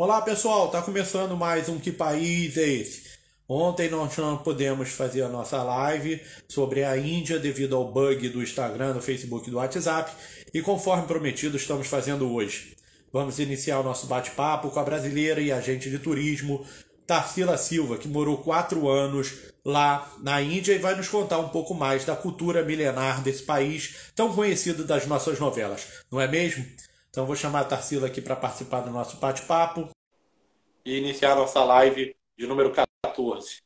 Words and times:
Olá 0.00 0.22
pessoal, 0.22 0.66
está 0.66 0.80
começando 0.80 1.36
mais 1.36 1.68
um 1.68 1.76
Que 1.76 1.90
País 1.90 2.56
é 2.56 2.68
Esse? 2.68 3.02
Ontem 3.48 3.90
nós 3.90 4.16
não 4.16 4.38
pudemos 4.38 4.90
fazer 4.90 5.22
a 5.22 5.28
nossa 5.28 5.60
live 5.60 6.22
sobre 6.48 6.84
a 6.84 6.96
Índia 6.96 7.36
devido 7.36 7.74
ao 7.74 7.90
bug 7.90 8.28
do 8.28 8.40
Instagram, 8.40 8.92
do 8.92 9.02
Facebook 9.02 9.48
e 9.48 9.50
do 9.50 9.56
WhatsApp 9.56 10.12
e 10.54 10.62
conforme 10.62 11.08
prometido 11.08 11.56
estamos 11.56 11.88
fazendo 11.88 12.32
hoje. 12.32 12.76
Vamos 13.12 13.40
iniciar 13.40 13.80
o 13.80 13.82
nosso 13.82 14.06
bate-papo 14.06 14.70
com 14.70 14.78
a 14.78 14.84
brasileira 14.84 15.40
e 15.40 15.50
agente 15.50 15.90
de 15.90 15.98
turismo 15.98 16.64
Tarsila 17.04 17.58
Silva, 17.58 17.98
que 17.98 18.06
morou 18.06 18.38
quatro 18.38 18.88
anos 18.88 19.34
lá 19.64 20.08
na 20.22 20.40
Índia 20.40 20.74
e 20.74 20.78
vai 20.78 20.94
nos 20.94 21.08
contar 21.08 21.40
um 21.40 21.48
pouco 21.48 21.74
mais 21.74 22.04
da 22.04 22.14
cultura 22.14 22.62
milenar 22.62 23.20
desse 23.20 23.42
país 23.42 24.12
tão 24.14 24.32
conhecido 24.32 24.84
das 24.84 25.08
nossas 25.08 25.40
novelas, 25.40 25.88
não 26.08 26.20
é 26.20 26.28
mesmo? 26.28 26.64
Então 27.18 27.26
vou 27.26 27.34
chamar 27.34 27.62
a 27.62 27.64
Tarsila 27.64 28.06
aqui 28.06 28.20
para 28.20 28.36
participar 28.36 28.80
do 28.80 28.90
nosso 28.90 29.16
bate-papo 29.16 29.88
e 30.84 30.98
iniciar 30.98 31.32
a 31.32 31.34
nossa 31.34 31.64
live 31.64 32.14
de 32.36 32.46
número 32.46 32.72
14. 33.02 33.60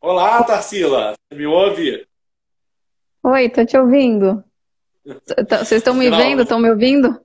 Olá, 0.00 0.44
Tarsila, 0.44 1.16
você 1.28 1.36
me 1.36 1.44
ouve? 1.44 2.06
Oi, 3.24 3.48
tô 3.48 3.66
te 3.66 3.76
ouvindo. 3.76 4.44
Vocês 5.04 5.72
estão 5.72 5.94
me 5.94 6.08
vendo? 6.08 6.42
Estão 6.42 6.60
me 6.60 6.70
ouvindo? 6.70 7.20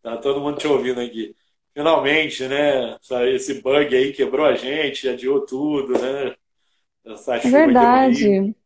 Tá 0.00 0.16
todo 0.16 0.40
mundo 0.40 0.56
te 0.56 0.66
ouvindo 0.66 1.02
aqui. 1.02 1.36
Finalmente, 1.74 2.48
né? 2.48 2.96
Esse 3.34 3.60
bug 3.60 3.94
aí 3.94 4.10
quebrou 4.14 4.46
a 4.46 4.54
gente, 4.54 5.06
adiou 5.06 5.44
tudo, 5.44 5.98
né? 5.98 6.34
Essa 7.04 7.36
é 7.36 7.40
verdade. 7.40 8.56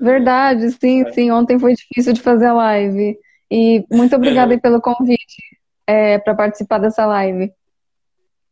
Verdade, 0.00 0.70
sim, 0.72 1.04
sim. 1.12 1.30
Ontem 1.30 1.58
foi 1.58 1.74
difícil 1.74 2.12
de 2.12 2.22
fazer 2.22 2.46
a 2.46 2.54
live. 2.54 3.18
E 3.50 3.84
muito 3.90 4.16
obrigada 4.16 4.58
pelo 4.58 4.80
convite 4.80 5.42
é, 5.86 6.18
para 6.18 6.34
participar 6.34 6.78
dessa 6.78 7.04
live. 7.04 7.52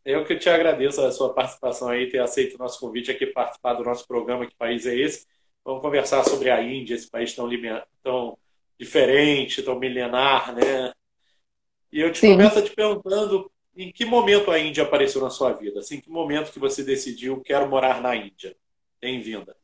Eu 0.05 0.25
que 0.25 0.37
te 0.37 0.49
agradeço 0.49 1.01
a 1.01 1.11
sua 1.11 1.33
participação 1.33 1.89
aí, 1.89 2.11
ter 2.11 2.19
aceito 2.19 2.55
o 2.55 2.59
nosso 2.59 2.79
convite 2.81 3.11
aqui 3.11 3.27
participar 3.27 3.75
do 3.75 3.85
nosso 3.85 4.07
programa 4.07 4.47
Que 4.47 4.57
País 4.57 4.87
é 4.87 4.95
Esse? 4.95 5.27
Vamos 5.65 5.83
conversar 5.83 6.25
sobre 6.25 6.51
a 6.51 6.63
Índia, 6.63 6.95
esse 6.95 7.11
país 7.11 7.35
tão, 7.35 7.49
tão 8.03 8.39
diferente, 8.79 9.63
tão 9.63 9.79
milenar, 9.79 10.55
né? 10.55 10.93
E 11.93 12.01
eu 12.01 12.11
te 12.13 12.21
Sim. 12.21 12.33
começo 12.33 12.63
te 12.63 12.75
perguntando 12.75 13.51
em 13.77 13.93
que 13.93 14.05
momento 14.05 14.51
a 14.51 14.59
Índia 14.59 14.83
apareceu 14.83 15.21
na 15.21 15.31
sua 15.31 15.53
vida? 15.53 15.81
Assim, 15.81 15.97
em 15.97 16.01
que 16.01 16.11
momento 16.11 16.53
que 16.53 16.59
você 16.59 16.83
decidiu 16.83 17.41
quero 17.41 17.69
morar 17.69 18.01
na 18.01 18.17
Índia? 18.17 18.57
Bem-vinda. 19.01 19.55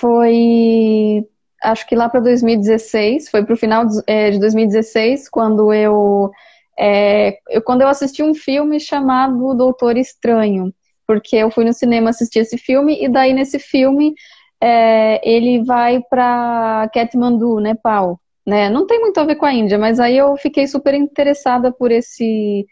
Foi, 0.00 1.24
acho 1.62 1.86
que 1.86 1.94
lá 1.94 2.08
para 2.08 2.20
2016, 2.20 3.28
foi 3.28 3.44
para 3.44 3.54
o 3.54 3.56
final 3.56 3.86
é, 4.06 4.30
de 4.30 4.38
2016, 4.40 5.28
quando 5.28 5.72
eu, 5.72 6.30
é, 6.78 7.38
eu, 7.50 7.62
quando 7.62 7.82
eu 7.82 7.88
assisti 7.88 8.22
um 8.22 8.34
filme 8.34 8.80
chamado 8.80 9.54
Doutor 9.54 9.96
Estranho, 9.96 10.72
porque 11.06 11.36
eu 11.36 11.50
fui 11.50 11.64
no 11.64 11.72
cinema 11.72 12.10
assistir 12.10 12.40
esse 12.40 12.58
filme 12.58 13.02
e 13.02 13.08
daí 13.08 13.32
nesse 13.32 13.58
filme 13.58 14.14
é, 14.60 15.20
ele 15.28 15.62
vai 15.64 16.00
para 16.10 16.88
Kathmandu, 16.92 17.60
Nepal, 17.60 18.20
né? 18.46 18.68
Não 18.70 18.86
tem 18.86 19.00
muito 19.00 19.18
a 19.18 19.24
ver 19.24 19.36
com 19.36 19.46
a 19.46 19.52
Índia, 19.52 19.78
mas 19.78 20.00
aí 20.00 20.16
eu 20.16 20.36
fiquei 20.36 20.66
super 20.66 20.94
interessada 20.94 21.72
por 21.72 21.92
esse 21.92 22.66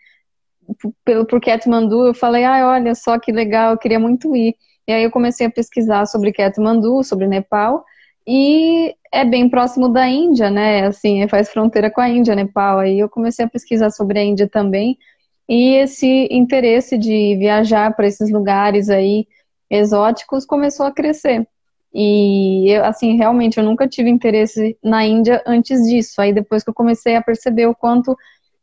pelo 1.05 1.27
por 1.27 1.41
Kathmandu, 1.41 2.06
eu 2.06 2.15
falei, 2.15 2.45
ah, 2.45 2.69
olha 2.69 2.95
só 2.95 3.19
que 3.19 3.33
legal, 3.33 3.73
eu 3.73 3.78
queria 3.78 3.98
muito 3.98 4.34
ir. 4.34 4.55
E 4.86 4.92
aí 4.92 5.05
eu 5.05 5.11
comecei 5.11 5.47
a 5.47 5.50
pesquisar 5.50 6.06
sobre 6.06 6.33
Kathmandu, 6.33 7.02
sobre 7.05 7.27
Nepal, 7.27 7.84
e 8.27 8.94
é 9.12 9.25
bem 9.25 9.48
próximo 9.48 9.88
da 9.88 10.08
Índia, 10.08 10.50
né? 10.50 10.86
Assim, 10.86 11.27
faz 11.28 11.50
fronteira 11.50 11.91
com 11.91 12.00
a 12.00 12.08
Índia, 12.08 12.34
Nepal. 12.34 12.78
Aí 12.78 12.98
eu 12.98 13.08
comecei 13.08 13.44
a 13.44 13.48
pesquisar 13.48 13.91
sobre 13.91 14.19
a 14.19 14.25
Índia 14.25 14.48
também. 14.48 14.97
E 15.48 15.75
esse 15.75 16.28
interesse 16.31 16.97
de 16.97 17.37
viajar 17.37 17.94
para 17.94 18.06
esses 18.06 18.31
lugares 18.31 18.88
aí 18.88 19.26
exóticos 19.69 20.47
começou 20.47 20.87
a 20.87 20.92
crescer. 20.92 21.47
E 21.94 22.71
eu, 22.71 22.84
assim, 22.84 23.16
realmente 23.16 23.59
eu 23.59 23.65
nunca 23.65 23.88
tive 23.88 24.09
interesse 24.09 24.78
na 24.82 25.04
Índia 25.04 25.42
antes 25.47 25.82
disso. 25.82 26.21
Aí 26.21 26.32
depois 26.32 26.62
que 26.62 26.71
eu 26.71 26.75
comecei 26.75 27.16
a 27.16 27.22
perceber 27.22 27.66
o 27.66 27.75
quanto 27.75 28.16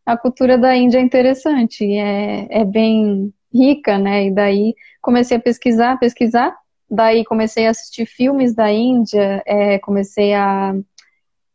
a 0.05 0.17
cultura 0.17 0.57
da 0.57 0.75
Índia 0.75 0.97
é 0.97 1.01
interessante, 1.01 1.85
é, 1.95 2.47
é 2.49 2.65
bem 2.65 3.31
rica, 3.53 3.97
né? 3.97 4.25
E 4.27 4.31
daí 4.31 4.75
comecei 5.01 5.37
a 5.37 5.39
pesquisar, 5.39 5.97
pesquisar. 5.99 6.55
Daí 6.89 7.23
comecei 7.23 7.67
a 7.67 7.71
assistir 7.71 8.05
filmes 8.05 8.55
da 8.55 8.71
Índia, 8.71 9.43
é, 9.45 9.77
comecei 9.79 10.33
a 10.33 10.73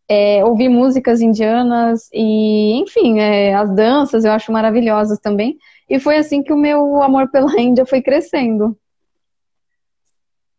é, 0.09 0.44
ouvir 0.44 0.69
músicas 0.69 1.21
indianas 1.21 2.09
e, 2.12 2.81
enfim, 2.81 3.19
é, 3.19 3.54
as 3.54 3.75
danças 3.75 4.25
eu 4.25 4.33
acho 4.33 4.53
maravilhosas 4.53 5.19
também. 5.19 5.59
E 5.88 5.99
foi 5.99 6.16
assim 6.16 6.43
que 6.43 6.53
o 6.53 6.56
meu 6.56 7.03
amor 7.03 7.31
pela 7.31 7.50
Índia 7.60 7.87
foi 7.87 8.00
crescendo. 8.03 8.78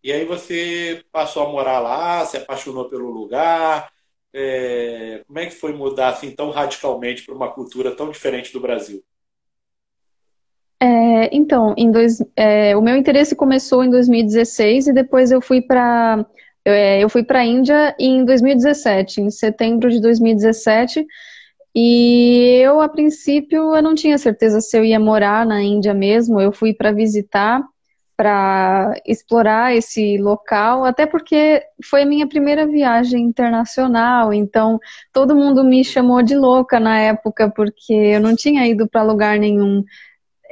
E 0.03 0.11
aí 0.11 0.25
você 0.25 1.03
passou 1.11 1.47
a 1.47 1.49
morar 1.49 1.79
lá, 1.79 2.25
se 2.25 2.37
apaixonou 2.37 2.87
pelo 2.87 3.09
lugar. 3.09 3.89
É, 4.31 5.23
como 5.25 5.39
é 5.39 5.45
que 5.45 5.55
foi 5.55 5.73
mudar 5.73 6.09
assim 6.09 6.29
tão 6.29 6.51
radicalmente 6.51 7.23
para 7.23 7.33
uma 7.33 7.51
cultura 7.51 7.95
tão 7.95 8.11
diferente 8.11 8.51
do 8.53 8.59
Brasil? 8.59 9.03
É, 10.79 11.35
então, 11.35 11.73
em 11.77 11.89
dois, 11.89 12.21
é, 12.35 12.75
o 12.75 12.81
meu 12.81 12.95
interesse 12.95 13.35
começou 13.35 13.83
em 13.83 13.89
2016 13.89 14.87
e 14.87 14.93
depois 14.93 15.31
eu 15.31 15.41
fui 15.41 15.61
para 15.61 16.25
é, 16.65 17.03
eu 17.03 17.09
fui 17.09 17.23
para 17.23 17.39
a 17.39 17.45
Índia 17.45 17.95
em 17.99 18.25
2017, 18.25 19.21
em 19.21 19.29
setembro 19.29 19.89
de 19.89 20.01
2017. 20.01 21.05
E 21.75 22.59
eu, 22.63 22.81
a 22.81 22.89
princípio, 22.89 23.75
eu 23.75 23.81
não 23.83 23.93
tinha 23.93 24.17
certeza 24.17 24.61
se 24.61 24.77
eu 24.77 24.83
ia 24.83 24.99
morar 24.99 25.45
na 25.45 25.61
Índia 25.61 25.93
mesmo. 25.93 26.39
Eu 26.41 26.51
fui 26.51 26.73
para 26.73 26.91
visitar, 26.91 27.61
para 28.17 28.93
explorar 29.05 29.75
esse 29.75 30.17
local, 30.17 30.85
até 30.85 31.05
porque 31.05 31.61
foi 31.83 32.03
a 32.03 32.05
minha 32.05 32.27
primeira 32.27 32.65
viagem 32.65 33.23
internacional. 33.23 34.33
Então, 34.33 34.79
todo 35.13 35.35
mundo 35.35 35.63
me 35.63 35.83
chamou 35.83 36.23
de 36.23 36.35
louca 36.35 36.79
na 36.79 36.97
época, 36.99 37.51
porque 37.51 37.93
eu 37.93 38.21
não 38.21 38.35
tinha 38.35 38.65
ido 38.67 38.87
para 38.87 39.03
lugar 39.03 39.37
nenhum 39.37 39.83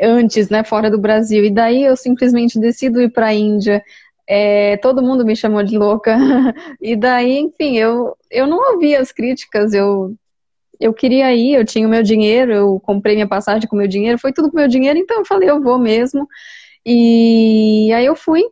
antes, 0.01 0.49
né, 0.49 0.63
fora 0.63 0.89
do 0.89 0.99
Brasil. 0.99 1.45
E 1.45 1.49
daí 1.49 1.83
eu 1.83 1.95
simplesmente 1.95 2.59
decido 2.59 3.01
ir 3.01 3.09
para 3.11 3.27
a 3.27 3.33
Índia. 3.33 3.83
É, 4.27 4.77
todo 4.77 5.01
mundo 5.01 5.25
me 5.25 5.35
chamou 5.35 5.63
de 5.63 5.77
louca. 5.77 6.15
e 6.81 6.95
daí, 6.95 7.39
enfim, 7.39 7.77
eu, 7.77 8.15
eu 8.31 8.47
não 8.47 8.73
ouvi 8.73 8.95
as 8.95 9.11
críticas, 9.11 9.73
eu, 9.73 10.15
eu 10.79 10.93
queria 10.93 11.33
ir, 11.33 11.55
eu 11.55 11.65
tinha 11.65 11.87
o 11.87 11.89
meu 11.89 12.03
dinheiro, 12.03 12.51
eu 12.51 12.79
comprei 12.79 13.15
minha 13.15 13.27
passagem 13.27 13.67
com 13.67 13.75
o 13.75 13.79
meu 13.79 13.87
dinheiro, 13.87 14.17
foi 14.19 14.33
tudo 14.33 14.49
com 14.49 14.57
o 14.57 14.59
meu 14.59 14.67
dinheiro, 14.67 14.99
então 14.99 15.19
eu 15.19 15.25
falei, 15.25 15.49
eu 15.49 15.61
vou 15.61 15.77
mesmo. 15.79 16.27
E 16.85 17.91
aí 17.93 18.05
eu 18.05 18.15
fui. 18.15 18.43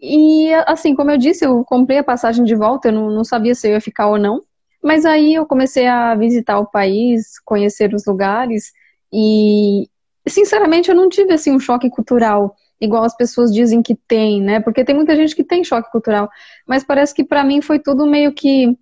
E 0.00 0.52
assim, 0.66 0.94
como 0.94 1.10
eu 1.10 1.18
disse, 1.18 1.44
eu 1.44 1.64
comprei 1.64 1.98
a 1.98 2.04
passagem 2.04 2.44
de 2.44 2.54
volta, 2.54 2.88
eu 2.88 2.92
não, 2.92 3.10
não 3.10 3.24
sabia 3.24 3.54
se 3.54 3.68
eu 3.68 3.72
ia 3.72 3.80
ficar 3.80 4.08
ou 4.08 4.18
não. 4.18 4.42
Mas 4.82 5.04
aí 5.04 5.34
eu 5.34 5.46
comecei 5.46 5.86
a 5.86 6.14
visitar 6.14 6.58
o 6.58 6.66
país, 6.66 7.40
conhecer 7.44 7.92
os 7.94 8.04
lugares 8.06 8.72
e, 9.12 9.88
sinceramente, 10.30 10.88
eu 10.88 10.94
não 10.94 11.08
tive 11.08 11.32
assim 11.32 11.52
um 11.52 11.60
choque 11.60 11.88
cultural 11.90 12.56
igual 12.80 13.04
as 13.04 13.16
pessoas 13.16 13.52
dizem 13.52 13.82
que 13.82 13.94
tem, 13.94 14.42
né? 14.42 14.60
Porque 14.60 14.84
tem 14.84 14.94
muita 14.94 15.16
gente 15.16 15.34
que 15.34 15.44
tem 15.44 15.64
choque 15.64 15.90
cultural, 15.90 16.28
mas 16.66 16.84
parece 16.84 17.14
que 17.14 17.24
para 17.24 17.42
mim 17.42 17.62
foi 17.62 17.78
tudo 17.78 18.06
meio 18.06 18.32
que 18.32 18.76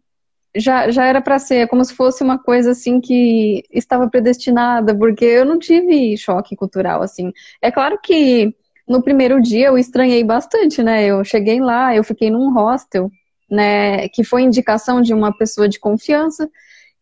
já, 0.56 0.90
já 0.90 1.04
era 1.04 1.20
para 1.20 1.38
ser, 1.38 1.68
como 1.68 1.84
se 1.84 1.94
fosse 1.94 2.22
uma 2.22 2.38
coisa 2.38 2.70
assim 2.72 3.00
que 3.00 3.62
estava 3.72 4.08
predestinada, 4.08 4.96
porque 4.96 5.24
eu 5.24 5.44
não 5.44 5.58
tive 5.58 6.16
choque 6.16 6.56
cultural 6.56 7.02
assim. 7.02 7.32
É 7.60 7.70
claro 7.70 7.98
que 8.02 8.54
no 8.88 9.02
primeiro 9.02 9.40
dia 9.40 9.68
eu 9.68 9.78
estranhei 9.78 10.22
bastante, 10.22 10.82
né? 10.82 11.04
Eu 11.04 11.24
cheguei 11.24 11.60
lá, 11.60 11.94
eu 11.94 12.04
fiquei 12.04 12.30
num 12.30 12.52
hostel, 12.52 13.10
né, 13.50 14.08
que 14.08 14.24
foi 14.24 14.42
indicação 14.42 15.00
de 15.00 15.12
uma 15.12 15.36
pessoa 15.36 15.68
de 15.68 15.78
confiança 15.78 16.50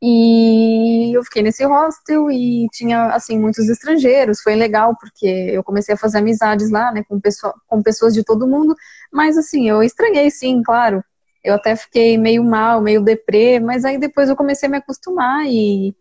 e 0.05 1.17
eu 1.17 1.23
fiquei 1.23 1.43
nesse 1.45 1.65
hostel 1.65 2.29
e 2.29 2.67
tinha, 2.73 3.07
assim, 3.15 3.39
muitos 3.39 3.69
estrangeiros. 3.69 4.41
Foi 4.41 4.57
legal, 4.57 4.97
porque 4.99 5.27
eu 5.27 5.63
comecei 5.63 5.95
a 5.95 5.99
fazer 5.99 6.19
amizades 6.19 6.73
lá, 6.73 6.91
né, 6.91 7.05
com, 7.09 7.21
pessoa, 7.21 7.55
com 7.69 7.81
pessoas 7.81 8.13
de 8.13 8.25
todo 8.25 8.49
mundo. 8.49 8.75
Mas, 9.13 9.39
assim, 9.39 9.69
eu 9.69 9.81
estranhei, 9.81 10.29
sim, 10.29 10.61
claro. 10.61 11.05
Eu 11.45 11.55
até 11.55 11.77
fiquei 11.77 12.19
meio 12.19 12.43
mal, 12.43 12.81
meio 12.81 13.01
deprê, 13.01 13.61
mas 13.61 13.85
aí 13.85 13.97
depois 13.97 14.29
eu 14.29 14.35
comecei 14.35 14.69
a 14.69 14.71
me 14.71 14.79
acostumar 14.79 15.47
e, 15.47 15.95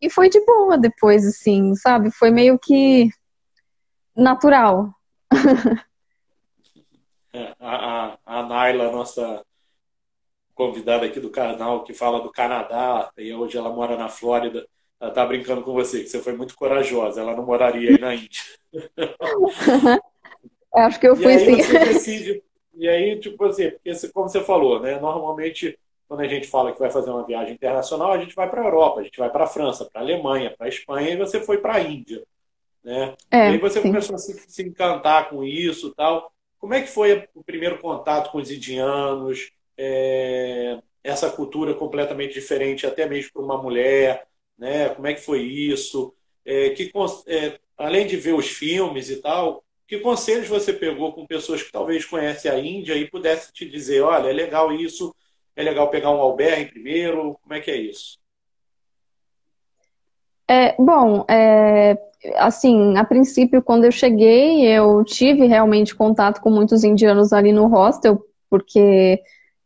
e 0.00 0.08
foi 0.08 0.28
de 0.28 0.44
boa 0.44 0.78
depois, 0.78 1.26
assim, 1.26 1.74
sabe? 1.74 2.12
Foi 2.12 2.30
meio 2.30 2.56
que 2.56 3.10
natural. 4.16 4.94
É, 7.32 7.54
a, 7.60 7.76
a, 7.76 8.18
a 8.26 8.42
Naila, 8.42 8.90
nossa 8.90 9.40
convidada 10.60 11.06
aqui 11.06 11.18
do 11.18 11.30
canal 11.30 11.82
que 11.84 11.94
fala 11.94 12.20
do 12.20 12.30
Canadá, 12.30 13.10
e 13.16 13.32
hoje 13.32 13.56
ela 13.56 13.70
mora 13.70 13.96
na 13.96 14.10
Flórida. 14.10 14.66
Ela 15.00 15.10
tá 15.10 15.24
brincando 15.24 15.62
com 15.62 15.72
você, 15.72 16.02
que 16.02 16.10
você 16.10 16.20
foi 16.20 16.34
muito 16.34 16.54
corajosa, 16.54 17.22
ela 17.22 17.34
não 17.34 17.46
moraria 17.46 17.92
aí 17.92 17.98
na 17.98 18.14
Índia. 18.14 18.42
Acho 20.74 21.00
que 21.00 21.08
eu 21.08 21.16
fui 21.16 21.32
e 21.32 21.38
sim. 21.38 21.72
Decide, 21.72 22.42
e 22.74 22.86
aí, 22.86 23.18
tipo 23.18 23.42
assim, 23.46 23.70
porque 23.70 24.08
como 24.12 24.28
você 24.28 24.42
falou, 24.42 24.80
né? 24.80 25.00
Normalmente 25.00 25.78
quando 26.06 26.20
a 26.20 26.28
gente 26.28 26.46
fala 26.46 26.72
que 26.72 26.78
vai 26.78 26.90
fazer 26.90 27.08
uma 27.08 27.24
viagem 27.24 27.54
internacional, 27.54 28.12
a 28.12 28.18
gente 28.18 28.34
vai 28.34 28.50
para 28.50 28.60
a 28.60 28.64
Europa, 28.64 29.00
a 29.00 29.02
gente 29.02 29.18
vai 29.18 29.30
para 29.30 29.44
a 29.44 29.46
França, 29.46 29.86
para 29.86 30.02
a 30.02 30.04
Alemanha, 30.04 30.54
para 30.54 30.66
a 30.66 30.68
Espanha, 30.68 31.10
e 31.10 31.16
você 31.16 31.40
foi 31.40 31.58
para 31.58 31.76
a 31.76 31.80
Índia. 31.80 32.22
Né? 32.84 33.14
É, 33.30 33.48
e 33.48 33.52
aí 33.52 33.58
você 33.58 33.80
sim. 33.80 33.88
começou 33.88 34.16
a 34.16 34.18
se, 34.18 34.34
se, 34.46 34.62
encantar 34.62 35.30
com 35.30 35.42
isso 35.42 35.94
tal. 35.94 36.30
Como 36.58 36.74
é 36.74 36.82
que 36.82 36.88
foi 36.88 37.26
o 37.34 37.42
primeiro 37.42 37.78
contato 37.78 38.30
com 38.30 38.38
os 38.38 38.50
indianos? 38.50 39.52
É, 39.82 40.78
essa 41.02 41.30
cultura 41.30 41.72
completamente 41.72 42.34
diferente, 42.34 42.86
até 42.86 43.08
mesmo 43.08 43.32
para 43.32 43.42
uma 43.42 43.62
mulher, 43.62 44.26
né? 44.58 44.90
Como 44.90 45.06
é 45.06 45.14
que 45.14 45.22
foi 45.22 45.40
isso? 45.40 46.14
É, 46.44 46.70
que, 46.70 46.92
é, 47.26 47.58
além 47.78 48.06
de 48.06 48.16
ver 48.16 48.34
os 48.34 48.48
filmes 48.48 49.08
e 49.08 49.16
tal, 49.16 49.64
que 49.88 49.98
conselhos 49.98 50.48
você 50.48 50.72
pegou 50.72 51.14
com 51.14 51.26
pessoas 51.26 51.62
que 51.62 51.72
talvez 51.72 52.04
conhecem 52.04 52.50
a 52.50 52.58
Índia 52.58 52.94
e 52.94 53.08
pudesse 53.08 53.52
te 53.52 53.64
dizer, 53.66 54.02
olha, 54.02 54.28
é 54.28 54.32
legal 54.32 54.70
isso, 54.70 55.14
é 55.56 55.62
legal 55.62 55.88
pegar 55.88 56.10
um 56.10 56.20
albergue 56.20 56.72
primeiro, 56.72 57.38
como 57.42 57.54
é 57.54 57.60
que 57.60 57.70
é 57.70 57.76
isso? 57.76 58.18
É, 60.46 60.74
bom, 60.76 61.24
é, 61.28 61.96
assim, 62.36 62.96
a 62.98 63.04
princípio, 63.04 63.62
quando 63.62 63.84
eu 63.84 63.92
cheguei, 63.92 64.66
eu 64.66 65.02
tive 65.04 65.46
realmente 65.46 65.94
contato 65.94 66.40
com 66.40 66.50
muitos 66.50 66.84
indianos 66.84 67.32
ali 67.32 67.52
no 67.52 67.66
hostel, 67.66 68.20
porque, 68.48 69.22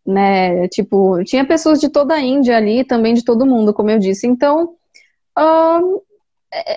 né, 0.07 0.69
tipo, 0.69 1.23
tinha 1.25 1.47
pessoas 1.47 1.81
de 1.81 1.89
toda 1.89 2.15
a 2.15 2.21
Índia 2.21 2.57
ali, 2.57 2.85
também 2.85 3.15
de 3.15 3.25
todo 3.25 3.47
mundo, 3.47 3.73
como 3.73 3.91
eu 3.91 3.99
disse. 3.99 4.27
Então, 4.27 4.75
uh, 5.39 6.03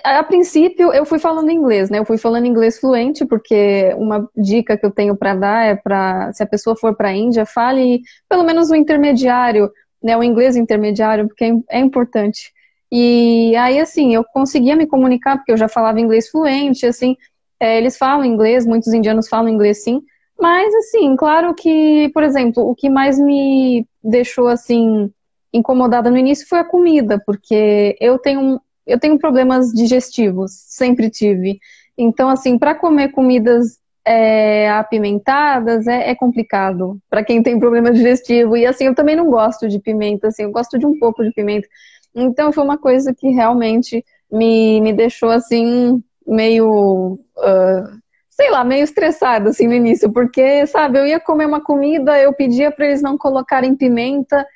a 0.02 0.22
princípio, 0.24 0.92
eu 0.92 1.04
fui 1.04 1.18
falando 1.18 1.50
inglês, 1.50 1.88
né? 1.88 1.98
Eu 1.98 2.04
fui 2.04 2.18
falando 2.18 2.46
inglês 2.46 2.78
fluente, 2.80 3.24
porque 3.24 3.94
uma 3.96 4.28
dica 4.36 4.76
que 4.76 4.84
eu 4.84 4.90
tenho 4.90 5.16
para 5.16 5.34
dar 5.34 5.64
é 5.66 5.76
para, 5.76 6.32
se 6.32 6.42
a 6.42 6.46
pessoa 6.46 6.76
for 6.76 6.96
para 6.96 7.08
a 7.08 7.14
Índia, 7.14 7.46
fale 7.46 8.02
pelo 8.28 8.44
menos 8.44 8.70
o 8.70 8.74
intermediário, 8.74 9.70
né? 10.02 10.16
O 10.16 10.22
inglês 10.22 10.56
intermediário, 10.56 11.28
porque 11.28 11.44
é, 11.44 11.52
é 11.70 11.78
importante. 11.78 12.52
E 12.90 13.54
aí, 13.56 13.78
assim, 13.78 14.14
eu 14.14 14.24
conseguia 14.24 14.74
me 14.74 14.86
comunicar, 14.86 15.36
porque 15.36 15.52
eu 15.52 15.56
já 15.56 15.68
falava 15.68 16.00
inglês 16.00 16.28
fluente, 16.28 16.86
assim, 16.86 17.16
é, 17.60 17.76
eles 17.76 17.96
falam 17.96 18.24
inglês, 18.24 18.66
muitos 18.66 18.92
indianos 18.92 19.28
falam 19.28 19.48
inglês 19.48 19.84
sim, 19.84 20.02
mas, 20.40 20.74
assim, 20.74 21.16
claro 21.16 21.54
que, 21.54 22.10
por 22.14 22.22
exemplo, 22.22 22.68
o 22.68 22.74
que 22.74 22.88
mais 22.88 23.18
me 23.18 23.86
deixou, 24.02 24.48
assim, 24.48 25.10
incomodada 25.52 26.10
no 26.10 26.16
início 26.16 26.46
foi 26.48 26.58
a 26.58 26.64
comida, 26.64 27.20
porque 27.24 27.96
eu 28.00 28.18
tenho, 28.18 28.60
eu 28.86 28.98
tenho 28.98 29.18
problemas 29.18 29.72
digestivos, 29.72 30.52
sempre 30.52 31.10
tive. 31.10 31.58
Então, 31.96 32.28
assim, 32.28 32.58
para 32.58 32.74
comer 32.74 33.10
comidas 33.10 33.78
é, 34.08 34.70
apimentadas 34.70 35.86
é, 35.86 36.10
é 36.10 36.14
complicado 36.14 36.98
para 37.10 37.22
quem 37.22 37.42
tem 37.42 37.58
problema 37.58 37.90
digestivo. 37.92 38.56
E 38.56 38.64
assim, 38.64 38.86
eu 38.86 38.94
também 38.94 39.14
não 39.14 39.28
gosto 39.28 39.68
de 39.68 39.78
pimenta, 39.78 40.28
assim, 40.28 40.44
eu 40.44 40.50
gosto 40.50 40.78
de 40.78 40.86
um 40.86 40.98
pouco 40.98 41.22
de 41.22 41.30
pimenta. 41.32 41.68
Então 42.14 42.50
foi 42.50 42.64
uma 42.64 42.78
coisa 42.78 43.14
que 43.14 43.28
realmente 43.28 44.04
me, 44.32 44.80
me 44.80 44.92
deixou 44.94 45.30
assim, 45.30 46.02
meio. 46.26 47.18
Uh, 47.36 47.98
sei 48.38 48.52
lá, 48.52 48.62
meio 48.62 48.84
estressada 48.84 49.50
assim 49.50 49.66
no 49.66 49.74
início, 49.74 50.12
porque, 50.12 50.64
sabe, 50.68 51.00
eu 51.00 51.04
ia 51.04 51.18
comer 51.18 51.44
uma 51.46 51.60
comida, 51.60 52.16
eu 52.20 52.32
pedia 52.32 52.70
para 52.70 52.86
eles 52.86 53.02
não 53.02 53.18
colocarem 53.18 53.74
pimenta 53.74 54.46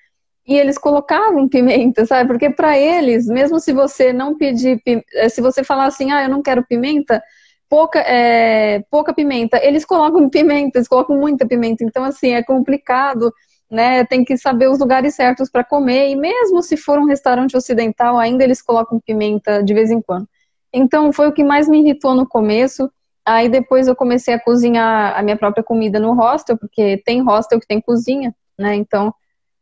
e 0.46 0.56
eles 0.56 0.78
colocavam 0.78 1.48
pimenta, 1.50 2.06
sabe? 2.06 2.28
Porque 2.28 2.48
para 2.48 2.78
eles, 2.78 3.26
mesmo 3.26 3.58
se 3.58 3.72
você 3.72 4.12
não 4.12 4.36
pedir, 4.36 4.80
eh, 4.86 5.28
se 5.28 5.40
você 5.40 5.64
falar 5.64 5.86
assim, 5.86 6.12
ah, 6.12 6.22
eu 6.22 6.28
não 6.28 6.42
quero 6.42 6.64
pimenta, 6.64 7.20
pouca, 7.68 7.98
é, 8.00 8.84
pouca 8.88 9.12
pimenta, 9.12 9.58
eles 9.60 9.84
colocam 9.84 10.28
pimenta, 10.30 10.78
eles 10.78 10.86
colocam 10.88 11.16
muita 11.16 11.44
pimenta, 11.44 11.82
então 11.82 12.04
assim, 12.04 12.34
é 12.34 12.42
complicado 12.44 13.32
né? 13.68 14.04
Tem 14.04 14.22
que 14.22 14.36
saber 14.36 14.68
os 14.68 14.78
lugares 14.78 15.14
certos 15.14 15.50
para 15.50 15.64
comer. 15.64 16.10
E 16.10 16.14
mesmo 16.14 16.62
se 16.62 16.76
for 16.76 16.98
um 16.98 17.06
restaurante 17.06 17.56
ocidental, 17.56 18.18
ainda 18.18 18.44
eles 18.44 18.60
colocam 18.60 19.00
pimenta 19.00 19.62
de 19.64 19.72
vez 19.72 19.90
em 19.90 20.00
quando. 20.02 20.28
Então 20.70 21.10
foi 21.10 21.26
o 21.28 21.32
que 21.32 21.42
mais 21.42 21.66
me 21.68 21.80
irritou 21.80 22.14
no 22.14 22.28
começo. 22.28 22.90
Aí 23.24 23.48
depois 23.48 23.86
eu 23.86 23.94
comecei 23.94 24.34
a 24.34 24.40
cozinhar 24.40 25.16
a 25.16 25.22
minha 25.22 25.36
própria 25.36 25.62
comida 25.62 26.00
no 26.00 26.14
hostel, 26.14 26.58
porque 26.58 27.00
tem 27.04 27.22
hostel 27.22 27.60
que 27.60 27.66
tem 27.66 27.80
cozinha, 27.80 28.34
né? 28.58 28.74
Então 28.74 29.14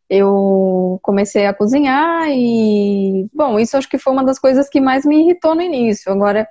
eu 0.08 0.98
comecei 1.02 1.46
a 1.46 1.54
cozinhar 1.54 2.28
e, 2.30 3.28
bom, 3.32 3.58
isso 3.60 3.76
acho 3.76 3.88
que 3.88 3.98
foi 3.98 4.12
uma 4.12 4.24
das 4.24 4.38
coisas 4.40 4.68
que 4.68 4.80
mais 4.80 5.04
me 5.04 5.22
irritou 5.22 5.54
no 5.54 5.62
início. 5.62 6.10
Agora, 6.10 6.48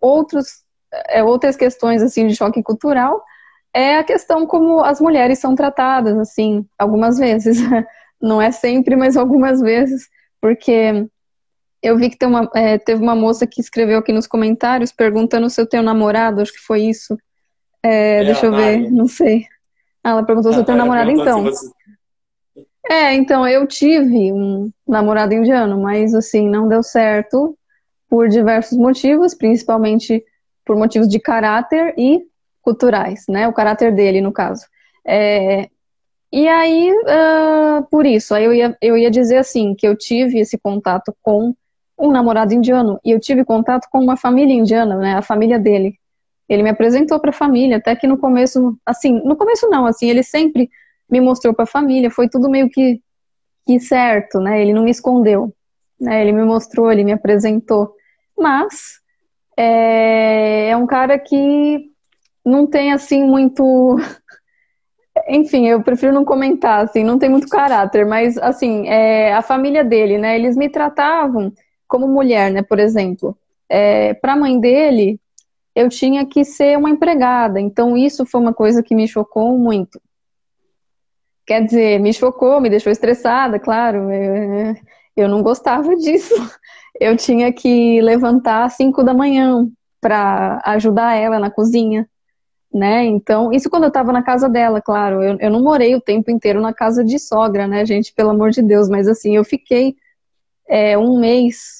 outros, 0.00 0.64
é, 1.08 1.22
outras 1.22 1.56
questões 1.56 2.02
assim 2.02 2.26
de 2.26 2.34
choque 2.34 2.62
cultural 2.62 3.22
é 3.72 3.98
a 3.98 4.04
questão 4.04 4.46
como 4.46 4.80
as 4.80 5.00
mulheres 5.00 5.38
são 5.38 5.54
tratadas, 5.54 6.18
assim, 6.18 6.66
algumas 6.78 7.18
vezes. 7.18 7.58
Não 8.20 8.40
é 8.40 8.50
sempre, 8.50 8.96
mas 8.96 9.16
algumas 9.16 9.60
vezes, 9.60 10.08
porque 10.40 11.06
eu 11.86 11.96
vi 11.96 12.10
que 12.10 12.26
uma, 12.26 12.50
é, 12.54 12.78
teve 12.78 13.02
uma 13.02 13.14
moça 13.14 13.46
que 13.46 13.60
escreveu 13.60 13.98
aqui 13.98 14.12
nos 14.12 14.26
comentários 14.26 14.92
perguntando 14.92 15.48
se 15.48 15.60
eu 15.60 15.66
tenho 15.66 15.82
namorado, 15.82 16.40
acho 16.40 16.52
que 16.52 16.60
foi 16.60 16.82
isso. 16.82 17.16
É, 17.82 18.22
é, 18.22 18.24
deixa 18.24 18.46
eu 18.46 18.52
ver, 18.52 18.90
não 18.90 19.06
sei. 19.06 19.46
Ah, 20.02 20.10
ela 20.10 20.24
perguntou 20.24 20.52
se 20.52 20.58
eu 20.58 20.64
tenho 20.64 20.78
namorado, 20.78 21.10
então. 21.10 21.44
Você... 21.44 21.70
É, 22.88 23.14
então, 23.14 23.46
eu 23.46 23.66
tive 23.66 24.32
um 24.32 24.70
namorado 24.86 25.34
indiano, 25.34 25.80
mas 25.80 26.14
assim, 26.14 26.48
não 26.48 26.68
deu 26.68 26.82
certo 26.82 27.56
por 28.08 28.28
diversos 28.28 28.78
motivos, 28.78 29.34
principalmente 29.34 30.24
por 30.64 30.76
motivos 30.76 31.08
de 31.08 31.18
caráter 31.18 31.94
e 31.96 32.20
culturais, 32.62 33.24
né? 33.28 33.46
O 33.46 33.52
caráter 33.52 33.94
dele, 33.94 34.20
no 34.20 34.32
caso. 34.32 34.66
É, 35.06 35.68
e 36.32 36.48
aí, 36.48 36.92
uh, 36.92 37.86
por 37.90 38.04
isso, 38.04 38.34
aí 38.34 38.44
eu 38.44 38.52
ia, 38.52 38.76
eu 38.82 38.96
ia 38.96 39.10
dizer 39.10 39.38
assim, 39.38 39.74
que 39.74 39.86
eu 39.86 39.96
tive 39.96 40.40
esse 40.40 40.58
contato 40.58 41.14
com 41.22 41.54
um 41.98 42.10
namorado 42.10 42.52
indiano, 42.52 43.00
e 43.04 43.10
eu 43.10 43.20
tive 43.20 43.44
contato 43.44 43.88
com 43.90 43.98
uma 43.98 44.16
família 44.16 44.52
indiana, 44.52 44.96
né? 44.96 45.14
A 45.14 45.22
família 45.22 45.58
dele. 45.58 45.98
Ele 46.48 46.62
me 46.62 46.70
apresentou 46.70 47.18
para 47.18 47.30
a 47.30 47.32
família, 47.32 47.78
até 47.78 47.96
que 47.96 48.06
no 48.06 48.18
começo, 48.18 48.78
assim, 48.84 49.20
no 49.24 49.34
começo 49.34 49.68
não, 49.68 49.86
assim, 49.86 50.08
ele 50.08 50.22
sempre 50.22 50.70
me 51.10 51.20
mostrou 51.20 51.54
para 51.54 51.64
a 51.64 51.68
família, 51.68 52.10
foi 52.10 52.28
tudo 52.28 52.50
meio 52.50 52.68
que, 52.68 53.00
que 53.66 53.80
certo, 53.80 54.38
né? 54.40 54.60
Ele 54.60 54.72
não 54.72 54.84
me 54.84 54.90
escondeu, 54.90 55.52
né? 56.00 56.20
Ele 56.20 56.32
me 56.32 56.44
mostrou, 56.44 56.92
ele 56.92 57.04
me 57.04 57.12
apresentou. 57.12 57.94
Mas 58.38 59.00
é, 59.56 60.68
é 60.68 60.76
um 60.76 60.86
cara 60.86 61.18
que 61.18 61.90
não 62.44 62.66
tem 62.66 62.92
assim 62.92 63.24
muito. 63.24 63.96
Enfim, 65.28 65.66
eu 65.66 65.82
prefiro 65.82 66.12
não 66.12 66.24
comentar, 66.26 66.84
assim, 66.84 67.02
não 67.02 67.18
tem 67.18 67.30
muito 67.30 67.48
caráter, 67.48 68.04
mas 68.04 68.36
assim, 68.36 68.86
é, 68.86 69.32
a 69.32 69.40
família 69.40 69.82
dele, 69.82 70.18
né? 70.18 70.36
Eles 70.36 70.56
me 70.56 70.68
tratavam 70.68 71.52
como 71.86 72.08
mulher, 72.08 72.50
né? 72.52 72.62
Por 72.62 72.78
exemplo, 72.78 73.36
é, 73.68 74.14
para 74.14 74.34
a 74.34 74.36
mãe 74.36 74.58
dele, 74.58 75.20
eu 75.74 75.88
tinha 75.88 76.24
que 76.26 76.44
ser 76.44 76.78
uma 76.78 76.90
empregada, 76.90 77.60
então 77.60 77.96
isso 77.96 78.24
foi 78.24 78.40
uma 78.40 78.54
coisa 78.54 78.82
que 78.82 78.94
me 78.94 79.06
chocou 79.06 79.56
muito. 79.58 80.00
Quer 81.46 81.64
dizer, 81.64 82.00
me 82.00 82.12
chocou, 82.12 82.60
me 82.60 82.68
deixou 82.68 82.90
estressada, 82.90 83.58
claro. 83.58 84.10
Eu, 84.12 84.74
eu 85.16 85.28
não 85.28 85.42
gostava 85.42 85.94
disso. 85.96 86.34
Eu 86.98 87.16
tinha 87.16 87.52
que 87.52 88.00
levantar 88.00 88.64
às 88.64 88.74
5 88.74 89.04
da 89.04 89.14
manhã 89.14 89.68
para 90.00 90.60
ajudar 90.64 91.14
ela 91.14 91.38
na 91.38 91.50
cozinha 91.50 92.08
né? 92.76 93.04
Então, 93.06 93.52
isso 93.52 93.70
quando 93.70 93.84
eu 93.84 93.88
estava 93.88 94.12
na 94.12 94.22
casa 94.22 94.48
dela, 94.48 94.82
claro. 94.82 95.22
Eu, 95.22 95.38
eu 95.40 95.50
não 95.50 95.62
morei 95.62 95.94
o 95.94 96.00
tempo 96.00 96.30
inteiro 96.30 96.60
na 96.60 96.74
casa 96.74 97.02
de 97.02 97.18
sogra, 97.18 97.66
né, 97.66 97.86
gente? 97.86 98.12
Pelo 98.12 98.30
amor 98.30 98.50
de 98.50 98.62
Deus. 98.62 98.88
Mas, 98.88 99.08
assim, 99.08 99.34
eu 99.34 99.44
fiquei 99.44 99.96
é, 100.68 100.96
um 100.98 101.18
mês 101.18 101.75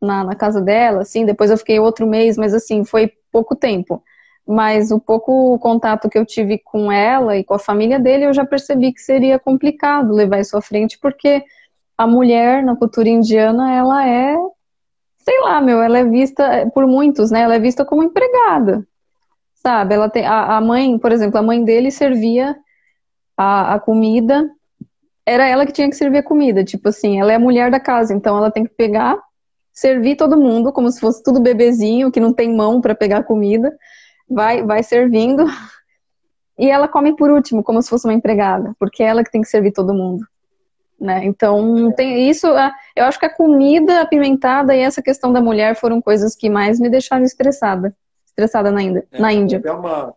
na, 0.00 0.24
na 0.24 0.34
casa 0.34 0.60
dela, 0.60 1.02
assim. 1.02 1.24
Depois 1.24 1.50
eu 1.50 1.58
fiquei 1.58 1.78
outro 1.78 2.06
mês, 2.06 2.36
mas, 2.36 2.54
assim, 2.54 2.84
foi 2.84 3.12
pouco 3.32 3.54
tempo. 3.56 4.02
Mas 4.46 4.90
o 4.90 5.00
pouco 5.00 5.58
contato 5.58 6.08
que 6.08 6.18
eu 6.18 6.24
tive 6.24 6.58
com 6.58 6.90
ela 6.92 7.36
e 7.36 7.44
com 7.44 7.54
a 7.54 7.58
família 7.58 7.98
dele, 7.98 8.26
eu 8.26 8.32
já 8.32 8.44
percebi 8.44 8.92
que 8.92 9.00
seria 9.00 9.38
complicado 9.38 10.12
levar 10.12 10.40
isso 10.40 10.56
à 10.56 10.62
frente, 10.62 10.98
porque 11.00 11.42
a 11.98 12.06
mulher 12.06 12.62
na 12.62 12.76
cultura 12.76 13.08
indiana, 13.08 13.72
ela 13.72 14.06
é, 14.08 14.36
sei 15.18 15.40
lá, 15.40 15.60
meu, 15.60 15.82
ela 15.82 15.98
é 15.98 16.04
vista, 16.04 16.70
por 16.72 16.86
muitos, 16.86 17.30
né? 17.30 17.40
Ela 17.40 17.56
é 17.56 17.58
vista 17.58 17.84
como 17.84 18.02
empregada 18.02 18.86
sabe? 19.66 19.96
Ela 19.96 20.08
tem, 20.08 20.24
a, 20.24 20.56
a 20.56 20.60
mãe, 20.60 20.96
por 20.96 21.10
exemplo, 21.10 21.38
a 21.40 21.42
mãe 21.42 21.64
dele 21.64 21.90
servia 21.90 22.56
a, 23.36 23.74
a 23.74 23.80
comida, 23.80 24.48
era 25.26 25.44
ela 25.44 25.66
que 25.66 25.72
tinha 25.72 25.90
que 25.90 25.96
servir 25.96 26.18
a 26.18 26.22
comida, 26.22 26.62
tipo 26.62 26.88
assim, 26.88 27.20
ela 27.20 27.32
é 27.32 27.34
a 27.34 27.40
mulher 27.40 27.68
da 27.68 27.80
casa, 27.80 28.14
então 28.14 28.38
ela 28.38 28.48
tem 28.48 28.62
que 28.62 28.72
pegar, 28.74 29.20
servir 29.76 30.16
todo 30.16 30.36
mundo, 30.36 30.72
como 30.72 30.90
se 30.90 30.98
fosse 30.98 31.22
tudo 31.22 31.38
bebezinho, 31.40 32.10
que 32.10 32.18
não 32.18 32.32
tem 32.32 32.52
mão 32.52 32.80
para 32.80 32.94
pegar 32.94 33.24
comida, 33.24 33.76
vai, 34.28 34.62
vai 34.64 34.82
servindo, 34.82 35.44
e 36.58 36.70
ela 36.70 36.88
come 36.88 37.14
por 37.14 37.30
último, 37.30 37.62
como 37.62 37.82
se 37.82 37.90
fosse 37.90 38.06
uma 38.06 38.14
empregada, 38.14 38.74
porque 38.80 39.02
é 39.02 39.06
ela 39.06 39.22
que 39.22 39.30
tem 39.30 39.42
que 39.42 39.48
servir 39.48 39.72
todo 39.72 39.94
mundo. 39.94 40.26
Né? 40.98 41.26
Então, 41.26 41.92
tem 41.92 42.26
isso. 42.26 42.46
Eu 42.96 43.04
acho 43.04 43.20
que 43.20 43.26
a 43.26 43.34
comida 43.34 44.00
apimentada 44.00 44.74
e 44.74 44.80
essa 44.80 45.02
questão 45.02 45.30
da 45.30 45.42
mulher 45.42 45.76
foram 45.76 46.00
coisas 46.00 46.34
que 46.34 46.48
mais 46.48 46.80
me 46.80 46.88
deixaram 46.88 47.22
estressada 47.22 47.94
estressada 48.36 48.70
na 48.70 48.82
Índia. 48.82 49.06
É, 49.10 49.18
na 49.18 49.32
Índia. 49.32 49.60
Foi, 49.60 49.70
até 49.70 49.80
uma, 49.80 50.14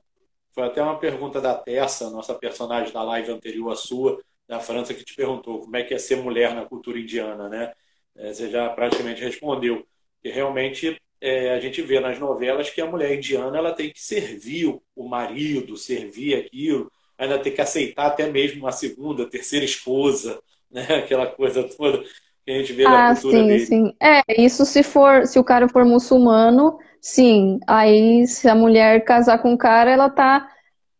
foi 0.51 0.63
até 0.65 0.83
uma 0.83 0.99
pergunta 0.99 1.39
da 1.39 1.55
Tessa, 1.55 2.09
nossa 2.09 2.33
personagem 2.33 2.91
da 2.93 3.01
live 3.01 3.31
anterior 3.31 3.71
à 3.71 3.75
sua, 3.75 4.19
da 4.47 4.59
França 4.59 4.93
que 4.93 5.05
te 5.05 5.15
perguntou 5.15 5.59
como 5.59 5.77
é 5.77 5.83
que 5.83 5.93
é 5.93 5.97
ser 5.97 6.17
mulher 6.17 6.53
na 6.53 6.65
cultura 6.65 6.99
indiana, 6.99 7.47
né? 7.47 7.71
É, 8.17 8.33
você 8.33 8.49
já 8.49 8.69
praticamente 8.69 9.23
respondeu. 9.23 9.85
que 10.21 10.29
realmente 10.29 10.99
é, 11.21 11.51
a 11.51 11.59
gente 11.59 11.81
vê 11.81 11.99
nas 11.99 12.19
novelas 12.19 12.69
que 12.69 12.81
a 12.81 12.85
mulher 12.85 13.15
indiana 13.15 13.57
ela 13.57 13.73
tem 13.73 13.91
que 13.91 14.01
servir 14.01 14.79
o 14.95 15.07
marido, 15.07 15.77
servir 15.77 16.35
aquilo, 16.35 16.91
ainda 17.17 17.39
tem 17.39 17.53
que 17.53 17.61
aceitar 17.61 18.07
até 18.07 18.29
mesmo 18.29 18.61
uma 18.61 18.71
segunda, 18.71 19.29
terceira 19.29 19.65
esposa, 19.65 20.41
né? 20.71 20.83
Aquela 21.03 21.27
coisa 21.27 21.63
toda 21.63 22.03
que 22.45 22.51
a 22.51 22.57
gente 22.59 22.73
vê 22.73 22.85
ah, 22.85 22.89
na 22.89 23.15
cultura 23.15 23.43
sim, 23.43 23.47
dele. 23.47 23.65
Sim, 23.65 23.93
É, 24.01 24.41
isso 24.41 24.65
se 24.65 24.83
for, 24.83 25.25
se 25.27 25.37
o 25.39 25.43
cara 25.43 25.67
for 25.67 25.85
muçulmano, 25.85 26.77
sim. 27.01 27.59
Aí 27.67 28.25
se 28.27 28.47
a 28.49 28.55
mulher 28.55 29.03
casar 29.03 29.39
com 29.39 29.53
o 29.53 29.57
cara, 29.57 29.91
ela 29.91 30.09
tá 30.09 30.49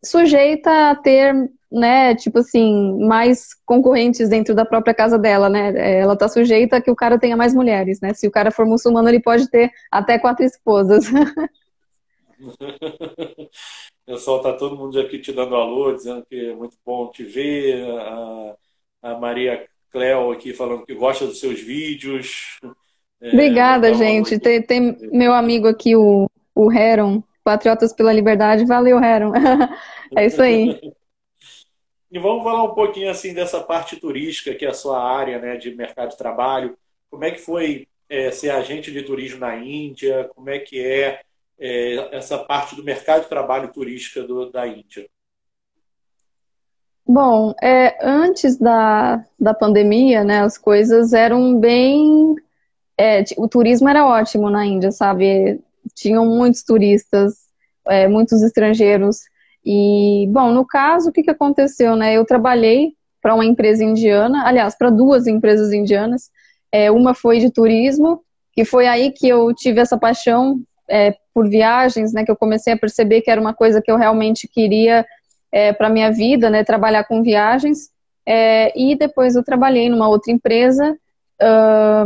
sujeita 0.04 0.90
a 0.90 0.96
ter, 0.96 1.34
né, 1.70 2.14
tipo 2.16 2.40
assim, 2.40 2.98
mais 3.06 3.54
concorrentes 3.64 4.28
dentro 4.28 4.54
da 4.54 4.64
própria 4.64 4.92
casa 4.92 5.18
dela, 5.18 5.48
né? 5.48 6.00
Ela 6.00 6.16
tá 6.16 6.28
sujeita 6.28 6.76
a 6.76 6.80
que 6.80 6.90
o 6.90 6.96
cara 6.96 7.18
tenha 7.18 7.36
mais 7.36 7.54
mulheres, 7.54 8.00
né? 8.00 8.12
Se 8.12 8.26
o 8.26 8.30
cara 8.30 8.50
for 8.50 8.66
muçulmano, 8.66 9.08
ele 9.08 9.20
pode 9.20 9.48
ter 9.48 9.70
até 9.90 10.18
quatro 10.18 10.44
esposas. 10.44 11.06
Pessoal, 14.04 14.42
tá 14.42 14.52
todo 14.54 14.76
mundo 14.76 14.98
aqui 14.98 15.20
te 15.20 15.32
dando 15.32 15.54
alô, 15.54 15.92
dizendo 15.92 16.24
que 16.28 16.50
é 16.50 16.54
muito 16.54 16.76
bom 16.84 17.08
te 17.08 17.22
ver. 17.22 17.88
A, 17.88 18.56
a 19.02 19.18
Maria 19.18 19.64
Cleo 19.90 20.32
aqui 20.32 20.52
falando 20.52 20.84
que 20.84 20.94
gosta 20.94 21.26
dos 21.26 21.38
seus 21.38 21.60
vídeos. 21.60 22.58
É, 23.20 23.28
Obrigada, 23.28 23.94
gente. 23.94 24.38
Tem, 24.38 24.62
tem, 24.62 24.96
meu 25.12 25.32
amigo 25.32 25.68
aqui, 25.68 25.94
o, 25.94 26.28
o 26.54 26.72
Heron, 26.72 27.22
Patriotas 27.44 27.92
pela 27.92 28.12
Liberdade. 28.12 28.64
Valeu, 28.64 29.02
Heron. 29.02 29.32
é 30.16 30.26
isso 30.26 30.42
aí. 30.42 30.80
E 32.10 32.18
vamos 32.18 32.42
falar 32.42 32.64
um 32.64 32.74
pouquinho 32.74 33.08
assim 33.08 33.32
dessa 33.32 33.60
parte 33.60 33.96
turística, 33.96 34.54
que 34.54 34.64
é 34.64 34.68
a 34.68 34.74
sua 34.74 35.00
área 35.00 35.38
né, 35.38 35.56
de 35.56 35.74
mercado 35.74 36.10
de 36.10 36.18
trabalho. 36.18 36.76
Como 37.08 37.24
é 37.24 37.30
que 37.30 37.38
foi 37.38 37.86
é, 38.08 38.32
ser 38.32 38.50
agente 38.50 38.90
de 38.90 39.02
turismo 39.02 39.38
na 39.38 39.56
Índia? 39.56 40.28
Como 40.34 40.50
é 40.50 40.58
que 40.58 40.84
é, 40.84 41.20
é 41.58 42.16
essa 42.16 42.36
parte 42.36 42.74
do 42.74 42.82
mercado 42.82 43.22
de 43.22 43.28
trabalho 43.28 43.72
turística 43.72 44.24
do, 44.24 44.50
da 44.50 44.66
Índia? 44.66 45.08
Bom, 47.06 47.54
é, 47.62 47.96
antes 48.04 48.56
da, 48.56 49.24
da 49.38 49.54
pandemia, 49.54 50.24
né, 50.24 50.40
as 50.40 50.58
coisas 50.58 51.12
eram 51.12 51.58
bem. 51.58 52.34
É, 52.98 53.22
o 53.36 53.48
turismo 53.48 53.88
era 53.88 54.06
ótimo 54.06 54.50
na 54.50 54.66
Índia, 54.66 54.90
sabe? 54.90 55.60
Tinham 55.94 56.26
muitos 56.26 56.64
turistas, 56.64 57.34
é, 57.86 58.08
muitos 58.08 58.42
estrangeiros. 58.42 59.20
E, 59.64 60.26
bom, 60.30 60.50
no 60.52 60.66
caso, 60.66 61.10
o 61.10 61.12
que, 61.12 61.22
que 61.22 61.30
aconteceu, 61.30 61.96
né? 61.96 62.14
Eu 62.14 62.24
trabalhei 62.24 62.94
para 63.20 63.34
uma 63.34 63.44
empresa 63.44 63.84
indiana, 63.84 64.46
aliás, 64.46 64.76
para 64.76 64.90
duas 64.90 65.26
empresas 65.26 65.72
indianas. 65.72 66.30
É, 66.72 66.90
uma 66.90 67.14
foi 67.14 67.38
de 67.38 67.50
turismo, 67.50 68.22
que 68.52 68.64
foi 68.64 68.86
aí 68.86 69.10
que 69.10 69.28
eu 69.28 69.52
tive 69.54 69.80
essa 69.80 69.98
paixão 69.98 70.60
é, 70.88 71.14
por 71.34 71.48
viagens, 71.48 72.12
né? 72.12 72.24
Que 72.24 72.30
eu 72.30 72.36
comecei 72.36 72.72
a 72.72 72.78
perceber 72.78 73.20
que 73.20 73.30
era 73.30 73.40
uma 73.40 73.54
coisa 73.54 73.82
que 73.82 73.90
eu 73.90 73.96
realmente 73.96 74.48
queria 74.48 75.04
é, 75.52 75.72
para 75.72 75.88
minha 75.88 76.10
vida, 76.10 76.48
né, 76.48 76.62
trabalhar 76.64 77.04
com 77.04 77.22
viagens. 77.22 77.90
É, 78.26 78.72
e 78.78 78.94
depois 78.94 79.34
eu 79.34 79.42
trabalhei 79.42 79.88
numa 79.88 80.08
outra 80.08 80.32
empresa 80.32 80.96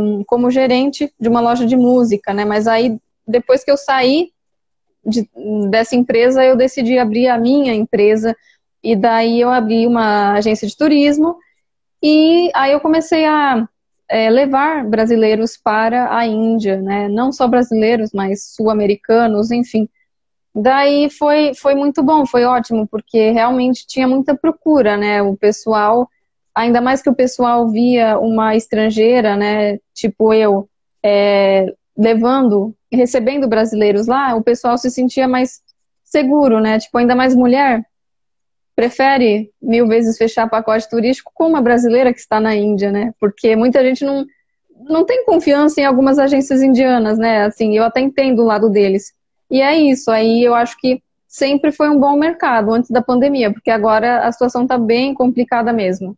um, 0.01 0.23
como 0.25 0.49
gerente 0.49 1.13
de 1.19 1.27
uma 1.27 1.41
loja 1.41 1.65
de 1.65 1.75
música, 1.75 2.33
né? 2.33 2.45
Mas 2.45 2.67
aí 2.67 2.97
depois 3.27 3.63
que 3.63 3.71
eu 3.71 3.77
saí 3.77 4.29
de, 5.05 5.29
dessa 5.69 5.95
empresa, 5.95 6.43
eu 6.43 6.55
decidi 6.55 6.97
abrir 6.97 7.27
a 7.27 7.37
minha 7.37 7.73
empresa 7.73 8.35
e 8.83 8.95
daí 8.95 9.41
eu 9.41 9.49
abri 9.49 9.87
uma 9.87 10.33
agência 10.33 10.67
de 10.67 10.75
turismo 10.75 11.37
e 12.01 12.51
aí 12.53 12.71
eu 12.71 12.79
comecei 12.79 13.25
a 13.25 13.67
é, 14.09 14.29
levar 14.29 14.85
brasileiros 14.85 15.57
para 15.57 16.15
a 16.15 16.25
Índia, 16.25 16.81
né? 16.81 17.07
Não 17.07 17.31
só 17.31 17.47
brasileiros, 17.47 18.11
mas 18.13 18.53
sul-americanos, 18.55 19.51
enfim. 19.51 19.89
Daí 20.53 21.09
foi, 21.09 21.53
foi 21.53 21.75
muito 21.75 22.01
bom, 22.03 22.25
foi 22.25 22.45
ótimo, 22.45 22.87
porque 22.87 23.31
realmente 23.31 23.85
tinha 23.87 24.07
muita 24.07 24.35
procura, 24.35 24.95
né? 24.95 25.21
O 25.21 25.35
pessoal, 25.35 26.09
ainda 26.53 26.79
mais 26.79 27.01
que 27.01 27.09
o 27.09 27.15
pessoal 27.15 27.67
via 27.69 28.17
uma 28.19 28.55
estrangeira, 28.55 29.35
né? 29.35 29.79
Tipo 29.93 30.33
eu, 30.33 30.69
é, 31.03 31.73
levando, 31.97 32.75
recebendo 32.91 33.47
brasileiros 33.47 34.07
lá, 34.07 34.35
o 34.35 34.43
pessoal 34.43 34.77
se 34.77 34.89
sentia 34.89 35.27
mais 35.27 35.61
seguro, 36.03 36.59
né? 36.59 36.79
Tipo, 36.79 36.97
ainda 36.97 37.15
mais 37.15 37.35
mulher, 37.35 37.85
prefere 38.75 39.51
mil 39.61 39.87
vezes 39.87 40.17
fechar 40.17 40.49
pacote 40.49 40.89
turístico 40.89 41.31
com 41.33 41.47
uma 41.47 41.61
brasileira 41.61 42.13
que 42.13 42.19
está 42.19 42.39
na 42.39 42.55
Índia, 42.55 42.91
né? 42.91 43.13
Porque 43.19 43.55
muita 43.55 43.83
gente 43.83 44.03
não, 44.03 44.25
não 44.87 45.05
tem 45.05 45.25
confiança 45.25 45.79
em 45.79 45.85
algumas 45.85 46.19
agências 46.19 46.61
indianas, 46.61 47.17
né? 47.17 47.43
Assim, 47.45 47.77
eu 47.77 47.83
até 47.83 48.01
entendo 48.01 48.41
o 48.41 48.45
lado 48.45 48.69
deles. 48.69 49.13
E 49.49 49.61
é 49.61 49.75
isso, 49.75 50.11
aí 50.11 50.43
eu 50.43 50.53
acho 50.53 50.77
que 50.79 51.01
sempre 51.27 51.71
foi 51.71 51.89
um 51.89 51.99
bom 51.99 52.17
mercado 52.17 52.73
antes 52.73 52.89
da 52.89 53.01
pandemia, 53.01 53.51
porque 53.51 53.69
agora 53.69 54.25
a 54.25 54.31
situação 54.31 54.63
está 54.63 54.77
bem 54.77 55.13
complicada 55.13 55.71
mesmo. 55.71 56.17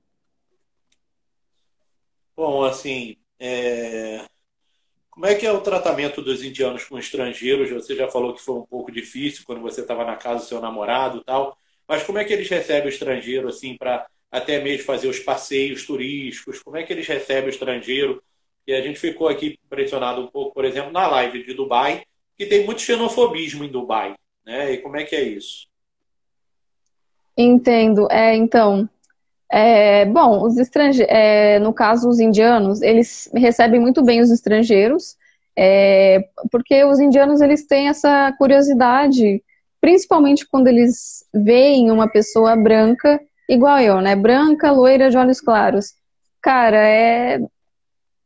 Bom, 2.36 2.64
assim, 2.64 3.18
é... 3.40 4.22
como 5.18 5.26
é 5.26 5.34
que 5.34 5.48
é 5.48 5.52
o 5.52 5.62
tratamento 5.62 6.22
dos 6.22 6.44
indianos 6.44 6.84
com 6.84 6.96
estrangeiros? 6.96 7.72
Você 7.72 7.96
já 7.96 8.08
falou 8.08 8.36
que 8.36 8.42
foi 8.42 8.54
um 8.54 8.62
pouco 8.68 8.92
difícil 8.92 9.44
quando 9.48 9.62
você 9.62 9.82
estava 9.82 10.06
na 10.06 10.16
casa 10.16 10.44
do 10.44 10.48
seu 10.48 10.62
namorado 10.62 11.24
tal, 11.24 11.58
mas 11.88 12.04
como 12.04 12.20
é 12.20 12.24
que 12.24 12.32
eles 12.32 12.48
recebem 12.48 12.86
o 12.86 12.90
estrangeiro, 12.90 13.48
assim, 13.48 13.76
para 13.76 14.06
até 14.32 14.62
mesmo 14.62 14.86
fazer 14.86 15.08
os 15.08 15.18
passeios 15.18 15.88
turísticos? 15.88 16.62
Como 16.62 16.78
é 16.78 16.84
que 16.84 16.94
eles 16.94 17.08
recebem 17.08 17.46
o 17.46 17.50
estrangeiro? 17.50 18.22
E 18.68 18.72
a 18.76 18.80
gente 18.80 19.00
ficou 19.00 19.28
aqui 19.28 19.58
impressionado 19.66 20.22
um 20.22 20.28
pouco, 20.28 20.54
por 20.54 20.64
exemplo, 20.64 20.92
na 20.92 21.08
live 21.08 21.44
de 21.44 21.56
Dubai, 21.56 22.04
que 22.38 22.46
tem 22.46 22.64
muito 22.64 22.82
xenofobismo 22.82 23.64
em 23.64 23.72
Dubai, 23.72 24.14
né? 24.46 24.74
E 24.74 24.78
como 24.78 24.98
é 24.98 25.04
que 25.04 25.16
é 25.16 25.24
isso? 25.24 25.66
Entendo. 27.36 28.08
É, 28.12 28.36
então, 28.36 28.88
é, 29.52 30.06
bom, 30.06 30.44
os 30.44 30.58
estrangeiros, 30.58 31.14
é, 31.14 31.60
no 31.60 31.74
caso 31.74 32.10
os 32.10 32.20
indianos, 32.20 32.82
eles 32.82 33.30
recebem 33.34 33.80
muito 33.80 34.04
bem 34.04 34.22
os 34.22 34.30
estrangeiros, 34.30 35.16
é, 35.58 36.28
porque 36.52 36.84
os 36.84 37.00
indianos 37.00 37.42
eles 37.42 37.66
têm 37.66 37.88
essa 37.88 38.32
curiosidade, 38.38 39.42
principalmente 39.80 40.48
quando 40.48 40.68
eles 40.68 41.26
veem 41.34 41.90
uma 41.92 42.08
pessoa 42.10 42.56
branca 42.56 43.20
igual 43.50 43.80
eu, 43.80 44.02
né? 44.02 44.16
Branca, 44.16 44.72
loira, 44.72 45.10
de 45.10 45.18
olhos 45.18 45.40
claros. 45.40 45.94
Cara, 46.42 46.78
é 46.78 47.40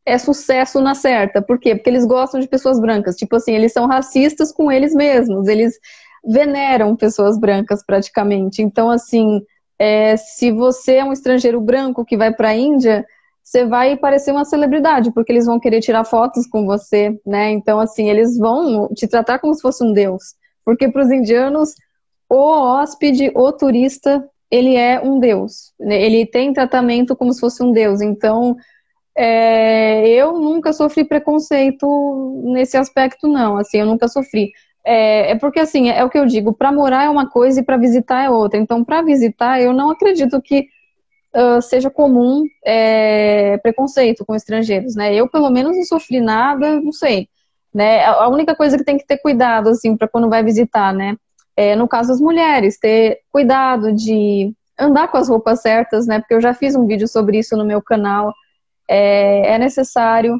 é 0.04 0.18
sucesso 0.18 0.80
na 0.80 0.94
certa. 0.94 1.40
Por 1.40 1.58
quê? 1.58 1.74
Porque 1.74 1.90
eles 1.90 2.04
gostam 2.04 2.40
de 2.40 2.48
pessoas 2.48 2.80
brancas. 2.80 3.16
Tipo 3.16 3.36
assim, 3.36 3.54
eles 3.54 3.72
são 3.72 3.86
racistas 3.86 4.52
com 4.52 4.70
eles 4.70 4.94
mesmos. 4.94 5.46
Eles 5.48 5.78
veneram 6.24 6.96
pessoas 6.96 7.38
brancas 7.38 7.84
praticamente. 7.84 8.62
Então, 8.62 8.90
assim, 8.90 9.40
é, 9.82 10.16
se 10.16 10.52
você 10.52 10.98
é 10.98 11.04
um 11.04 11.12
estrangeiro 11.12 11.60
branco 11.60 12.04
que 12.04 12.16
vai 12.16 12.32
para 12.32 12.50
a 12.50 12.56
Índia, 12.56 13.04
você 13.42 13.66
vai 13.66 13.96
parecer 13.96 14.30
uma 14.30 14.44
celebridade, 14.44 15.10
porque 15.10 15.32
eles 15.32 15.44
vão 15.44 15.58
querer 15.58 15.80
tirar 15.80 16.04
fotos 16.04 16.46
com 16.46 16.64
você, 16.64 17.20
né? 17.26 17.50
Então, 17.50 17.80
assim, 17.80 18.08
eles 18.08 18.38
vão 18.38 18.88
te 18.94 19.08
tratar 19.08 19.40
como 19.40 19.52
se 19.52 19.60
fosse 19.60 19.84
um 19.84 19.92
deus. 19.92 20.36
Porque 20.64 20.88
para 20.88 21.02
os 21.02 21.10
indianos, 21.10 21.74
o 22.30 22.36
hóspede, 22.36 23.32
o 23.34 23.50
turista, 23.50 24.24
ele 24.48 24.76
é 24.76 25.00
um 25.00 25.18
deus. 25.18 25.72
Ele 25.80 26.26
tem 26.26 26.52
tratamento 26.52 27.16
como 27.16 27.32
se 27.32 27.40
fosse 27.40 27.60
um 27.60 27.72
deus. 27.72 28.00
Então, 28.00 28.54
é, 29.18 30.06
eu 30.10 30.38
nunca 30.38 30.72
sofri 30.72 31.04
preconceito 31.04 32.42
nesse 32.44 32.76
aspecto, 32.76 33.26
não. 33.26 33.56
Assim, 33.56 33.78
eu 33.78 33.86
nunca 33.86 34.06
sofri. 34.06 34.52
É, 34.84 35.32
é 35.32 35.34
porque, 35.36 35.60
assim, 35.60 35.90
é, 35.90 35.98
é 35.98 36.04
o 36.04 36.10
que 36.10 36.18
eu 36.18 36.26
digo: 36.26 36.52
para 36.52 36.72
morar 36.72 37.04
é 37.04 37.10
uma 37.10 37.28
coisa 37.28 37.60
e 37.60 37.64
para 37.64 37.76
visitar 37.76 38.24
é 38.24 38.30
outra. 38.30 38.58
Então, 38.58 38.84
para 38.84 39.02
visitar, 39.02 39.60
eu 39.60 39.72
não 39.72 39.90
acredito 39.90 40.40
que 40.40 40.68
uh, 41.34 41.60
seja 41.62 41.90
comum 41.90 42.44
é, 42.64 43.58
preconceito 43.58 44.24
com 44.24 44.34
estrangeiros, 44.34 44.94
né? 44.94 45.14
Eu, 45.14 45.28
pelo 45.28 45.50
menos, 45.50 45.76
não 45.76 45.84
sofri 45.84 46.20
nada, 46.20 46.80
não 46.80 46.92
sei. 46.92 47.28
Né? 47.74 48.04
A 48.04 48.28
única 48.28 48.54
coisa 48.54 48.76
que 48.76 48.84
tem 48.84 48.98
que 48.98 49.06
ter 49.06 49.16
cuidado, 49.18 49.70
assim, 49.70 49.96
para 49.96 50.08
quando 50.08 50.28
vai 50.28 50.42
visitar, 50.42 50.92
né? 50.92 51.16
É, 51.56 51.76
no 51.76 51.88
caso 51.88 52.08
das 52.08 52.20
mulheres, 52.20 52.78
ter 52.78 53.20
cuidado 53.30 53.92
de 53.92 54.52
andar 54.78 55.08
com 55.08 55.18
as 55.18 55.28
roupas 55.28 55.62
certas, 55.62 56.06
né? 56.06 56.18
Porque 56.18 56.34
eu 56.34 56.40
já 56.40 56.54
fiz 56.54 56.74
um 56.74 56.86
vídeo 56.86 57.08
sobre 57.08 57.38
isso 57.38 57.56
no 57.56 57.64
meu 57.64 57.80
canal 57.82 58.32
é, 58.88 59.54
é 59.54 59.58
necessário 59.58 60.38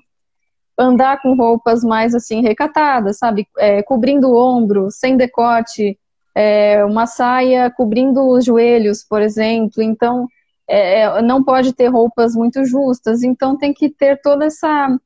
andar 0.78 1.20
com 1.20 1.34
roupas 1.34 1.82
mais 1.84 2.14
assim 2.14 2.42
recatadas, 2.42 3.18
sabe? 3.18 3.46
É, 3.58 3.82
cobrindo 3.82 4.30
o 4.30 4.36
ombro, 4.36 4.90
sem 4.90 5.16
decote, 5.16 5.98
é, 6.34 6.84
uma 6.84 7.06
saia 7.06 7.70
cobrindo 7.70 8.26
os 8.28 8.44
joelhos, 8.44 9.04
por 9.04 9.22
exemplo. 9.22 9.82
Então, 9.82 10.26
é, 10.68 11.02
é 11.02 11.22
não 11.22 11.44
pode 11.44 11.72
ter 11.74 11.88
roupas 11.88 12.34
muito 12.34 12.64
justas. 12.64 13.22
Então, 13.22 13.56
tem 13.56 13.72
que 13.72 13.90
ter 13.90 14.20
toda 14.20 14.46
essa 14.46 14.98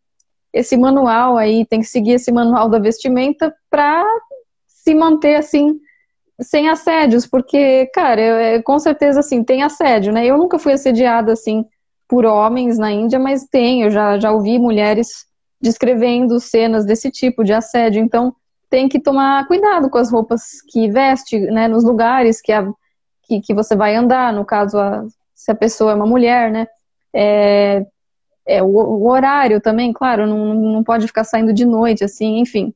esse 0.53 0.77
manual 0.77 1.37
aí, 1.37 1.67
tem 1.67 1.81
que 1.81 1.87
seguir 1.87 2.13
esse 2.13 2.33
manual 2.33 2.69
da 2.71 2.79
vestimenta 2.79 3.55
para 3.71 4.03
se 4.67 4.95
manter 4.95 5.37
assim 5.37 5.79
sem 6.41 6.69
assédios, 6.69 7.27
porque, 7.27 7.87
cara, 7.95 8.21
eu, 8.21 8.63
com 8.63 8.79
certeza, 8.79 9.21
assim, 9.21 9.43
tem 9.43 9.63
assédio, 9.63 10.13
né? 10.13 10.27
Eu 10.27 10.37
nunca 10.37 10.59
fui 10.59 10.73
assediada, 10.73 11.33
assim, 11.33 11.65
por 12.09 12.25
homens 12.25 12.79
na 12.79 12.93
Índia, 12.93 13.19
mas 13.19 13.45
tenho, 13.45 13.91
já, 13.91 14.19
já 14.19 14.31
ouvi 14.33 14.59
mulheres 14.59 15.26
descrevendo 15.61 16.39
cenas 16.39 16.85
desse 16.85 17.11
tipo 17.11 17.43
de 17.43 17.53
assédio, 17.53 18.03
então 18.03 18.35
tem 18.69 18.89
que 18.89 19.01
tomar 19.01 19.47
cuidado 19.47 19.89
com 19.89 19.99
as 19.99 20.11
roupas 20.11 20.61
que 20.71 20.89
veste, 20.91 21.39
né, 21.39 21.69
nos 21.69 21.85
lugares 21.85 22.41
que, 22.41 22.53
a, 22.53 22.69
que, 23.23 23.41
que 23.41 23.55
você 23.55 23.77
vai 23.77 23.95
andar, 23.95 24.33
no 24.33 24.45
caso, 24.45 24.79
a, 24.79 25.05
se 25.35 25.51
a 25.51 25.55
pessoa 25.55 25.93
é 25.93 25.95
uma 25.95 26.07
mulher, 26.07 26.51
né, 26.51 26.67
é, 27.15 27.87
é 28.45 28.63
o, 28.63 28.67
o, 28.67 29.09
horário 29.09 29.61
também, 29.61 29.93
claro, 29.93 30.27
não, 30.27 30.55
não 30.55 30.85
pode 30.85 31.07
ficar 31.07 31.25
saindo 31.25 31.53
de 31.53 31.65
noite, 31.65 32.05
assim, 32.05 32.39
enfim. 32.39 32.75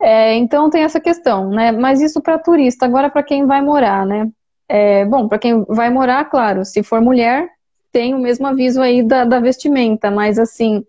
É, 0.00 0.34
então 0.34 0.68
tem 0.68 0.82
essa 0.82 1.00
questão, 1.00 1.50
né, 1.50 1.72
mas 1.72 2.00
isso 2.00 2.20
para 2.20 2.38
turista, 2.38 2.84
agora 2.84 3.08
para 3.08 3.22
quem 3.22 3.46
vai 3.46 3.62
morar, 3.62 4.04
né, 4.04 4.28
é, 4.68 5.04
bom, 5.04 5.28
para 5.28 5.38
quem 5.38 5.64
vai 5.68 5.88
morar, 5.88 6.24
claro, 6.26 6.64
se 6.64 6.82
for 6.82 7.00
mulher, 7.00 7.48
tem 7.92 8.14
o 8.14 8.18
mesmo 8.18 8.46
aviso 8.46 8.82
aí 8.82 9.02
da, 9.02 9.24
da 9.24 9.40
vestimenta, 9.40 10.10
mas 10.10 10.38
assim, 10.38 10.84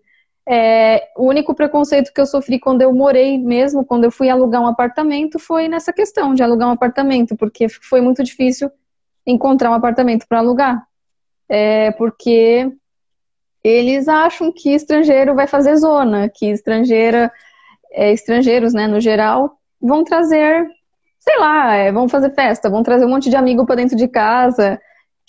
é, 0.50 1.10
o 1.14 1.26
único 1.26 1.54
preconceito 1.54 2.10
que 2.10 2.20
eu 2.20 2.24
sofri 2.24 2.58
quando 2.58 2.80
eu 2.80 2.90
morei 2.90 3.36
mesmo, 3.36 3.84
quando 3.84 4.04
eu 4.04 4.10
fui 4.10 4.30
alugar 4.30 4.62
um 4.62 4.66
apartamento, 4.66 5.38
foi 5.38 5.68
nessa 5.68 5.92
questão 5.92 6.32
de 6.32 6.42
alugar 6.42 6.68
um 6.68 6.72
apartamento, 6.72 7.36
porque 7.36 7.68
foi 7.68 8.00
muito 8.00 8.24
difícil 8.24 8.70
encontrar 9.26 9.70
um 9.70 9.74
apartamento 9.74 10.26
para 10.26 10.38
alugar. 10.38 10.82
É, 11.50 11.90
porque 11.92 12.72
eles 13.62 14.08
acham 14.08 14.50
que 14.50 14.70
estrangeiro 14.70 15.34
vai 15.34 15.46
fazer 15.46 15.76
zona, 15.76 16.30
que 16.30 16.46
estrangeira, 16.46 17.30
é, 17.92 18.10
estrangeiros, 18.10 18.72
né, 18.72 18.86
no 18.86 19.00
geral, 19.00 19.58
vão 19.78 20.02
trazer, 20.02 20.66
sei 21.18 21.38
lá, 21.38 21.74
é, 21.74 21.92
vão 21.92 22.08
fazer 22.08 22.30
festa, 22.30 22.70
vão 22.70 22.82
trazer 22.82 23.04
um 23.04 23.10
monte 23.10 23.28
de 23.28 23.36
amigo 23.36 23.66
para 23.66 23.76
dentro 23.76 23.96
de 23.96 24.08
casa, 24.08 24.80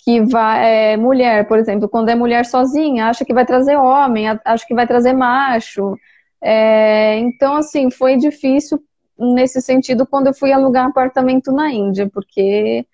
que 0.04 0.20
vai 0.22 0.92
é, 0.92 0.96
mulher, 0.96 1.46
por 1.46 1.58
exemplo, 1.58 1.88
quando 1.88 2.08
é 2.08 2.14
mulher 2.14 2.46
sozinha, 2.46 3.06
acha 3.06 3.24
que 3.24 3.34
vai 3.34 3.44
trazer 3.44 3.76
homem, 3.76 4.28
acha 4.28 4.66
que 4.66 4.74
vai 4.74 4.86
trazer 4.86 5.12
macho. 5.12 5.96
É, 6.42 7.18
então, 7.18 7.56
assim, 7.56 7.90
foi 7.90 8.16
difícil 8.16 8.82
nesse 9.18 9.60
sentido 9.60 10.06
quando 10.06 10.28
eu 10.28 10.34
fui 10.34 10.52
alugar 10.52 10.86
apartamento 10.86 11.52
na 11.52 11.70
Índia, 11.70 12.08
porque 12.12 12.86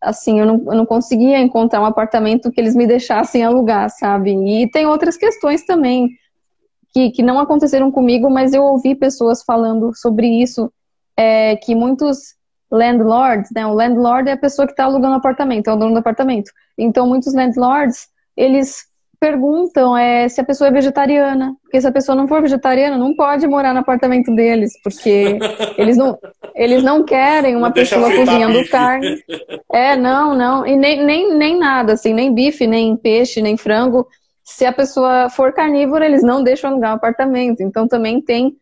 assim, 0.00 0.38
eu 0.38 0.46
não, 0.46 0.56
eu 0.66 0.76
não 0.76 0.86
conseguia 0.86 1.38
encontrar 1.38 1.80
um 1.80 1.86
apartamento 1.86 2.50
que 2.50 2.60
eles 2.60 2.76
me 2.76 2.86
deixassem 2.86 3.42
alugar, 3.42 3.88
sabe? 3.90 4.32
E 4.32 4.70
tem 4.70 4.86
outras 4.86 5.16
questões 5.16 5.64
também 5.64 6.10
que, 6.92 7.10
que 7.10 7.22
não 7.22 7.40
aconteceram 7.40 7.90
comigo, 7.90 8.30
mas 8.30 8.52
eu 8.52 8.62
ouvi 8.62 8.94
pessoas 8.94 9.42
falando 9.42 9.92
sobre 9.94 10.28
isso, 10.28 10.70
é, 11.16 11.56
que 11.56 11.74
muitos 11.74 12.34
landlords, 12.74 13.50
né? 13.54 13.66
O 13.66 13.72
landlord 13.72 14.28
é 14.28 14.32
a 14.32 14.36
pessoa 14.36 14.66
que 14.66 14.72
está 14.72 14.84
alugando 14.84 15.14
o 15.14 15.18
apartamento, 15.18 15.68
é 15.68 15.72
o 15.72 15.76
dono 15.76 15.92
do 15.92 15.98
apartamento. 15.98 16.50
Então, 16.76 17.06
muitos 17.06 17.34
landlords, 17.34 18.08
eles 18.36 18.84
perguntam 19.24 19.96
é, 19.96 20.28
se 20.28 20.38
a 20.38 20.44
pessoa 20.44 20.68
é 20.68 20.70
vegetariana. 20.70 21.56
Porque 21.62 21.80
se 21.80 21.86
a 21.86 21.92
pessoa 21.92 22.14
não 22.14 22.28
for 22.28 22.42
vegetariana, 22.42 22.98
não 22.98 23.16
pode 23.16 23.46
morar 23.46 23.72
no 23.72 23.80
apartamento 23.80 24.34
deles, 24.34 24.72
porque 24.82 25.38
eles 25.78 25.96
não, 25.96 26.18
eles 26.54 26.82
não 26.82 27.02
querem 27.02 27.56
uma 27.56 27.68
não 27.68 27.72
pessoa 27.72 28.14
cozinhando 28.14 28.58
bife. 28.58 28.70
carne. 28.70 29.24
É, 29.72 29.96
não, 29.96 30.34
não. 30.34 30.66
E 30.66 30.76
nem, 30.76 31.02
nem, 31.02 31.34
nem 31.34 31.58
nada, 31.58 31.94
assim, 31.94 32.12
nem 32.12 32.34
bife, 32.34 32.66
nem 32.66 32.96
peixe, 32.96 33.40
nem 33.40 33.56
frango. 33.56 34.06
Se 34.42 34.66
a 34.66 34.72
pessoa 34.72 35.30
for 35.30 35.54
carnívora, 35.54 36.04
eles 36.04 36.22
não 36.22 36.44
deixam 36.44 36.70
alugar 36.70 36.92
um 36.92 36.96
apartamento. 36.96 37.62
Então 37.62 37.88
também 37.88 38.20
tem 38.20 38.54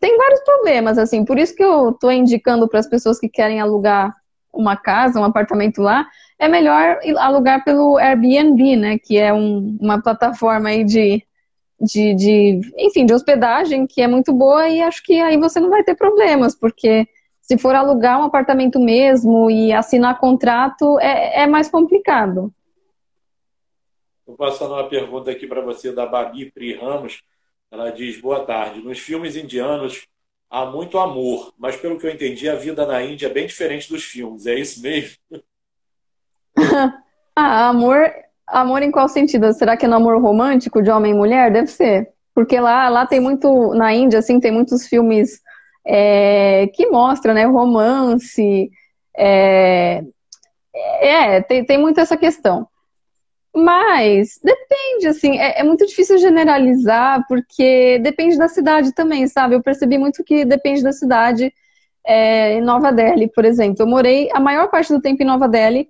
tem 0.00 0.16
vários 0.16 0.40
problemas, 0.40 0.96
assim, 0.96 1.24
por 1.24 1.38
isso 1.38 1.54
que 1.54 1.62
eu 1.62 1.90
estou 1.90 2.10
indicando 2.10 2.66
para 2.66 2.80
as 2.80 2.88
pessoas 2.88 3.20
que 3.20 3.28
querem 3.28 3.60
alugar 3.60 4.16
uma 4.52 4.76
casa, 4.76 5.20
um 5.20 5.24
apartamento 5.24 5.80
lá, 5.82 6.08
é 6.38 6.48
melhor 6.48 6.98
alugar 7.18 7.62
pelo 7.64 7.98
Airbnb, 7.98 8.76
né, 8.76 8.98
que 8.98 9.18
é 9.18 9.32
um, 9.32 9.76
uma 9.80 10.02
plataforma 10.02 10.70
aí 10.70 10.84
de, 10.84 11.22
de, 11.78 12.14
de, 12.14 12.60
enfim, 12.78 13.04
de 13.04 13.12
hospedagem 13.12 13.86
que 13.86 14.00
é 14.00 14.08
muito 14.08 14.32
boa 14.32 14.68
e 14.68 14.80
acho 14.80 15.02
que 15.04 15.20
aí 15.20 15.36
você 15.36 15.60
não 15.60 15.68
vai 15.68 15.84
ter 15.84 15.94
problemas, 15.94 16.54
porque 16.54 17.06
se 17.42 17.58
for 17.58 17.74
alugar 17.74 18.20
um 18.20 18.24
apartamento 18.24 18.80
mesmo 18.80 19.50
e 19.50 19.72
assinar 19.72 20.18
contrato, 20.18 20.98
é, 20.98 21.42
é 21.42 21.46
mais 21.46 21.68
complicado. 21.68 22.52
Vou 24.26 24.36
passando 24.36 24.74
uma 24.74 24.88
pergunta 24.88 25.30
aqui 25.30 25.46
para 25.46 25.60
você 25.60 25.92
da 25.92 26.06
Babi 26.06 26.50
Pri 26.52 26.74
Ramos. 26.74 27.22
Ela 27.70 27.90
diz: 27.90 28.20
Boa 28.20 28.44
tarde. 28.44 28.80
Nos 28.80 28.98
filmes 28.98 29.36
indianos 29.36 30.06
há 30.50 30.66
muito 30.66 30.98
amor, 30.98 31.54
mas 31.56 31.76
pelo 31.76 31.98
que 31.98 32.06
eu 32.06 32.10
entendi, 32.10 32.48
a 32.48 32.56
vida 32.56 32.84
na 32.84 33.02
Índia 33.02 33.26
é 33.26 33.32
bem 33.32 33.46
diferente 33.46 33.88
dos 33.88 34.04
filmes. 34.04 34.46
É 34.46 34.54
isso 34.54 34.82
mesmo? 34.82 35.16
ah, 37.36 37.68
amor, 37.68 38.12
amor 38.46 38.82
em 38.82 38.90
qual 38.90 39.08
sentido? 39.08 39.52
Será 39.52 39.76
que 39.76 39.86
é 39.86 39.88
no 39.88 39.96
amor 39.96 40.20
romântico 40.20 40.82
de 40.82 40.90
homem 40.90 41.12
e 41.12 41.16
mulher? 41.16 41.52
Deve 41.52 41.68
ser. 41.68 42.12
Porque 42.34 42.58
lá, 42.58 42.88
lá 42.88 43.06
tem 43.06 43.20
muito, 43.20 43.72
na 43.74 43.94
Índia, 43.94 44.18
assim, 44.18 44.40
tem 44.40 44.50
muitos 44.50 44.86
filmes 44.86 45.40
é, 45.86 46.66
que 46.74 46.86
mostram, 46.86 47.34
né, 47.34 47.44
romance. 47.44 48.70
É, 49.16 50.02
é 50.74 51.40
tem, 51.42 51.64
tem 51.64 51.78
muito 51.78 52.00
essa 52.00 52.16
questão. 52.16 52.66
Mas 53.54 54.38
depende, 54.42 55.08
assim, 55.08 55.38
é, 55.38 55.60
é, 55.60 55.64
muito 55.64 55.84
difícil 55.86 56.18
generalizar, 56.18 57.24
porque 57.28 57.98
depende 57.98 58.38
da 58.38 58.48
cidade 58.48 58.92
também, 58.94 59.26
sabe? 59.26 59.54
Eu 59.56 59.62
percebi 59.62 59.98
muito 59.98 60.22
que 60.22 60.44
depende 60.44 60.82
da 60.82 60.92
cidade. 60.92 61.52
É, 62.02 62.54
em 62.54 62.62
Nova 62.62 62.90
Delhi, 62.90 63.28
por 63.28 63.44
exemplo. 63.44 63.82
Eu 63.82 63.86
morei 63.86 64.30
a 64.32 64.40
maior 64.40 64.70
parte 64.70 64.92
do 64.92 65.02
tempo 65.02 65.22
em 65.22 65.26
Nova 65.26 65.46
Delhi, 65.46 65.88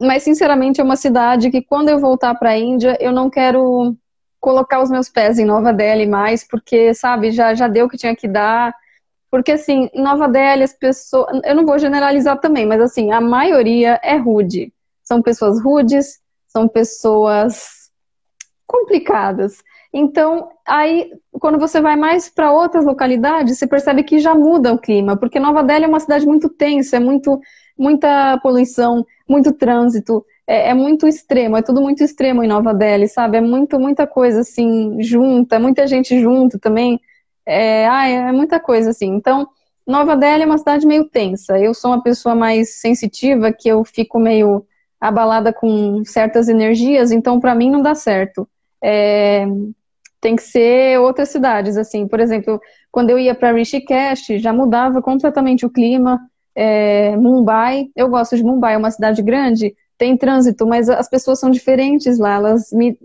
mas 0.00 0.22
sinceramente 0.22 0.80
é 0.80 0.84
uma 0.84 0.96
cidade 0.96 1.50
que 1.50 1.60
quando 1.62 1.90
eu 1.90 1.98
voltar 1.98 2.34
para 2.34 2.50
a 2.50 2.58
Índia, 2.58 2.96
eu 2.98 3.12
não 3.12 3.28
quero 3.28 3.94
colocar 4.40 4.82
os 4.82 4.90
meus 4.90 5.08
pés 5.08 5.38
em 5.38 5.44
Nova 5.44 5.72
Delhi 5.72 6.06
mais, 6.06 6.46
porque, 6.46 6.92
sabe, 6.94 7.30
já, 7.30 7.54
já 7.54 7.68
deu 7.68 7.86
o 7.86 7.88
que 7.88 7.96
tinha 7.96 8.14
que 8.14 8.28
dar. 8.28 8.74
Porque, 9.30 9.52
assim, 9.52 9.88
em 9.92 10.02
Nova 10.02 10.28
Delhi, 10.28 10.62
as 10.62 10.72
pessoas. 10.72 11.40
Eu 11.44 11.54
não 11.54 11.66
vou 11.66 11.78
generalizar 11.78 12.38
também, 12.38 12.66
mas, 12.66 12.80
assim, 12.80 13.10
a 13.10 13.20
maioria 13.20 13.98
é 14.02 14.16
rude. 14.16 14.72
São 15.02 15.22
pessoas 15.22 15.62
rudes, 15.62 16.20
são 16.54 16.68
pessoas 16.68 17.90
complicadas. 18.64 19.58
Então, 19.92 20.48
aí, 20.66 21.10
quando 21.40 21.58
você 21.58 21.80
vai 21.80 21.96
mais 21.96 22.28
para 22.28 22.52
outras 22.52 22.84
localidades, 22.84 23.58
você 23.58 23.66
percebe 23.66 24.04
que 24.04 24.20
já 24.20 24.34
muda 24.34 24.72
o 24.72 24.78
clima, 24.78 25.16
porque 25.16 25.40
Nova 25.40 25.62
Delhi 25.62 25.84
é 25.84 25.88
uma 25.88 26.00
cidade 26.00 26.24
muito 26.26 26.48
tensa, 26.48 26.96
é 26.96 27.00
muito, 27.00 27.40
muita 27.76 28.38
poluição, 28.38 29.04
muito 29.28 29.52
trânsito, 29.52 30.24
é, 30.46 30.70
é, 30.70 30.74
muito 30.74 31.08
extremo, 31.08 31.56
é 31.56 31.62
tudo 31.62 31.80
muito 31.80 32.04
extremo 32.04 32.42
em 32.42 32.48
Nova 32.48 32.72
Delhi, 32.72 33.08
sabe? 33.08 33.38
É 33.38 33.40
muito, 33.40 33.78
muita 33.78 34.06
coisa 34.06 34.40
assim, 34.40 35.00
junta, 35.02 35.58
muita 35.58 35.86
gente 35.86 36.20
junto 36.20 36.58
também. 36.58 37.00
É, 37.46 37.84
é 37.84 38.32
muita 38.32 38.60
coisa 38.60 38.90
assim. 38.90 39.08
Então, 39.08 39.48
Nova 39.86 40.16
Delhi 40.16 40.42
é 40.42 40.46
uma 40.46 40.58
cidade 40.58 40.86
meio 40.86 41.04
tensa. 41.08 41.58
Eu 41.58 41.74
sou 41.74 41.90
uma 41.90 42.02
pessoa 42.02 42.34
mais 42.34 42.80
sensitiva, 42.80 43.52
que 43.52 43.68
eu 43.68 43.84
fico 43.84 44.18
meio 44.18 44.64
abalada 45.08 45.52
com 45.52 46.02
certas 46.04 46.48
energias, 46.48 47.12
então 47.12 47.38
para 47.38 47.54
mim 47.54 47.70
não 47.70 47.82
dá 47.82 47.94
certo. 47.94 48.48
É, 48.82 49.46
tem 50.18 50.34
que 50.34 50.42
ser 50.42 50.98
outras 50.98 51.28
cidades, 51.28 51.76
assim, 51.76 52.08
por 52.08 52.20
exemplo, 52.20 52.58
quando 52.90 53.10
eu 53.10 53.18
ia 53.18 53.34
para 53.34 53.52
Rishikesh, 53.52 54.40
já 54.40 54.50
mudava 54.50 55.02
completamente 55.02 55.66
o 55.66 55.70
clima. 55.70 56.18
É, 56.54 57.14
Mumbai, 57.18 57.88
eu 57.94 58.08
gosto 58.08 58.34
de 58.34 58.42
Mumbai, 58.42 58.74
é 58.74 58.78
uma 58.78 58.90
cidade 58.90 59.20
grande, 59.20 59.74
tem 59.98 60.16
trânsito, 60.16 60.66
mas 60.66 60.88
as 60.88 61.08
pessoas 61.08 61.38
são 61.38 61.50
diferentes 61.50 62.18
lá. 62.18 62.36
Elas 62.36 62.72
me, 62.72 62.98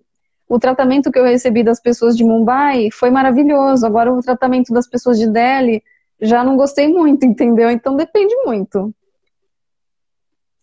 o 0.48 0.58
tratamento 0.58 1.12
que 1.12 1.20
eu 1.20 1.26
recebi 1.26 1.64
das 1.64 1.82
pessoas 1.82 2.16
de 2.16 2.24
Mumbai 2.24 2.90
foi 2.92 3.10
maravilhoso. 3.10 3.86
Agora 3.86 4.14
o 4.14 4.22
tratamento 4.22 4.74
das 4.74 4.88
pessoas 4.88 5.20
de 5.20 5.28
Delhi 5.28 5.84
já 6.22 6.46
não 6.46 6.56
gostei 6.56 6.88
muito, 6.88 7.26
entendeu? 7.28 7.70
Então 7.70 7.98
depende 7.98 8.34
muito. 8.46 8.94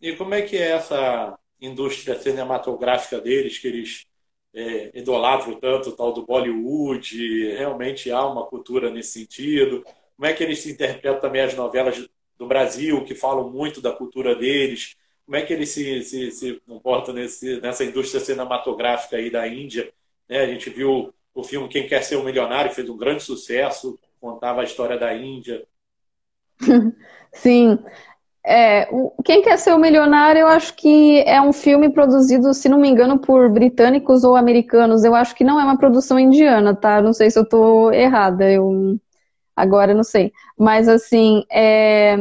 E 0.01 0.15
como 0.15 0.35
é 0.35 0.43
que 0.43 0.57
é 0.57 0.73
essa 0.73 1.39
indústria 1.61 2.19
cinematográfica 2.21 3.21
deles, 3.21 3.59
que 3.59 3.69
eles 3.69 4.07
é, 4.55 4.99
idolatram 4.99 5.59
tanto, 5.59 5.93
tal 5.93 6.13
do 6.13 6.27
Bollywood? 6.27 7.55
Realmente 7.57 8.11
há 8.11 8.27
uma 8.27 8.47
cultura 8.47 8.91
nesse 8.91 9.13
sentido? 9.21 9.85
Como 10.17 10.27
é 10.27 10.33
que 10.33 10.43
eles 10.43 10.61
se 10.61 10.73
interpretam 10.73 11.21
também 11.21 11.43
as 11.43 11.55
novelas 11.55 12.09
do 12.39 12.47
Brasil, 12.47 13.05
que 13.05 13.15
falam 13.15 13.51
muito 13.51 13.81
da 13.81 13.93
cultura 13.93 14.35
deles? 14.35 14.97
Como 15.25 15.37
é 15.37 15.43
que 15.43 15.53
eles 15.53 15.71
se, 15.71 16.03
se, 16.03 16.31
se 16.31 16.61
comportam 16.67 17.15
nesse, 17.15 17.61
nessa 17.61 17.85
indústria 17.85 18.21
cinematográfica 18.21 19.17
aí 19.17 19.31
da 19.31 19.47
Índia? 19.49 19.93
Né? 20.29 20.41
A 20.41 20.47
gente 20.47 20.71
viu 20.71 21.13
o 21.35 21.43
filme 21.43 21.69
Quem 21.69 21.87
Quer 21.87 22.03
Ser 22.03 22.17
um 22.17 22.25
Milionário, 22.25 22.73
fez 22.73 22.89
um 22.89 22.97
grande 22.97 23.23
sucesso, 23.23 23.99
contava 24.21 24.61
a 24.61 24.65
história 24.65 24.97
da 24.97 25.15
Índia. 25.15 25.67
Sim, 27.33 27.79
é, 28.47 28.89
Quem 29.25 29.43
Quer 29.43 29.59
Ser 29.59 29.75
o 29.75 29.79
Milionário, 29.79 30.41
eu 30.41 30.47
acho 30.49 30.75
que 30.77 31.21
é 31.27 31.41
um 31.43 31.53
filme 31.53 31.89
produzido, 31.91 32.55
se 32.55 32.69
não 32.69 32.79
me 32.79 32.89
engano, 32.89 33.19
por 33.19 33.51
britânicos 33.51 34.25
ou 34.25 34.37
americanos. 34.37 35.05
Eu 35.05 35.15
acho 35.15 35.35
que 35.35 35.45
não 35.45 35.61
é 35.61 35.65
uma 35.65 35.79
produção 35.79 36.19
indiana, 36.19 36.75
tá? 36.75 37.03
Não 37.03 37.13
sei 37.13 37.31
se 37.31 37.39
eu 37.39 37.49
tô 37.49 37.91
errada, 37.93 38.51
eu 38.51 38.99
agora 39.57 39.95
não 39.95 40.05
sei. 40.05 40.33
Mas 40.59 40.89
assim, 40.89 41.45
é, 41.51 42.17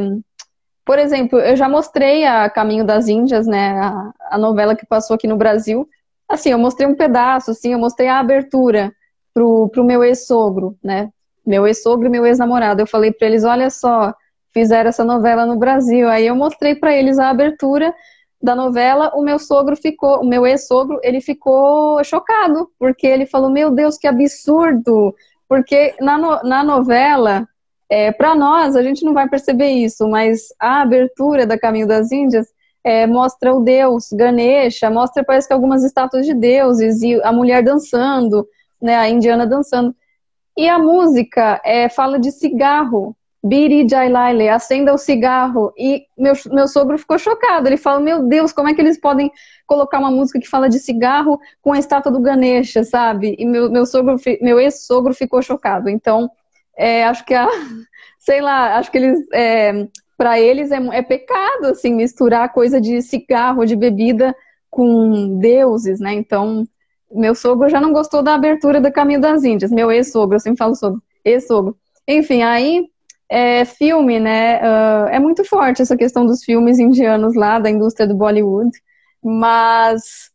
Por 0.84 0.98
exemplo, 0.98 1.38
eu 1.40 1.56
já 1.56 1.68
mostrei 1.68 2.24
a 2.24 2.48
Caminho 2.48 2.84
das 2.84 3.08
Índias, 3.08 3.46
né, 3.46 3.70
a, 3.80 4.12
a 4.30 4.38
novela 4.38 4.76
que 4.76 4.86
passou 4.86 5.14
aqui 5.14 5.26
no 5.26 5.36
Brasil. 5.36 5.88
Assim, 6.28 6.50
eu 6.50 6.58
mostrei 6.58 6.86
um 6.88 6.94
pedaço, 6.94 7.50
assim, 7.50 7.72
eu 7.72 7.78
mostrei 7.78 8.08
a 8.08 8.20
abertura 8.20 8.92
pro, 9.34 9.68
pro 9.70 9.84
meu 9.84 10.04
ex-sogro, 10.04 10.76
né, 10.82 11.10
meu 11.46 11.66
ex-sogro 11.66 12.06
e 12.06 12.10
meu 12.10 12.24
ex-namorado. 12.26 12.80
Eu 12.82 12.86
falei 12.86 13.12
para 13.12 13.26
eles, 13.26 13.44
olha 13.44 13.68
só, 13.70 14.14
fizeram 14.56 14.88
essa 14.88 15.04
novela 15.04 15.44
no 15.44 15.58
Brasil. 15.58 16.08
Aí 16.08 16.26
eu 16.26 16.34
mostrei 16.34 16.74
para 16.74 16.96
eles 16.96 17.18
a 17.18 17.28
abertura 17.28 17.94
da 18.42 18.54
novela, 18.54 19.12
o 19.14 19.22
meu 19.22 19.38
sogro 19.38 19.76
ficou, 19.76 20.22
o 20.22 20.26
meu 20.26 20.46
ex-sogro, 20.46 20.98
ele 21.02 21.20
ficou 21.20 22.02
chocado, 22.02 22.70
porque 22.78 23.06
ele 23.06 23.26
falou, 23.26 23.50
meu 23.50 23.70
Deus, 23.70 23.98
que 23.98 24.06
absurdo! 24.06 25.14
Porque 25.46 25.94
na, 26.00 26.16
no, 26.16 26.42
na 26.42 26.64
novela, 26.64 27.46
é, 27.90 28.10
para 28.10 28.34
nós, 28.34 28.76
a 28.76 28.82
gente 28.82 29.04
não 29.04 29.12
vai 29.12 29.28
perceber 29.28 29.68
isso, 29.68 30.08
mas 30.08 30.46
a 30.58 30.80
abertura 30.80 31.46
da 31.46 31.58
Caminho 31.58 31.86
das 31.86 32.10
Índias 32.10 32.46
é, 32.82 33.06
mostra 33.06 33.54
o 33.54 33.60
deus 33.60 34.08
Ganesha, 34.10 34.88
mostra, 34.88 35.22
parece 35.22 35.48
que 35.48 35.52
algumas 35.52 35.84
estátuas 35.84 36.24
de 36.24 36.32
deuses, 36.32 37.02
e 37.02 37.20
a 37.22 37.32
mulher 37.32 37.62
dançando, 37.62 38.46
né, 38.80 38.96
a 38.96 39.08
indiana 39.08 39.46
dançando. 39.46 39.94
E 40.56 40.66
a 40.66 40.78
música 40.78 41.60
é, 41.64 41.88
fala 41.88 42.18
de 42.18 42.30
cigarro, 42.30 43.15
Biri 43.44 43.88
Jailaile, 43.88 44.48
acenda 44.48 44.92
o 44.92 44.98
cigarro. 44.98 45.72
E 45.76 46.06
meu, 46.18 46.32
meu 46.50 46.66
sogro 46.66 46.98
ficou 46.98 47.18
chocado. 47.18 47.68
Ele 47.68 47.76
fala: 47.76 48.00
Meu 48.00 48.22
Deus, 48.26 48.52
como 48.52 48.68
é 48.68 48.74
que 48.74 48.80
eles 48.80 48.98
podem 48.98 49.30
colocar 49.66 49.98
uma 49.98 50.10
música 50.10 50.40
que 50.40 50.48
fala 50.48 50.68
de 50.68 50.78
cigarro 50.78 51.38
com 51.62 51.72
a 51.72 51.78
estátua 51.78 52.10
do 52.10 52.20
Ganesha, 52.20 52.82
sabe? 52.84 53.36
E 53.38 53.44
meu, 53.44 53.70
meu 53.70 53.86
sogro, 53.86 54.16
meu 54.40 54.58
ex-sogro 54.58 55.14
ficou 55.14 55.40
chocado. 55.42 55.88
Então, 55.88 56.30
é, 56.76 57.04
acho 57.04 57.24
que 57.24 57.34
a. 57.34 57.46
Sei 58.18 58.40
lá, 58.40 58.76
acho 58.78 58.90
que 58.90 58.98
eles. 58.98 59.26
É, 59.32 59.86
para 60.16 60.40
eles 60.40 60.70
é, 60.72 60.78
é 60.92 61.02
pecado, 61.02 61.66
assim, 61.66 61.94
misturar 61.94 62.52
coisa 62.52 62.80
de 62.80 63.02
cigarro, 63.02 63.66
de 63.66 63.76
bebida 63.76 64.34
com 64.70 65.38
deuses, 65.38 66.00
né? 66.00 66.14
Então, 66.14 66.64
meu 67.12 67.34
sogro 67.34 67.68
já 67.68 67.80
não 67.80 67.92
gostou 67.92 68.22
da 68.22 68.34
abertura 68.34 68.80
do 68.80 68.90
Caminho 68.90 69.20
das 69.20 69.44
Índias. 69.44 69.70
Meu 69.70 69.92
ex-sogro, 69.92 70.36
eu 70.36 70.40
sempre 70.40 70.58
falo 70.58 70.74
sogro, 70.74 71.02
ex-sogro. 71.24 71.76
Enfim, 72.08 72.42
aí 72.42 72.88
é, 73.28 73.64
filme, 73.64 74.20
né? 74.20 74.60
Uh, 74.60 75.08
é 75.08 75.18
muito 75.18 75.44
forte 75.44 75.82
essa 75.82 75.96
questão 75.96 76.26
dos 76.26 76.44
filmes 76.44 76.78
indianos 76.78 77.34
lá, 77.34 77.58
da 77.58 77.70
indústria 77.70 78.06
do 78.06 78.14
Bollywood. 78.16 78.70
Mas 79.22 80.30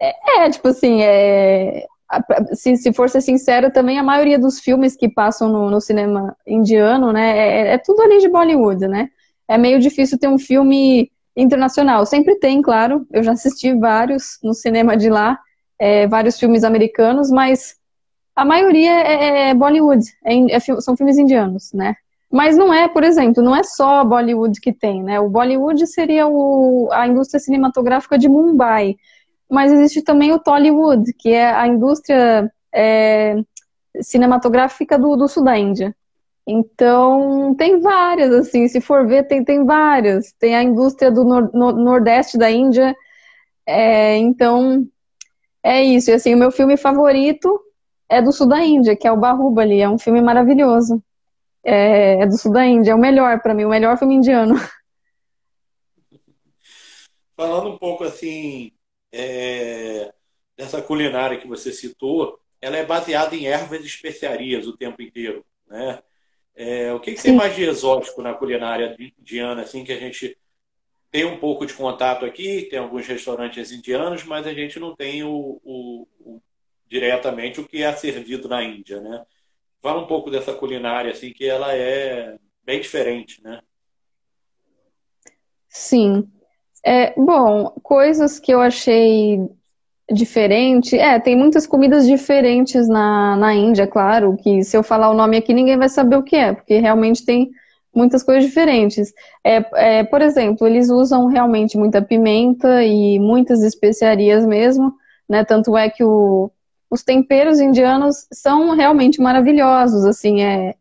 é, 0.00 0.44
é 0.44 0.50
tipo 0.50 0.68
assim, 0.68 1.02
é, 1.02 1.86
se, 2.52 2.76
se 2.76 2.92
for 2.92 3.08
ser 3.10 3.20
sincero, 3.20 3.70
também 3.70 3.98
a 3.98 4.02
maioria 4.02 4.38
dos 4.38 4.60
filmes 4.60 4.96
que 4.96 5.08
passam 5.08 5.48
no, 5.48 5.70
no 5.70 5.80
cinema 5.80 6.36
indiano, 6.46 7.12
né? 7.12 7.38
É, 7.38 7.74
é, 7.74 7.78
tudo 7.78 8.02
ali 8.02 8.18
de 8.18 8.28
Bollywood, 8.28 8.86
né? 8.86 9.10
É 9.48 9.58
meio 9.58 9.78
difícil 9.78 10.18
ter 10.18 10.28
um 10.28 10.38
filme 10.38 11.10
internacional. 11.36 12.06
Sempre 12.06 12.36
tem, 12.36 12.62
claro. 12.62 13.06
Eu 13.12 13.22
já 13.22 13.32
assisti 13.32 13.74
vários 13.74 14.38
no 14.42 14.54
cinema 14.54 14.96
de 14.96 15.10
lá, 15.10 15.38
é, 15.78 16.06
vários 16.06 16.38
filmes 16.38 16.64
americanos, 16.64 17.30
mas 17.30 17.76
a 18.34 18.44
maioria 18.44 18.92
é, 18.92 19.50
é 19.50 19.54
Bollywood, 19.54 20.04
é, 20.24 20.56
é 20.56 20.60
são 20.60 20.96
filmes 20.96 21.18
indianos, 21.18 21.72
né? 21.72 21.96
Mas 22.30 22.56
não 22.56 22.72
é, 22.72 22.86
por 22.86 23.02
exemplo, 23.04 23.42
não 23.42 23.56
é 23.56 23.62
só 23.64 24.04
Bollywood 24.04 24.60
que 24.60 24.72
tem, 24.72 25.02
né? 25.02 25.18
O 25.18 25.30
Bollywood 25.30 25.86
seria 25.86 26.26
o, 26.26 26.88
a 26.92 27.06
indústria 27.06 27.40
cinematográfica 27.40 28.18
de 28.18 28.28
Mumbai, 28.28 28.96
mas 29.50 29.72
existe 29.72 30.02
também 30.02 30.32
o 30.32 30.38
Tollywood, 30.38 31.12
que 31.14 31.30
é 31.30 31.50
a 31.50 31.66
indústria 31.66 32.52
é, 32.74 33.36
cinematográfica 34.00 34.98
do, 34.98 35.16
do 35.16 35.26
sul 35.26 35.42
da 35.42 35.56
Índia. 35.56 35.96
Então, 36.46 37.54
tem 37.56 37.80
várias, 37.80 38.32
assim, 38.32 38.68
se 38.68 38.80
for 38.80 39.06
ver, 39.06 39.24
tem, 39.26 39.44
tem 39.44 39.64
várias. 39.64 40.32
Tem 40.38 40.54
a 40.54 40.62
indústria 40.62 41.10
do 41.10 41.24
nor, 41.24 41.50
no, 41.52 41.72
Nordeste 41.72 42.38
da 42.38 42.50
Índia. 42.50 42.94
É, 43.66 44.16
então, 44.16 44.86
é 45.62 45.82
isso. 45.82 46.10
E, 46.10 46.14
assim, 46.14 46.34
o 46.34 46.38
meu 46.38 46.50
filme 46.50 46.76
favorito 46.76 47.60
é 48.08 48.22
do 48.22 48.32
sul 48.32 48.48
da 48.48 48.64
Índia, 48.64 48.96
que 48.96 49.06
é 49.06 49.12
o 49.12 49.16
Bahubali. 49.16 49.80
É 49.80 49.88
um 49.88 49.98
filme 49.98 50.22
maravilhoso 50.22 51.02
é, 51.68 52.22
é 52.22 52.26
do 52.26 52.36
sul 52.36 52.52
da 52.52 52.64
Índia, 52.66 52.92
é 52.92 52.94
o 52.94 52.98
melhor 52.98 53.40
para 53.40 53.54
mim, 53.54 53.64
o 53.64 53.68
melhor 53.68 53.98
filme 53.98 54.14
indiano. 54.14 54.54
Falando 57.36 57.70
um 57.70 57.78
pouco 57.78 58.04
assim 58.04 58.72
é, 59.12 60.12
dessa 60.56 60.80
culinária 60.82 61.38
que 61.38 61.46
você 61.46 61.70
citou, 61.72 62.40
ela 62.60 62.76
é 62.76 62.84
baseada 62.84 63.36
em 63.36 63.46
ervas 63.46 63.82
e 63.82 63.86
especiarias 63.86 64.66
o 64.66 64.76
tempo 64.76 65.02
inteiro, 65.02 65.44
né? 65.68 66.02
É, 66.56 66.92
o 66.92 66.98
que, 66.98 67.14
que 67.14 67.22
tem 67.22 67.36
mais 67.36 67.54
de 67.54 67.62
exótico 67.62 68.20
na 68.20 68.34
culinária 68.34 68.96
indiana, 69.16 69.62
assim, 69.62 69.84
que 69.84 69.92
a 69.92 69.98
gente 69.98 70.36
tem 71.08 71.24
um 71.24 71.38
pouco 71.38 71.64
de 71.64 71.72
contato 71.72 72.24
aqui, 72.24 72.62
tem 72.68 72.80
alguns 72.80 73.06
restaurantes 73.06 73.70
indianos, 73.70 74.24
mas 74.24 74.44
a 74.44 74.52
gente 74.52 74.80
não 74.80 74.96
tem 74.96 75.22
o, 75.22 75.60
o, 75.62 76.08
o 76.18 76.42
diretamente 76.88 77.60
o 77.60 77.68
que 77.68 77.82
é 77.82 77.92
servido 77.92 78.48
na 78.48 78.64
Índia, 78.64 79.00
né? 79.00 79.24
Fala 79.80 80.02
um 80.02 80.06
pouco 80.06 80.30
dessa 80.30 80.52
culinária, 80.52 81.12
assim, 81.12 81.32
que 81.32 81.46
ela 81.46 81.74
é 81.74 82.36
bem 82.64 82.80
diferente, 82.80 83.42
né? 83.42 83.60
Sim. 85.68 86.28
É, 86.84 87.14
bom, 87.14 87.72
coisas 87.82 88.38
que 88.38 88.52
eu 88.52 88.60
achei 88.60 89.38
diferente. 90.10 90.98
É, 90.98 91.18
tem 91.20 91.36
muitas 91.36 91.66
comidas 91.66 92.06
diferentes 92.06 92.88
na, 92.88 93.36
na 93.36 93.54
Índia, 93.54 93.86
claro, 93.86 94.36
que 94.36 94.64
se 94.64 94.76
eu 94.76 94.82
falar 94.82 95.10
o 95.10 95.14
nome 95.14 95.36
aqui 95.36 95.52
ninguém 95.52 95.76
vai 95.76 95.88
saber 95.88 96.16
o 96.16 96.22
que 96.22 96.36
é, 96.36 96.52
porque 96.52 96.78
realmente 96.78 97.24
tem 97.24 97.50
muitas 97.94 98.22
coisas 98.22 98.44
diferentes. 98.44 99.12
É, 99.44 99.98
é, 99.98 100.04
por 100.04 100.22
exemplo, 100.22 100.66
eles 100.66 100.88
usam 100.88 101.26
realmente 101.26 101.76
muita 101.76 102.00
pimenta 102.00 102.82
e 102.84 103.18
muitas 103.18 103.62
especiarias 103.62 104.46
mesmo, 104.46 104.94
né? 105.28 105.44
Tanto 105.44 105.76
é 105.76 105.90
que 105.90 106.02
o, 106.02 106.50
os 106.90 107.02
temperos 107.02 107.60
indianos 107.60 108.26
são 108.32 108.74
realmente 108.74 109.20
maravilhosos, 109.20 110.04
assim, 110.04 110.42
é 110.42 110.74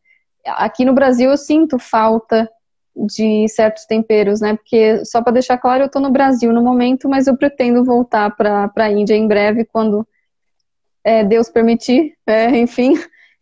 aqui 0.56 0.86
no 0.86 0.93
Brasil 0.93 1.30
eu 1.30 1.38
sinto 1.38 1.78
falta 1.78 2.50
de 2.96 3.48
certos 3.48 3.86
temperos, 3.86 4.41
né? 4.41 4.56
Porque 4.56 5.06
só 5.06 5.22
para 5.22 5.34
deixar 5.34 5.58
claro, 5.58 5.84
eu 5.84 5.88
estou 5.88 6.02
no 6.02 6.10
Brasil 6.10 6.52
no 6.52 6.63
momento, 6.63 7.08
mas 7.08 7.28
eu 7.28 7.38
pretendo 7.38 7.84
voltar 7.84 8.36
para 8.36 8.72
a 8.76 8.91
Índia 8.91 9.15
em 9.15 9.28
breve 9.28 9.65
quando 9.65 10.08
é, 11.04 11.24
Deus 11.24 11.50
permitir, 11.50 12.15
é, 12.26 12.50
enfim. 12.58 12.96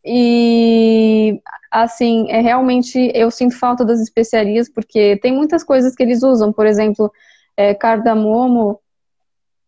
E 0.03 1.41
assim, 1.71 2.29
é 2.29 2.39
realmente 2.41 3.11
eu 3.15 3.31
sinto 3.31 3.57
falta 3.57 3.83
das 3.83 3.99
especiarias 3.99 4.69
porque 4.69 5.17
tem 5.17 5.33
muitas 5.33 5.63
coisas 5.63 5.95
que 5.95 6.03
eles 6.03 6.21
usam, 6.21 6.51
por 6.51 6.65
exemplo, 6.65 7.11
é, 7.55 7.73
cardamomo, 7.73 8.79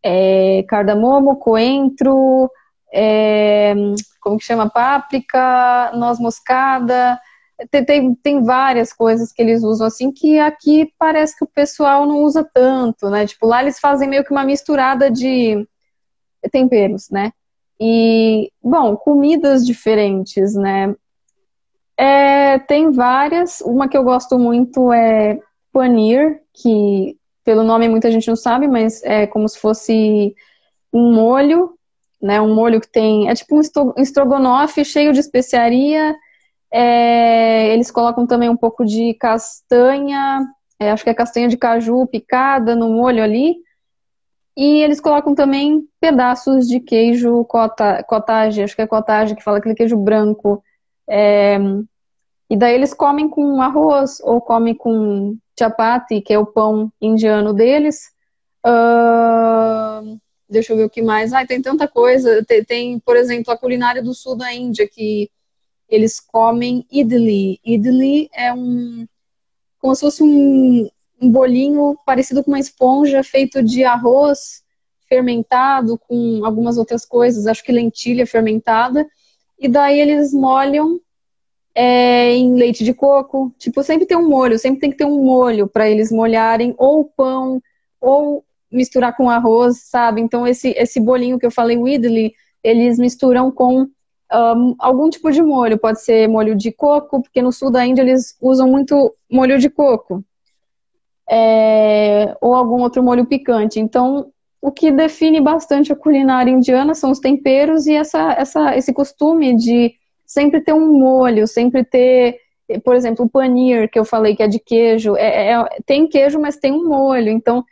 é, 0.04 0.64
cardamomo, 0.68 1.38
coentro, 1.38 2.52
é, 2.94 3.74
como 4.22 4.38
que 4.38 4.46
chama? 4.46 4.70
Páprica, 4.70 5.92
noz 5.96 6.20
moscada. 6.20 7.20
Tem, 7.72 7.84
tem, 7.84 8.16
tem, 8.16 8.44
várias 8.44 8.94
coisas 8.94 9.32
que 9.32 9.42
eles 9.42 9.64
usam 9.64 9.88
assim 9.88 10.12
que 10.12 10.40
aqui 10.40 10.94
parece 11.00 11.36
que 11.36 11.44
o 11.44 11.48
pessoal 11.48 12.06
não 12.06 12.20
usa 12.20 12.48
tanto, 12.54 13.10
né? 13.10 13.26
Tipo, 13.26 13.48
lá 13.48 13.62
eles 13.62 13.80
fazem 13.80 14.08
meio 14.08 14.24
que 14.24 14.32
uma 14.32 14.44
misturada 14.44 15.10
de 15.10 15.68
temperos, 16.52 17.10
né? 17.10 17.32
E, 17.80 18.52
bom, 18.62 18.96
comidas 18.96 19.66
diferentes, 19.66 20.54
né? 20.56 20.96
É, 21.98 22.60
tem 22.60 22.92
várias. 22.92 23.62
Uma 23.62 23.88
que 23.88 23.98
eu 23.98 24.04
gosto 24.04 24.38
muito 24.38 24.94
é 24.94 25.40
panir, 25.72 26.42
que 26.54 27.18
pelo 27.44 27.64
nome 27.64 27.88
muita 27.90 28.12
gente 28.12 28.28
não 28.28 28.36
sabe, 28.36 28.68
mas 28.68 29.02
é 29.04 29.26
como 29.26 29.48
se 29.48 29.58
fosse 29.60 30.36
um 30.94 31.14
molho 31.14 31.77
né? 32.22 32.42
Um 32.42 32.54
molho 32.54 32.82
que 32.82 32.90
tem. 32.90 33.30
É 33.30 33.36
tipo 33.36 33.56
um 33.56 33.62
estrogonofe 33.98 34.84
cheio 34.84 35.14
de 35.14 35.20
especiaria. 35.20 36.16
É, 36.72 37.74
eles 37.74 37.90
colocam 37.92 38.28
também 38.28 38.50
um 38.50 38.58
pouco 38.58 38.86
de 38.86 39.14
castanha, 39.14 40.46
é, 40.80 40.92
acho 40.92 41.04
que 41.04 41.10
é 41.10 41.14
castanha 41.14 41.48
de 41.48 41.58
caju 41.58 42.06
picada 42.08 42.76
no 42.76 42.90
molho 42.90 43.24
ali. 43.24 43.56
E 44.56 44.82
eles 44.82 45.00
colocam 45.00 45.36
também 45.36 45.88
pedaços 46.00 46.68
de 46.68 46.80
queijo 46.80 47.46
cota, 47.46 48.04
cottage, 48.04 48.64
acho 48.64 48.76
que 48.76 48.82
é 48.82 48.88
cottage 48.88 49.36
que 49.36 49.44
fala 49.44 49.60
aquele 49.60 49.76
queijo 49.76 49.96
branco. 49.98 50.64
É, 51.08 51.58
e 52.50 52.58
daí 52.58 52.74
eles 52.74 52.94
comem 52.94 53.30
com 53.30 53.62
arroz 53.62 54.20
ou 54.22 54.42
comem 54.42 54.74
com 54.74 55.38
chapati, 55.58 56.22
que 56.22 56.34
é 56.34 56.40
o 56.40 56.46
pão 56.46 56.92
indiano 57.02 57.54
deles. 57.54 58.12
Uh, 58.66 60.18
Deixa 60.50 60.74
eu 60.74 60.78
ver 60.78 60.86
o 60.86 60.90
que 60.90 61.02
mais. 61.02 61.34
Ah, 61.34 61.46
tem 61.46 61.62
tanta 61.62 61.88
coisa. 61.88 62.44
Tem, 62.46 62.64
tem, 62.64 63.00
por 63.00 63.18
exemplo, 63.18 63.54
a 63.54 63.58
culinária 63.58 64.02
do 64.02 64.14
sul 64.14 64.36
da 64.36 64.54
Índia, 64.54 64.88
que 64.88 65.30
eles 65.90 66.20
comem 66.20 66.86
idli. 66.92 67.60
Idli 67.64 68.30
é 68.34 68.54
um. 68.54 69.06
como 69.80 69.96
se 69.96 70.02
fosse 70.02 70.24
um, 70.24 70.90
um 71.22 71.32
bolinho 71.32 71.98
parecido 72.06 72.44
com 72.44 72.52
uma 72.52 72.60
esponja 72.60 73.24
feito 73.24 73.64
de 73.64 73.84
arroz 73.84 74.64
fermentado 75.08 75.98
com 75.98 76.44
algumas 76.44 76.78
outras 76.78 77.06
coisas, 77.06 77.48
acho 77.48 77.64
que 77.64 77.72
lentilha 77.72 78.28
fermentada. 78.28 79.08
E 79.58 79.68
daí 79.68 80.00
eles 80.00 80.34
molham 80.34 81.00
é, 81.74 82.36
em 82.36 82.54
leite 82.56 82.84
de 82.84 82.94
coco. 82.94 83.54
Tipo, 83.58 83.84
sempre 83.84 84.06
tem 84.06 84.18
um 84.18 84.28
molho, 84.28 84.60
sempre 84.60 84.82
tem 84.82 84.92
que 84.92 84.98
ter 84.98 85.06
um 85.06 85.24
molho 85.24 85.68
para 85.68 85.90
eles 85.90 86.12
molharem 86.12 86.76
ou 86.78 87.06
pão 87.06 87.62
ou 88.00 88.44
misturar 88.72 89.16
com 89.16 89.30
arroz, 89.30 89.82
sabe? 89.84 90.22
Então 90.22 90.46
esse 90.46 90.70
esse 90.78 91.00
bolinho 91.00 91.40
que 91.40 91.46
eu 91.46 91.52
falei, 91.52 91.78
o 91.78 91.88
idli, 91.88 92.34
eles 92.64 92.98
misturam 92.98 93.52
com 93.52 93.88
um, 94.34 94.76
algum 94.80 95.10
tipo 95.10 95.32
de 95.32 95.42
molho. 95.42 95.78
Pode 95.78 96.02
ser 96.02 96.28
molho 96.28 96.56
de 96.56 96.72
coco, 96.72 97.22
porque 97.22 97.42
no 97.42 97.52
sul 97.52 97.72
da 97.72 97.86
Índia 97.86 98.02
eles 98.02 98.38
usam 98.42 98.68
muito 98.70 99.16
molho 99.32 99.58
de 99.58 99.70
coco. 99.70 100.24
É, 101.30 102.36
ou 102.42 102.54
algum 102.54 102.82
outro 102.82 103.04
molho 103.04 103.26
picante. 103.26 103.80
Então, 103.80 104.32
o 104.62 104.72
que 104.72 104.92
define 104.92 105.42
bastante 105.42 105.92
a 105.92 105.96
culinária 105.96 106.52
indiana 106.52 106.94
são 106.94 107.12
os 107.12 107.20
temperos 107.20 107.86
e 107.86 107.96
essa, 107.96 108.34
essa, 108.34 108.76
esse 108.76 108.94
costume 108.94 109.56
de 109.56 109.94
sempre 110.26 110.62
ter 110.62 110.74
um 110.74 111.00
molho, 111.00 111.48
sempre 111.48 111.84
ter, 111.84 112.38
por 112.84 112.96
exemplo, 112.96 113.26
o 113.26 113.30
paneer, 113.30 113.90
que 113.90 114.00
eu 114.00 114.06
falei 114.06 114.36
que 114.36 114.44
é 114.44 114.48
de 114.48 114.60
queijo, 114.60 115.16
é, 115.16 115.52
é, 115.52 115.66
tem 115.86 116.08
queijo, 116.08 116.40
mas 116.40 116.58
tem 116.58 116.72
um 116.72 116.88
molho, 116.88 117.30
então 117.30 117.64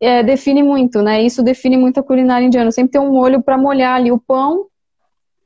é, 0.00 0.22
define 0.22 0.62
muito, 0.62 1.02
né? 1.02 1.22
Isso 1.22 1.42
define 1.42 1.76
muito 1.76 1.98
a 1.98 2.02
culinária 2.02 2.46
indiana, 2.46 2.70
sempre 2.70 2.92
tem 2.92 3.00
um 3.00 3.12
molho 3.12 3.42
para 3.42 3.58
molhar 3.58 3.96
ali 3.96 4.12
o 4.12 4.18
pão, 4.18 4.68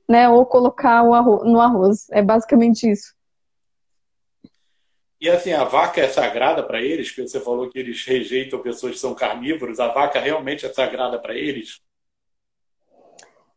né? 0.09 0.29
Ou 0.29 0.45
colocar 0.45 1.03
o 1.03 1.15
arroz, 1.15 1.45
no 1.45 1.61
arroz, 1.61 2.07
é 2.11 2.23
basicamente 2.23 2.91
isso. 2.91 3.15
E 5.21 5.31
assim, 5.31 5.53
a 5.53 5.63
vaca 5.63 6.01
é 6.01 6.09
sagrada 6.09 6.65
para 6.65 6.83
eles? 6.83 7.09
Porque 7.09 7.29
você 7.29 7.39
falou 7.41 7.71
que 7.71 7.79
eles 7.79 8.05
rejeitam 8.05 8.59
pessoas 8.59 8.95
que 8.95 8.99
são 8.99 9.15
carnívoros. 9.15 9.79
A 9.79 9.87
vaca 9.87 10.19
realmente 10.19 10.67
é 10.67 10.73
sagrada 10.73 11.17
para 11.17 11.33
eles? 11.33 11.81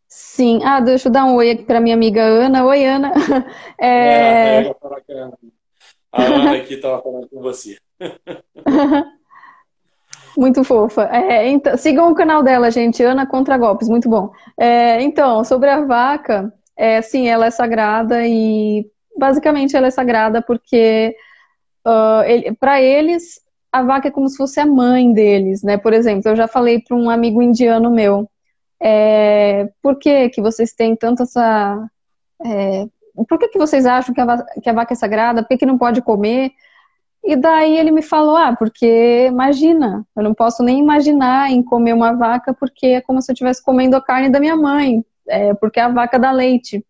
Sim. 0.07 0.59
Ah, 0.63 0.79
deixa 0.79 1.07
eu 1.07 1.11
dar 1.11 1.25
um 1.25 1.35
oi 1.35 1.49
aqui 1.49 1.63
para 1.63 1.81
minha 1.81 1.95
amiga 1.95 2.21
Ana. 2.21 2.63
Oi, 2.65 2.85
Ana. 2.85 3.11
É... 3.81 4.67
É, 4.67 4.75
a 6.11 6.21
Ana 6.21 6.55
aqui 6.55 6.75
estava 6.75 7.01
falando 7.01 7.27
com 7.27 7.41
você. 7.41 7.77
Muito 10.37 10.63
fofa. 10.63 11.09
É, 11.11 11.47
então, 11.49 11.77
sigam 11.77 12.11
o 12.11 12.15
canal 12.15 12.43
dela, 12.43 12.69
gente. 12.69 13.01
Ana 13.03 13.25
Contra 13.25 13.57
Golpes, 13.57 13.87
muito 13.87 14.09
bom. 14.09 14.31
É, 14.57 15.01
então, 15.01 15.43
sobre 15.43 15.69
a 15.69 15.81
vaca, 15.81 16.53
é, 16.75 17.01
sim, 17.01 17.27
ela 17.27 17.45
é 17.45 17.51
sagrada 17.51 18.25
e 18.27 18.85
basicamente 19.17 19.75
ela 19.77 19.87
é 19.87 19.91
sagrada 19.91 20.41
porque 20.41 21.15
uh, 21.87 22.23
ele, 22.25 22.53
para 22.53 22.81
eles, 22.81 23.39
a 23.71 23.81
vaca 23.81 24.09
é 24.09 24.11
como 24.11 24.27
se 24.27 24.35
fosse 24.35 24.59
a 24.59 24.65
mãe 24.65 25.13
deles, 25.13 25.63
né? 25.63 25.77
Por 25.77 25.93
exemplo, 25.93 26.29
eu 26.29 26.35
já 26.35 26.47
falei 26.47 26.81
para 26.81 26.97
um 26.97 27.09
amigo 27.09 27.41
indiano 27.41 27.89
meu, 27.89 28.29
é, 28.81 29.69
por 29.81 29.97
que, 29.97 30.29
que 30.29 30.41
vocês 30.41 30.73
têm 30.73 30.95
tanto 30.95 31.23
essa... 31.23 31.89
É, 32.45 32.85
por 33.29 33.39
que, 33.39 33.47
que 33.47 33.57
vocês 33.57 33.85
acham 33.85 34.13
que 34.13 34.19
a, 34.19 34.45
que 34.61 34.69
a 34.69 34.73
vaca 34.73 34.93
é 34.93 34.97
sagrada? 34.97 35.41
Por 35.41 35.47
que, 35.47 35.57
que 35.59 35.65
não 35.65 35.77
pode 35.77 36.01
comer? 36.01 36.51
E 37.25 37.35
daí 37.35 37.77
ele 37.77 37.91
me 37.91 38.03
falou, 38.03 38.37
ah, 38.37 38.55
porque 38.55 39.25
imagina, 39.27 40.05
eu 40.15 40.23
não 40.23 40.33
posso 40.33 40.61
nem 40.61 40.79
imaginar 40.79 41.51
em 41.51 41.63
comer 41.63 41.93
uma 41.93 42.13
vaca 42.13 42.53
porque 42.53 42.87
é 42.87 43.01
como 43.01 43.21
se 43.21 43.31
eu 43.31 43.33
estivesse 43.33 43.63
comendo 43.63 43.95
a 43.95 44.01
carne 44.01 44.29
da 44.29 44.39
minha 44.39 44.55
mãe, 44.55 45.03
é, 45.27 45.53
porque 45.55 45.79
a 45.79 45.89
vaca 45.89 46.19
dá 46.19 46.31
leite 46.31 46.85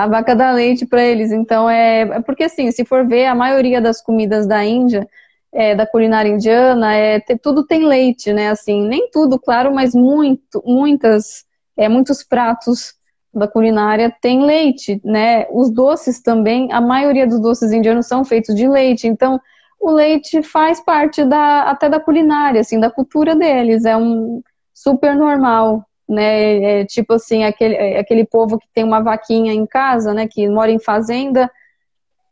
a 0.00 0.06
vaca 0.06 0.34
dá 0.34 0.50
leite 0.50 0.86
para 0.86 1.02
eles. 1.02 1.30
Então 1.30 1.68
é, 1.68 2.00
é, 2.00 2.20
porque 2.20 2.44
assim, 2.44 2.70
se 2.72 2.84
for 2.84 3.06
ver 3.06 3.26
a 3.26 3.34
maioria 3.34 3.80
das 3.80 4.00
comidas 4.00 4.46
da 4.46 4.64
Índia, 4.64 5.06
é, 5.52 5.74
da 5.74 5.86
culinária 5.86 6.30
indiana, 6.30 6.94
é 6.94 7.20
tudo 7.42 7.66
tem 7.66 7.84
leite, 7.84 8.32
né? 8.32 8.48
Assim, 8.48 8.86
nem 8.86 9.10
tudo, 9.10 9.38
claro, 9.38 9.74
mas 9.74 9.94
muito, 9.94 10.62
muitas, 10.64 11.44
é, 11.76 11.88
muitos 11.88 12.22
pratos 12.22 12.94
da 13.32 13.46
culinária 13.46 14.14
tem 14.20 14.44
leite, 14.44 15.00
né? 15.04 15.46
Os 15.50 15.70
doces 15.70 16.20
também, 16.20 16.72
a 16.72 16.80
maioria 16.80 17.26
dos 17.26 17.40
doces 17.40 17.72
indianos 17.72 18.06
são 18.06 18.24
feitos 18.24 18.54
de 18.54 18.68
leite. 18.68 19.06
Então, 19.06 19.40
o 19.80 19.90
leite 19.90 20.42
faz 20.42 20.80
parte 20.80 21.24
da 21.24 21.62
até 21.62 21.88
da 21.88 22.00
culinária, 22.00 22.60
assim, 22.60 22.80
da 22.80 22.90
cultura 22.90 23.34
deles. 23.36 23.84
É 23.84 23.96
um 23.96 24.42
super 24.74 25.14
normal 25.14 25.86
né? 26.10 26.80
É, 26.80 26.84
tipo 26.84 27.14
assim, 27.14 27.44
aquele, 27.44 27.76
é, 27.76 28.00
aquele 28.00 28.24
povo 28.26 28.58
que 28.58 28.66
tem 28.74 28.82
uma 28.82 29.00
vaquinha 29.00 29.52
em 29.52 29.64
casa, 29.64 30.12
né? 30.12 30.26
Que 30.26 30.48
mora 30.48 30.70
em 30.72 30.80
fazenda, 30.80 31.50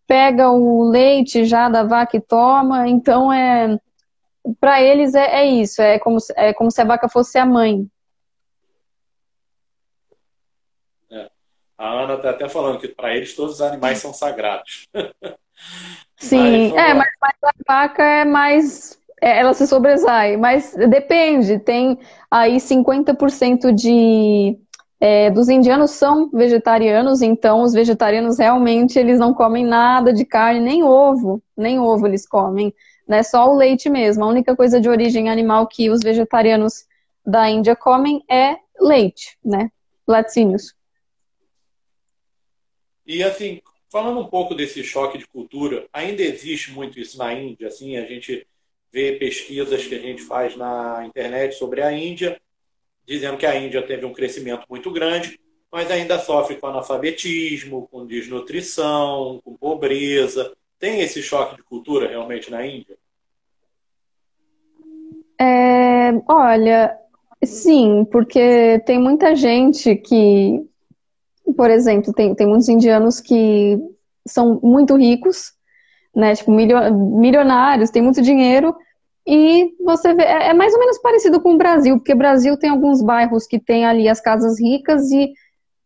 pega 0.07 0.51
o 0.51 0.83
leite 0.91 1.45
já 1.45 1.69
da 1.69 1.85
vaca 1.85 2.17
e 2.17 2.21
toma. 2.21 2.89
Então, 2.89 3.33
é 3.33 3.79
para 4.61 4.83
eles 4.83 5.15
é, 5.15 5.43
é, 5.43 5.47
isso, 5.47 5.81
é 5.81 5.99
como, 5.99 6.19
é 6.37 6.53
como 6.55 6.71
se 6.71 6.81
a 6.81 6.85
vaca 6.85 7.09
fosse 7.09 7.39
a 7.39 7.47
mãe. 7.47 7.89
É. 11.11 11.31
A 11.79 12.03
Ana 12.03 12.15
está 12.15 12.31
até 12.31 12.49
falando 12.49 12.81
que 12.81 12.89
para 12.89 13.15
eles 13.15 13.35
todos 13.37 13.55
os 13.55 13.61
animais 13.61 13.99
são 13.99 14.13
sagrados. 14.13 14.89
Sim, 16.19 16.73
mas, 16.73 16.75
é, 16.75 16.95
mas, 16.95 17.09
mas 17.21 17.35
a 17.45 17.53
vaca 17.67 18.03
é 18.03 18.25
mais 18.25 18.99
é, 19.21 19.39
ela 19.41 19.53
se 19.55 19.67
sobressai, 19.67 20.37
mas 20.37 20.75
depende. 20.75 21.59
Tem 21.59 21.99
aí 22.31 22.57
50% 22.57 23.73
de 23.73 24.59
é, 25.01 25.31
dos 25.31 25.49
indianos 25.49 25.93
são 25.93 26.29
vegetarianos, 26.31 27.23
então 27.23 27.63
os 27.63 27.73
vegetarianos 27.73 28.39
realmente 28.39 28.99
eles 28.99 29.19
não 29.19 29.33
comem 29.33 29.65
nada 29.65 30.13
de 30.13 30.25
carne, 30.25 30.61
nem 30.61 30.83
ovo, 30.83 31.43
nem 31.57 31.79
ovo 31.79 32.07
eles 32.07 32.27
comem, 32.27 32.75
né? 33.07 33.23
Só 33.23 33.49
o 33.49 33.57
leite 33.57 33.89
mesmo. 33.89 34.25
A 34.25 34.29
única 34.29 34.57
coisa 34.57 34.81
de 34.81 34.89
origem 34.89 35.31
animal 35.31 35.67
que 35.67 35.91
os 35.91 36.01
vegetarianos 36.01 36.85
da 37.25 37.49
Índia 37.49 37.77
comem 37.77 38.25
é 38.29 38.57
leite, 38.81 39.39
né? 39.45 39.71
Laticínios. 40.07 40.78
E 43.09 43.23
assim, 43.23 43.63
falando 43.91 44.21
um 44.21 44.27
pouco 44.27 44.55
desse 44.55 44.85
choque 44.85 45.17
de 45.17 45.27
cultura, 45.27 45.89
ainda 45.91 46.23
existe 46.23 46.71
muito 46.71 47.01
isso 47.01 47.17
na 47.17 47.33
Índia, 47.33 47.69
assim, 47.69 47.97
a 47.97 48.05
gente 48.05 48.47
ver 48.93 49.19
pesquisas 49.19 49.87
que 49.87 49.95
a 49.95 49.99
gente 49.99 50.23
faz 50.23 50.55
na 50.55 51.05
internet 51.07 51.55
sobre 51.55 51.81
a 51.81 51.91
Índia, 51.91 52.39
dizendo 53.07 53.39
que 53.39 53.47
a 53.47 53.57
Índia 53.57 53.81
teve 53.81 54.05
um 54.05 54.13
crescimento 54.13 54.67
muito 54.69 54.91
grande, 54.91 55.41
mas 55.73 55.91
ainda 55.91 56.19
sofre 56.19 56.57
com 56.57 56.67
analfabetismo, 56.67 57.89
com 57.91 58.07
desnutrição, 58.07 59.41
com 59.43 59.57
pobreza. 59.57 60.53
Tem 60.79 61.01
esse 61.01 61.23
choque 61.23 61.57
de 61.57 61.63
cultura 61.63 62.09
realmente 62.09 62.51
na 62.51 62.67
Índia? 62.67 62.97
É, 65.41 66.11
olha, 66.29 66.95
sim, 67.43 68.07
porque 68.11 68.81
tem 68.85 68.99
muita 68.99 69.35
gente 69.35 69.97
que, 69.97 70.67
por 71.53 71.71
exemplo, 71.71 72.13
tem, 72.13 72.35
tem 72.35 72.47
muitos 72.47 72.69
indianos 72.69 73.21
que 73.21 73.79
são 74.27 74.61
muito 74.63 74.97
ricos 74.97 75.59
né? 76.19 76.35
Tipo, 76.35 76.51
milionários, 76.51 77.91
tem 77.91 78.03
muito 78.03 78.21
dinheiro. 78.21 78.75
E 79.25 79.73
você 79.85 80.13
vê, 80.15 80.25
é, 80.25 80.49
é 80.49 80.55
mais 80.55 80.73
ou 80.75 80.81
menos 80.81 80.99
parecido 80.99 81.41
com 81.41 81.55
o 81.55 81.59
Brasil, 81.59 81.97
porque 81.97 82.13
o 82.13 82.19
Brasil 82.19 82.57
tem 82.59 82.71
alguns 82.71 83.01
bairros 83.01 83.47
que 83.47 83.61
tem 83.61 83.87
ali 83.87 84.09
as 84.09 84.21
casas 84.21 84.59
ricas 84.59 85.11
e 85.13 85.33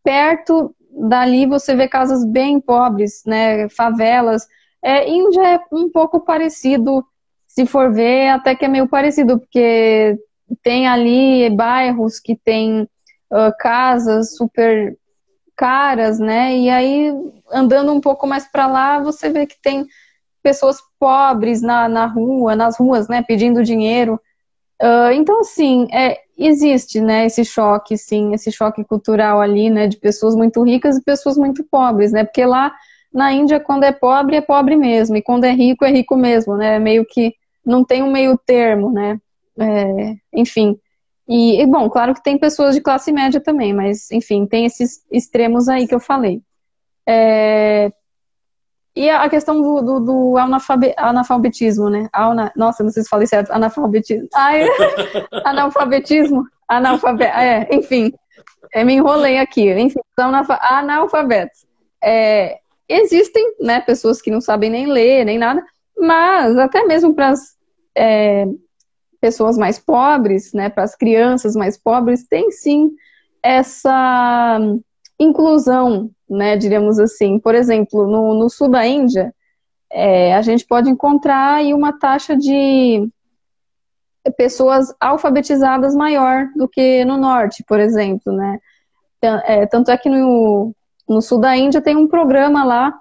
perto 0.03 0.75
dali 0.90 1.46
você 1.46 1.75
vê 1.75 1.87
casas 1.87 2.25
bem 2.25 2.61
pobres, 2.61 3.22
né? 3.27 3.68
Favelas. 3.68 4.46
É, 4.83 5.09
Índia 5.09 5.42
é 5.42 5.61
um 5.72 5.90
pouco 5.90 6.20
parecido, 6.20 7.05
se 7.46 7.66
for 7.66 7.92
ver, 7.92 8.29
até 8.29 8.55
que 8.55 8.64
é 8.64 8.68
meio 8.68 8.88
parecido, 8.88 9.38
porque 9.38 10.16
tem 10.62 10.87
ali 10.87 11.51
bairros 11.51 12.18
que 12.18 12.37
tem 12.37 12.83
uh, 12.83 13.53
casas 13.59 14.37
super 14.37 14.96
caras, 15.62 16.18
né? 16.18 16.59
E 16.59 16.68
aí, 16.68 17.14
andando 17.53 17.92
um 17.92 18.01
pouco 18.01 18.27
mais 18.27 18.51
para 18.51 18.66
lá, 18.66 18.98
você 18.98 19.31
vê 19.31 19.46
que 19.46 19.55
tem 19.62 19.87
pessoas 20.42 20.79
pobres 20.98 21.62
na, 21.62 21.88
na 21.88 22.05
rua, 22.05 22.57
nas 22.57 22.77
ruas, 22.77 23.07
né, 23.07 23.22
pedindo 23.22 23.62
dinheiro. 23.62 24.20
Uh, 24.83 25.12
então, 25.14 25.38
assim, 25.38 25.87
é, 25.92 26.18
existe, 26.37 27.01
né, 27.01 27.27
esse 27.27 27.44
choque, 27.44 27.96
sim, 27.96 28.35
esse 28.35 28.51
choque 28.51 28.83
cultural 28.83 29.40
ali, 29.40 29.70
né, 29.70 29.87
de 29.87 29.98
pessoas 29.98 30.35
muito 30.35 30.61
ricas 30.64 30.96
e 30.96 31.05
pessoas 31.05 31.37
muito 31.37 31.62
pobres, 31.70 32.11
né, 32.11 32.25
porque 32.25 32.44
lá 32.44 32.75
na 33.14 33.33
Índia, 33.33 33.61
quando 33.61 33.85
é 33.85 33.92
pobre, 33.92 34.35
é 34.35 34.40
pobre 34.40 34.75
mesmo, 34.75 35.14
e 35.14 35.22
quando 35.22 35.44
é 35.44 35.53
rico, 35.53 35.85
é 35.85 35.92
rico 35.92 36.16
mesmo, 36.16 36.57
né, 36.57 36.81
meio 36.81 37.07
que 37.07 37.35
não 37.64 37.85
tem 37.85 38.03
um 38.03 38.11
meio 38.11 38.37
termo, 38.37 38.90
né, 38.90 39.20
é, 39.61 40.16
enfim. 40.33 40.77
E, 41.35 41.66
bom, 41.66 41.88
claro 41.88 42.12
que 42.12 42.23
tem 42.23 42.37
pessoas 42.37 42.75
de 42.75 42.83
classe 42.83 43.11
média 43.11 43.40
também, 43.40 43.73
mas, 43.73 44.11
enfim, 44.11 44.45
tem 44.45 44.66
esses 44.66 45.03
extremos 45.11 45.66
aí 45.66 45.88
que 45.88 45.95
eu 45.95 46.01
falei. 46.01 46.42
É, 47.09 47.90
e 48.95 49.09
a 49.09 49.27
questão 49.31 49.62
do, 49.62 49.81
do, 49.81 50.01
do 50.01 50.35
analfabetismo, 50.37 51.88
né? 51.88 52.07
Alna, 52.12 52.53
nossa, 52.55 52.85
não 52.85 52.90
sei 52.90 53.03
se 53.03 53.09
falei 53.09 53.27
certo. 53.27 53.51
Analfabetismo. 53.51 54.29
Ai, 54.35 54.66
analfabetismo. 55.42 56.45
Analfabe, 56.68 57.25
é, 57.25 57.66
enfim, 57.75 58.12
é, 58.75 58.85
me 58.85 58.92
enrolei 58.92 59.38
aqui. 59.38 59.73
Enfim, 59.73 60.01
analfabetos. 60.18 61.64
É, 62.03 62.59
existem 62.87 63.55
né, 63.59 63.81
pessoas 63.81 64.21
que 64.21 64.31
não 64.31 64.42
sabem 64.42 64.68
nem 64.68 64.87
ler, 64.87 65.25
nem 65.25 65.38
nada, 65.38 65.64
mas 65.97 66.59
até 66.59 66.85
mesmo 66.85 67.14
para 67.14 67.31
as 67.31 67.57
é, 67.97 68.45
pessoas 69.22 69.56
mais 69.56 69.78
pobres, 69.78 70.52
né, 70.52 70.68
para 70.68 70.82
as 70.82 70.96
crianças 70.96 71.54
mais 71.54 71.78
pobres, 71.78 72.26
tem 72.26 72.50
sim 72.50 72.90
essa 73.40 74.58
inclusão, 75.18 76.11
né, 76.28 76.56
diríamos 76.56 76.98
assim. 76.98 77.38
Por 77.38 77.54
exemplo, 77.54 78.04
no, 78.08 78.35
no 78.35 78.50
sul 78.50 78.68
da 78.68 78.85
Índia, 78.85 79.32
é, 79.88 80.35
a 80.35 80.42
gente 80.42 80.66
pode 80.66 80.90
encontrar 80.90 81.54
aí 81.54 81.72
uma 81.72 81.96
taxa 81.96 82.37
de 82.37 83.08
pessoas 84.37 84.92
alfabetizadas 85.00 85.94
maior 85.94 86.48
do 86.56 86.68
que 86.68 87.04
no 87.04 87.16
norte, 87.16 87.64
por 87.66 87.78
exemplo, 87.78 88.32
né? 88.32 88.58
É, 89.22 89.66
tanto 89.66 89.92
é 89.92 89.96
que 89.96 90.08
no, 90.08 90.74
no 91.08 91.22
sul 91.22 91.38
da 91.38 91.56
Índia 91.56 91.80
tem 91.80 91.96
um 91.96 92.08
programa 92.08 92.64
lá 92.64 92.92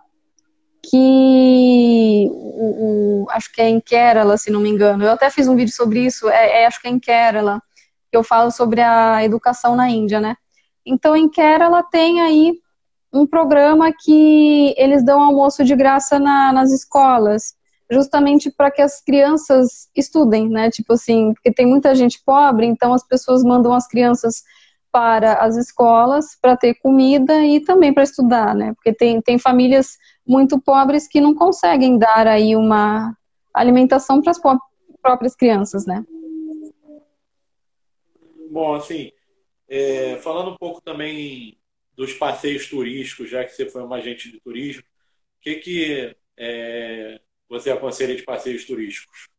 que 0.84 2.28
o, 2.32 3.24
o, 3.24 3.30
acho 3.30 3.52
que 3.52 3.62
é 3.62 3.70
em 3.70 3.80
Kerala, 3.80 4.38
se 4.38 4.52
não 4.52 4.60
me 4.60 4.70
engano. 4.70 5.04
Eu 5.04 5.12
até 5.12 5.30
fiz 5.30 5.48
um 5.48 5.56
vídeo 5.56 5.74
sobre 5.74 6.06
isso, 6.06 6.30
é, 6.30 6.64
é, 6.64 6.66
acho 6.66 6.82
que 6.82 6.88
é 6.88 6.92
em 6.92 7.00
Kerala, 7.00 7.62
que 8.10 8.18
eu 8.18 8.24
falo 8.24 8.52
sobre 8.52 8.82
a 8.82 9.24
educação 9.24 9.76
na 9.76 9.90
Índia, 9.90 10.20
né? 10.20 10.36
Então, 10.86 11.16
em 11.16 11.30
Kerala 11.30 11.84
tem 11.84 12.22
aí 12.22 12.54
um 13.14 13.28
programa 13.28 13.92
que 13.92 14.74
eles 14.78 15.04
dão 15.04 15.22
almoço 15.22 15.64
de 15.64 15.76
graça 15.76 16.18
na, 16.18 16.52
nas 16.52 16.72
escolas, 16.72 17.54
justamente 17.92 18.50
para 18.50 18.72
que 18.72 18.82
as 18.82 19.02
crianças 19.02 19.90
estudem, 19.96 20.50
né? 20.50 20.70
Tipo 20.72 20.94
assim, 20.94 21.34
porque 21.34 21.52
tem 21.52 21.66
muita 21.66 21.94
gente 21.94 22.22
pobre, 22.26 22.66
então 22.66 22.94
as 22.94 23.06
pessoas 23.06 23.44
mandam 23.44 23.74
as 23.74 23.88
crianças 23.88 24.44
para 24.92 25.36
as 25.36 25.56
escolas 25.56 26.38
para 26.42 26.58
ter 26.58 26.76
comida 26.76 27.46
e 27.46 27.62
também 27.62 27.94
para 27.94 28.04
estudar, 28.04 28.56
né? 28.56 28.74
Porque 28.76 28.94
tem, 28.94 29.22
tem 29.22 29.38
famílias 29.38 29.98
muito 30.26 30.60
pobres 30.62 31.08
que 31.08 31.22
não 31.22 31.34
conseguem 31.34 31.98
dar 31.98 32.28
aí 32.28 32.56
uma 32.56 33.16
alimentação 33.54 34.22
para 34.22 34.32
as 34.32 34.40
próprias 35.02 35.36
crianças, 35.36 35.86
né? 35.86 36.06
Bom, 38.50 38.76
assim, 38.76 39.12
é, 39.68 40.18
falando 40.18 40.52
um 40.52 40.58
pouco 40.58 40.82
também 40.82 41.58
dos 41.96 42.14
passeios 42.14 42.68
turísticos, 42.68 43.30
já 43.30 43.44
que 43.44 43.52
você 43.52 43.66
foi 43.66 43.84
uma 43.84 43.98
agente 43.98 44.32
de 44.32 44.40
turismo, 44.40 44.82
o 44.82 45.42
que, 45.42 45.56
que 45.56 46.16
é, 46.38 47.20
você 47.50 47.72
aconselha 47.72 48.16
de 48.16 48.24
passeios 48.24 48.66
turísticos? 48.66 49.30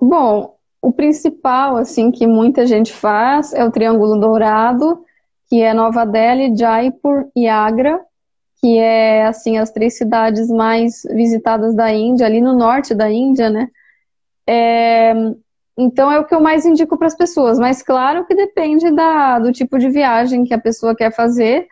Bom, 0.00 0.58
o 0.80 0.92
principal, 0.92 1.76
assim, 1.76 2.10
que 2.10 2.26
muita 2.26 2.66
gente 2.66 2.92
faz 2.92 3.52
é 3.52 3.64
o 3.64 3.70
Triângulo 3.70 4.18
Dourado, 4.18 5.04
que 5.48 5.60
é 5.60 5.72
Nova 5.72 6.04
Delhi, 6.04 6.56
Jaipur 6.56 7.30
e 7.36 7.46
Agra, 7.46 8.04
que 8.62 8.78
é, 8.78 9.26
assim, 9.26 9.58
as 9.58 9.72
três 9.72 9.98
cidades 9.98 10.48
mais 10.48 11.02
visitadas 11.10 11.74
da 11.74 11.92
Índia, 11.92 12.24
ali 12.24 12.40
no 12.40 12.56
norte 12.56 12.94
da 12.94 13.10
Índia, 13.10 13.50
né? 13.50 13.68
É, 14.48 15.12
então 15.76 16.12
é 16.12 16.20
o 16.20 16.24
que 16.24 16.34
eu 16.34 16.40
mais 16.40 16.64
indico 16.64 16.96
para 16.96 17.08
as 17.08 17.16
pessoas, 17.16 17.58
mas 17.58 17.82
claro 17.82 18.24
que 18.24 18.36
depende 18.36 18.88
da, 18.92 19.40
do 19.40 19.50
tipo 19.50 19.78
de 19.78 19.90
viagem 19.90 20.44
que 20.44 20.54
a 20.54 20.60
pessoa 20.60 20.94
quer 20.94 21.12
fazer. 21.12 21.66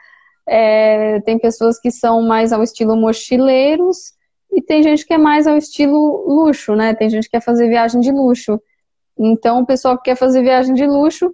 É, 0.49 1.21
tem 1.21 1.39
pessoas 1.39 1.79
que 1.79 1.93
são 1.93 2.23
mais 2.23 2.53
ao 2.53 2.63
estilo 2.63 2.97
mochileiros 2.97 4.15
e 4.51 4.61
tem 4.61 4.83
gente 4.83 5.07
que 5.07 5.15
é 5.15 5.19
mais 5.19 5.47
ao 5.47 5.57
estilo 5.57 6.25
luxo, 6.27 6.75
né? 6.75 6.93
Tem 6.93 7.09
gente 7.09 7.25
que 7.25 7.31
quer 7.31 7.43
fazer 7.43 7.69
viagem 7.69 8.01
de 8.01 8.11
luxo. 8.11 8.61
Então, 9.17 9.61
o 9.61 9.67
pessoal 9.67 9.97
que 9.97 10.05
quer 10.05 10.17
fazer 10.17 10.43
viagem 10.43 10.75
de 10.75 10.87
luxo, 10.87 11.33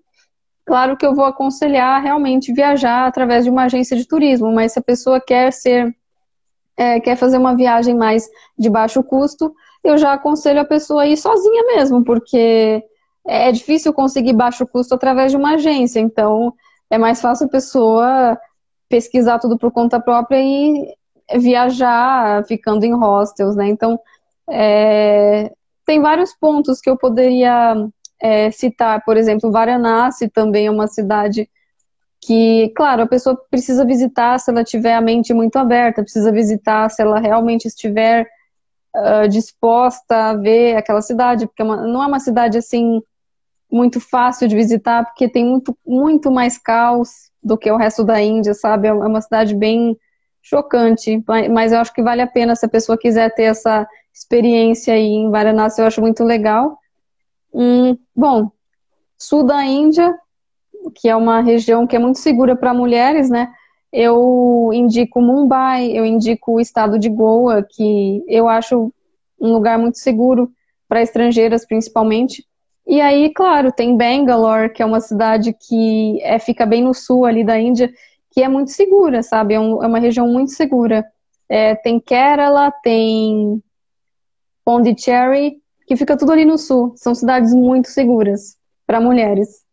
claro 0.67 0.97
que 0.97 1.07
eu 1.07 1.15
vou 1.15 1.25
aconselhar 1.25 2.03
realmente 2.03 2.53
viajar 2.53 3.07
através 3.07 3.45
de 3.45 3.51
uma 3.51 3.65
agência 3.65 3.97
de 3.97 4.07
turismo, 4.07 4.53
mas 4.53 4.73
se 4.73 4.79
a 4.79 4.83
pessoa 4.83 5.21
quer 5.21 5.53
ser, 5.53 5.97
é, 6.77 7.01
quer 7.01 7.17
fazer 7.17 7.39
uma 7.39 7.55
viagem 7.55 7.95
mais 7.95 8.29
de 8.59 8.69
baixo 8.69 9.03
custo, 9.03 9.55
eu 9.85 9.97
já 9.97 10.13
aconselho 10.13 10.61
a 10.61 10.65
pessoa 10.65 11.03
a 11.03 11.07
ir 11.07 11.17
sozinha 11.17 11.63
mesmo, 11.77 12.05
porque 12.05 12.83
é 13.25 13.53
difícil 13.53 13.93
conseguir 13.93 14.33
baixo 14.33 14.67
custo 14.67 14.95
através 14.95 15.31
de 15.31 15.39
uma 15.39 15.55
agência, 15.55 16.01
então 16.01 16.53
é 16.91 16.99
mais 16.99 17.21
fácil 17.21 17.47
a 17.47 17.51
pessoa 17.51 18.39
pesquisar 18.89 19.39
tudo 19.39 19.57
por 19.57 19.71
conta 19.71 20.01
própria 20.01 20.41
e 20.41 20.95
viajar 21.39 22.45
ficando 22.47 22.85
em 22.85 22.95
hostels, 22.95 23.57
né? 23.57 23.69
Então, 23.69 23.99
é, 24.49 25.53
tem 25.85 26.01
vários 26.01 26.35
pontos 26.35 26.81
que 26.81 26.91
eu 26.91 26.97
poderia 26.97 27.75
é, 28.21 28.51
citar, 28.51 29.03
por 29.05 29.17
exemplo, 29.17 29.51
Varanasi 29.51 30.29
também 30.29 30.67
é 30.67 30.71
uma 30.71 30.87
cidade 30.87 31.49
que, 32.21 32.73
claro, 32.77 33.03
a 33.03 33.07
pessoa 33.07 33.37
precisa 33.51 33.85
visitar 33.85 34.39
se 34.39 34.51
ela 34.51 34.65
tiver 34.65 34.95
a 34.95 35.01
mente 35.01 35.33
muito 35.33 35.57
aberta, 35.57 36.03
precisa 36.03 36.33
visitar 36.33 36.91
se 36.91 37.01
ela 37.01 37.21
realmente 37.21 37.67
estiver 37.67 38.27
uh, 38.95 39.29
disposta 39.29 40.31
a 40.31 40.35
ver 40.35 40.77
aquela 40.77 41.03
cidade, 41.03 41.47
porque 41.47 41.63
é 41.63 41.65
uma, 41.65 41.77
não 41.87 42.03
é 42.03 42.07
uma 42.07 42.19
cidade 42.21 42.59
assim 42.59 43.01
muito 43.71 44.01
fácil 44.01 44.49
de 44.49 44.57
visitar, 44.57 45.05
porque 45.05 45.29
tem 45.29 45.45
muito, 45.45 45.77
muito 45.87 46.31
mais 46.31 46.57
caos 46.59 47.31
do 47.43 47.57
que 47.57 47.71
o 47.71 47.77
resto 47.77 48.03
da 48.03 48.21
Índia, 48.21 48.55
sabe? 48.55 48.89
É 48.89 48.93
uma 48.93 49.21
cidade 49.21 49.55
bem 49.55 49.97
chocante, 50.43 51.23
mas 51.51 51.73
eu 51.73 51.81
acho 51.81 51.93
que 51.93 52.03
vale 52.03 52.23
a 52.23 52.27
pena 52.27 52.55
se 52.55 52.65
a 52.65 52.69
pessoa 52.69 52.97
quiser 52.97 53.35
ter 53.35 53.45
essa 53.45 53.87
experiência 54.15 54.95
aí 54.95 55.07
em 55.07 55.31
Varanasi, 55.31 55.81
eu 55.81 55.87
acho 55.87 56.01
muito 56.01 56.25
legal. 56.25 56.79
Bom, 58.15 58.51
sul 59.19 59.45
da 59.45 59.65
Índia, 59.65 60.15
que 60.95 61.09
é 61.09 61.17
uma 61.17 61.41
região 61.41 61.87
que 61.87 61.97
é 61.97 61.99
muito 61.99 62.19
segura 62.19 62.55
para 62.55 62.75
mulheres, 62.75 63.31
né? 63.31 63.53
eu 63.93 64.71
indico 64.75 65.23
Mumbai, 65.23 65.91
eu 65.91 66.05
indico 66.05 66.53
o 66.53 66.61
estado 66.61 66.99
de 66.99 67.09
Goa, 67.09 67.63
que 67.63 68.23
eu 68.29 68.47
acho 68.47 68.93
um 69.41 69.53
lugar 69.55 69.79
muito 69.79 69.99
seguro 69.99 70.51
para 70.87 71.01
estrangeiras, 71.01 71.67
principalmente. 71.67 72.45
E 72.87 73.01
aí, 73.01 73.33
claro, 73.33 73.73
tem 73.73 73.97
Bangalore, 73.97 74.71
que 74.71 74.83
é 74.83 74.87
uma 74.87 75.01
cidade 75.01 75.55
que 75.55 76.21
é, 76.23 76.39
fica 76.39 76.67
bem 76.67 76.83
no 76.83 76.93
sul 76.93 77.25
ali 77.25 77.43
da 77.43 77.59
Índia, 77.59 77.91
que 78.31 78.43
é 78.43 78.49
muito 78.49 78.71
segura, 78.71 79.23
sabe? 79.23 79.55
É, 79.55 79.61
um, 79.61 79.83
é 79.83 79.87
uma 79.87 79.99
região 79.99 80.29
muito 80.29 80.53
segura. 80.53 81.03
É, 81.49 81.75
tem 81.75 81.99
Kerala, 81.99 82.71
tem 82.83 83.63
Pondicherry, 84.63 85.57
que 85.87 85.97
fica 85.97 86.17
tudo 86.17 86.33
ali 86.33 86.45
no 86.45 86.59
sul. 86.59 86.95
São 86.97 87.15
cidades 87.15 87.55
muito 87.55 87.89
seguras 87.89 88.59
para 88.87 89.01
mulheres. 89.01 89.65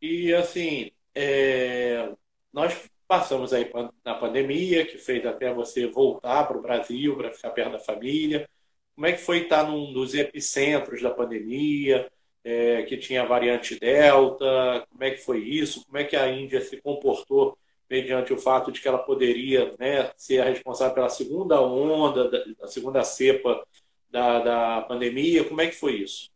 E 0.00 0.34
assim, 0.34 0.90
é, 1.14 2.12
nós 2.52 2.74
passamos 3.06 3.52
aí 3.52 3.70
na 4.04 4.14
pandemia, 4.14 4.86
que 4.86 4.98
fez 4.98 5.24
até 5.24 5.52
você 5.52 5.86
voltar 5.86 6.44
para 6.44 6.58
o 6.58 6.62
Brasil, 6.62 7.16
para 7.16 7.30
ficar 7.30 7.50
perto 7.50 7.72
da 7.72 7.78
família. 7.78 8.48
Como 8.94 9.06
é 9.06 9.12
que 9.12 9.18
foi 9.18 9.42
estar 9.42 9.64
num 9.64 9.92
dos 9.92 10.14
epicentros 10.14 11.02
da 11.02 11.10
pandemia, 11.10 12.10
é, 12.42 12.82
que 12.82 12.96
tinha 12.96 13.22
a 13.22 13.26
variante 13.26 13.78
Delta? 13.78 14.86
Como 14.90 15.04
é 15.04 15.10
que 15.10 15.18
foi 15.18 15.38
isso? 15.38 15.84
Como 15.86 15.98
é 15.98 16.04
que 16.04 16.16
a 16.16 16.28
Índia 16.30 16.60
se 16.60 16.80
comportou 16.80 17.58
mediante 17.88 18.32
o 18.32 18.38
fato 18.38 18.72
de 18.72 18.80
que 18.80 18.88
ela 18.88 18.98
poderia 18.98 19.72
né, 19.78 20.10
ser 20.16 20.42
responsável 20.44 20.94
pela 20.94 21.08
segunda 21.08 21.60
onda, 21.60 22.30
da, 22.30 22.66
segunda 22.66 23.04
cepa 23.04 23.64
da, 24.14 24.38
da 24.38 24.80
pandemia? 24.82 25.42
Como 25.42 25.60
é 25.60 25.66
que 25.66 25.74
foi 25.74 25.94
isso? 25.94 26.30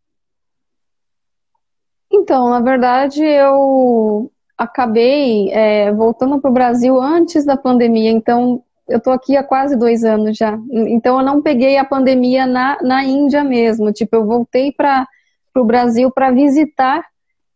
Então, 2.11 2.51
na 2.51 2.59
verdade, 2.59 3.23
eu 3.23 4.33
acabei 4.57 5.53
é, 5.53 5.93
voltando 5.93 6.41
para 6.41 6.51
o 6.51 6.55
Brasil 6.55 7.01
antes 7.01 7.45
da 7.45 7.57
pandemia, 7.57 8.11
então 8.11 8.65
eu 8.89 8.99
estou 8.99 9.13
aqui 9.13 9.37
há 9.37 9.45
quase 9.45 9.77
dois 9.77 10.03
anos 10.03 10.37
já. 10.37 10.59
Então 10.73 11.19
eu 11.19 11.25
não 11.25 11.41
peguei 11.41 11.77
a 11.77 11.85
pandemia 11.85 12.47
na, 12.47 12.79
na 12.83 13.05
Índia 13.05 13.45
mesmo. 13.45 13.93
Tipo, 13.93 14.17
eu 14.17 14.27
voltei 14.27 14.73
para 14.73 15.07
o 15.55 15.63
Brasil 15.63 16.11
para 16.11 16.33
visitar. 16.33 17.05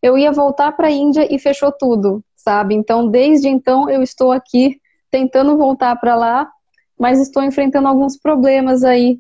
Eu 0.01 0.19
ia 0.19 0.31
voltar 0.31 0.73
para 0.73 0.89
a 0.89 0.91
Índia 0.91 1.27
e 1.35 1.39
fechou 1.39 1.73
tudo, 1.73 2.23
sabe? 2.37 2.75
Então 2.75 3.09
desde 3.09 3.49
então 3.49 3.89
eu 3.89 4.03
estou 4.03 4.31
aqui 4.31 4.79
tentando 5.11 5.57
voltar 5.57 5.97
para 5.97 6.15
lá, 6.15 6.51
mas 6.99 7.19
estou 7.19 7.43
enfrentando 7.43 7.89
alguns 7.89 8.19
problemas 8.19 8.85
aí 8.85 9.19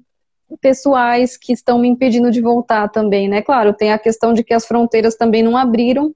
pessoais 0.61 1.37
que 1.37 1.53
estão 1.53 1.79
me 1.79 1.89
impedindo 1.89 2.31
de 2.31 2.41
voltar 2.41 2.89
também, 2.89 3.29
né? 3.29 3.43
Claro, 3.43 3.73
tem 3.73 3.93
a 3.93 3.99
questão 3.99 4.33
de 4.33 4.45
que 4.45 4.55
as 4.55 4.67
fronteiras 4.67 5.17
também 5.17 5.43
não 5.43 5.57
abriram, 5.57 6.15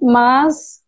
mas 0.00 0.82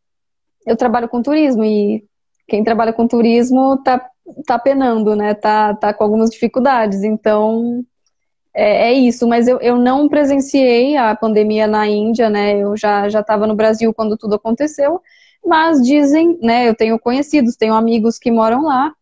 eu 0.66 0.76
trabalho 0.76 1.08
com 1.08 1.22
turismo 1.22 1.64
e 1.64 2.04
quem 2.48 2.62
trabalha 2.64 2.92
com 2.92 3.06
turismo 3.06 3.76
tá, 3.82 4.08
tá 4.46 4.58
penando, 4.58 5.14
né? 5.14 5.34
Tá, 5.34 5.74
tá 5.74 5.92
com 5.92 6.04
algumas 6.04 6.30
dificuldades. 6.30 7.02
Então, 7.02 7.84
é, 8.54 8.90
é 8.90 8.92
isso. 8.92 9.26
Mas 9.26 9.48
eu, 9.48 9.58
eu 9.60 9.76
não 9.76 10.08
presenciei 10.08 10.96
a 10.96 11.14
pandemia 11.14 11.66
na 11.66 11.86
Índia, 11.86 12.30
né? 12.30 12.58
Eu 12.58 12.76
já 12.76 13.06
estava 13.06 13.46
no 13.46 13.54
Brasil 13.54 13.92
quando 13.92 14.16
tudo 14.16 14.34
aconteceu. 14.34 15.00
Mas 15.44 15.82
dizem, 15.82 16.38
né? 16.40 16.68
Eu 16.68 16.74
tenho 16.74 16.98
conhecidos, 16.98 17.56
tenho 17.56 17.74
amigos 17.74 18.18
que 18.18 18.30
moram 18.30 18.62
lá. 18.64 18.92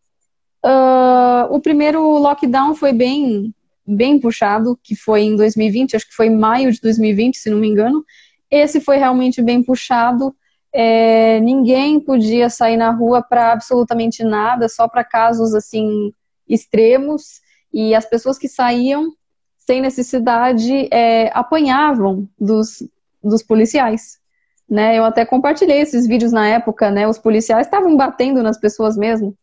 Uh, 0.65 1.53
o 1.53 1.59
primeiro 1.59 2.01
lockdown 2.17 2.73
foi 2.73 2.93
bem, 2.93 3.53
bem 3.85 4.19
puxado, 4.19 4.79
que 4.81 4.95
foi 4.95 5.23
em 5.23 5.35
2020, 5.35 5.95
acho 5.95 6.07
que 6.07 6.15
foi 6.15 6.27
em 6.27 6.35
maio 6.35 6.71
de 6.71 6.79
2020, 6.81 7.37
se 7.37 7.49
não 7.49 7.57
me 7.57 7.67
engano. 7.67 8.03
Esse 8.49 8.79
foi 8.79 8.97
realmente 8.97 9.41
bem 9.41 9.63
puxado 9.63 10.35
é, 10.73 11.39
ninguém 11.39 11.99
podia 11.99 12.49
sair 12.49 12.75
na 12.75 12.89
rua 12.89 13.21
para 13.21 13.51
absolutamente 13.51 14.23
nada, 14.23 14.67
só 14.67 14.87
para 14.87 15.03
casos 15.03 15.53
assim 15.53 16.11
extremos, 16.49 17.41
e 17.71 17.93
as 17.93 18.05
pessoas 18.05 18.39
que 18.39 18.47
saíam 18.47 19.13
sem 19.59 19.79
necessidade 19.79 20.89
é, 20.91 21.31
apanhavam 21.33 22.27
dos, 22.39 22.83
dos 23.23 23.43
policiais. 23.43 24.19
né? 24.67 24.97
Eu 24.97 25.05
até 25.05 25.25
compartilhei 25.25 25.79
esses 25.79 26.07
vídeos 26.07 26.31
na 26.31 26.47
época, 26.49 26.89
né? 26.89 27.07
Os 27.07 27.19
policiais 27.19 27.67
estavam 27.67 27.95
batendo 27.95 28.41
nas 28.41 28.59
pessoas 28.59 28.97
mesmo. 28.97 29.37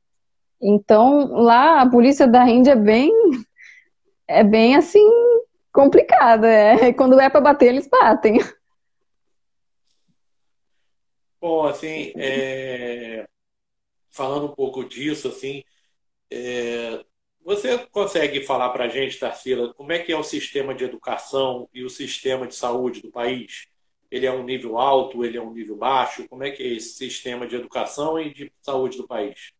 Então, 0.60 1.32
lá 1.32 1.80
a 1.80 1.88
polícia 1.88 2.26
da 2.26 2.48
Índia 2.48 2.72
é 2.72 2.76
bem 2.76 3.10
é 4.30 4.44
bem 4.44 4.76
assim 4.76 5.04
complicada, 5.72 6.48
é. 6.48 6.92
Quando 6.94 7.18
é 7.20 7.28
para 7.28 7.40
bater, 7.40 7.68
eles 7.68 7.88
batem. 7.88 8.38
Bom, 11.40 11.66
assim, 11.66 12.12
é... 12.16 13.26
falando 14.10 14.46
um 14.46 14.54
pouco 14.54 14.84
disso, 14.84 15.28
assim, 15.28 15.64
é... 16.30 17.02
você 17.42 17.78
consegue 17.90 18.42
falar 18.42 18.68
para 18.70 18.84
a 18.84 18.88
gente, 18.88 19.18
Tarsila, 19.18 19.74
como 19.74 19.90
é 19.92 19.98
que 19.98 20.12
é 20.12 20.16
o 20.16 20.22
sistema 20.22 20.74
de 20.74 20.84
educação 20.84 21.68
e 21.72 21.82
o 21.82 21.90
sistema 21.90 22.46
de 22.46 22.54
saúde 22.54 23.00
do 23.00 23.10
país? 23.10 23.68
Ele 24.10 24.26
é 24.26 24.32
um 24.32 24.44
nível 24.44 24.78
alto, 24.78 25.24
ele 25.24 25.38
é 25.38 25.42
um 25.42 25.52
nível 25.52 25.76
baixo? 25.76 26.28
Como 26.28 26.44
é 26.44 26.50
que 26.50 26.62
é 26.62 26.66
esse 26.66 26.94
sistema 26.94 27.46
de 27.46 27.56
educação 27.56 28.18
e 28.18 28.32
de 28.32 28.52
saúde 28.60 28.96
do 28.96 29.06
país? 29.06 29.52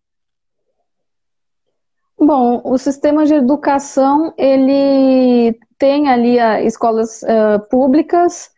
Bom, 2.21 2.61
o 2.65 2.77
sistema 2.77 3.25
de 3.25 3.33
educação, 3.33 4.35
ele 4.37 5.59
tem 5.79 6.11
ali 6.11 6.39
as 6.39 6.67
escolas 6.67 7.23
uh, 7.23 7.67
públicas, 7.71 8.51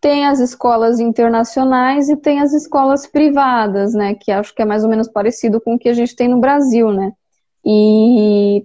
tem 0.00 0.24
as 0.24 0.38
escolas 0.38 1.00
internacionais 1.00 2.08
e 2.08 2.16
tem 2.16 2.40
as 2.40 2.52
escolas 2.52 3.04
privadas, 3.04 3.92
né, 3.92 4.14
que 4.14 4.30
acho 4.30 4.54
que 4.54 4.62
é 4.62 4.64
mais 4.64 4.84
ou 4.84 4.90
menos 4.90 5.08
parecido 5.08 5.60
com 5.60 5.74
o 5.74 5.78
que 5.78 5.88
a 5.88 5.92
gente 5.92 6.14
tem 6.14 6.28
no 6.28 6.38
Brasil, 6.38 6.92
né, 6.92 7.12
e 7.64 8.64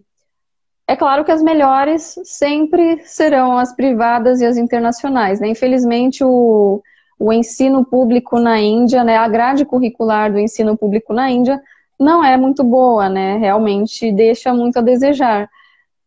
é 0.88 0.96
claro 0.96 1.26
que 1.26 1.32
as 1.32 1.42
melhores 1.42 2.16
sempre 2.24 3.02
serão 3.06 3.58
as 3.58 3.76
privadas 3.76 4.40
e 4.40 4.46
as 4.46 4.58
internacionais, 4.58 5.40
né, 5.40 5.48
infelizmente 5.48 6.24
o, 6.24 6.82
o 7.18 7.34
ensino 7.34 7.84
público 7.84 8.40
na 8.40 8.60
Índia, 8.60 9.04
né, 9.04 9.18
a 9.18 9.28
grade 9.28 9.66
curricular 9.66 10.32
do 10.32 10.38
ensino 10.38 10.78
público 10.78 11.12
na 11.12 11.30
Índia 11.32 11.60
não 12.00 12.24
é 12.24 12.38
muito 12.38 12.64
boa, 12.64 13.10
né? 13.10 13.38
Realmente 13.38 14.12
deixa 14.12 14.54
muito 14.54 14.78
a 14.78 14.82
desejar. 14.82 15.50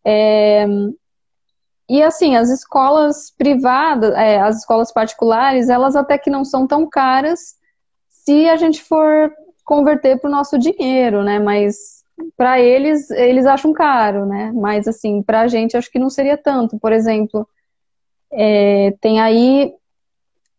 É... 0.05 0.66
E 1.88 2.03
assim, 2.03 2.36
as 2.36 2.51
escolas 2.51 3.32
privadas, 3.36 4.14
é, 4.14 4.41
as 4.41 4.59
escolas 4.59 4.93
particulares, 4.93 5.68
elas 5.68 5.97
até 5.97 6.16
que 6.16 6.30
não 6.30 6.45
são 6.45 6.66
tão 6.66 6.88
caras 6.88 7.57
se 8.09 8.49
a 8.49 8.57
gente 8.57 8.82
for 8.82 9.32
converter 9.64 10.20
para 10.20 10.28
o 10.28 10.30
nosso 10.30 10.57
dinheiro, 10.57 11.24
né? 11.24 11.41
Mas 11.41 12.05
para 12.36 12.61
eles, 12.61 13.11
eles 13.11 13.45
acham 13.47 13.72
caro, 13.72 14.24
né? 14.24 14.53
Mas 14.55 14.86
assim, 14.86 15.22
para 15.22 15.41
a 15.41 15.49
gente 15.49 15.76
acho 15.76 15.91
que 15.91 15.99
não 15.99 16.11
seria 16.11 16.36
tanto. 16.36 16.78
Por 16.78 16.93
exemplo, 16.93 17.49
é, 18.32 18.95
tem 19.01 19.20
aí 19.20 19.74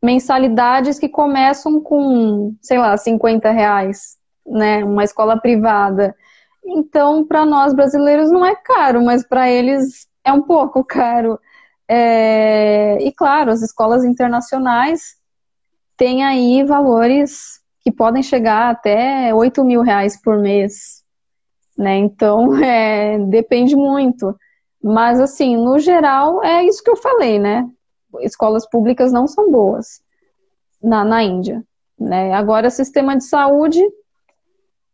mensalidades 0.01 0.99
que 0.99 1.07
começam 1.07 1.79
com, 1.79 2.55
sei 2.61 2.77
lá, 2.77 2.97
50 2.97 3.51
reais 3.51 4.17
né, 4.45 4.83
uma 4.83 5.03
escola 5.03 5.39
privada. 5.39 6.15
Então, 6.63 7.25
para 7.25 7.45
nós 7.45 7.73
brasileiros 7.73 8.31
não 8.31 8.45
é 8.45 8.55
caro, 8.55 9.03
mas 9.03 9.25
para 9.25 9.49
eles 9.49 10.07
é 10.23 10.31
um 10.31 10.41
pouco 10.41 10.83
caro. 10.85 11.39
É, 11.87 12.97
e 13.01 13.11
claro, 13.11 13.51
as 13.51 13.61
escolas 13.61 14.03
internacionais 14.03 15.15
têm 15.97 16.23
aí 16.23 16.63
valores 16.63 17.59
que 17.81 17.91
podem 17.91 18.23
chegar 18.23 18.69
até 18.69 19.33
8 19.33 19.63
mil 19.63 19.81
reais 19.81 20.21
por 20.21 20.37
mês. 20.37 21.03
Né? 21.77 21.97
Então, 21.97 22.55
é, 22.63 23.17
depende 23.19 23.75
muito. 23.75 24.35
Mas, 24.83 25.19
assim, 25.19 25.57
no 25.57 25.77
geral, 25.79 26.43
é 26.43 26.63
isso 26.63 26.83
que 26.83 26.89
eu 26.89 26.95
falei, 26.95 27.37
né? 27.37 27.67
Escolas 28.21 28.67
públicas 28.67 29.11
não 29.11 29.27
são 29.27 29.51
boas 29.51 30.01
na, 30.81 31.03
na 31.03 31.23
Índia. 31.23 31.63
Né? 31.99 32.33
Agora, 32.33 32.69
sistema 32.69 33.15
de 33.15 33.23
saúde 33.23 33.81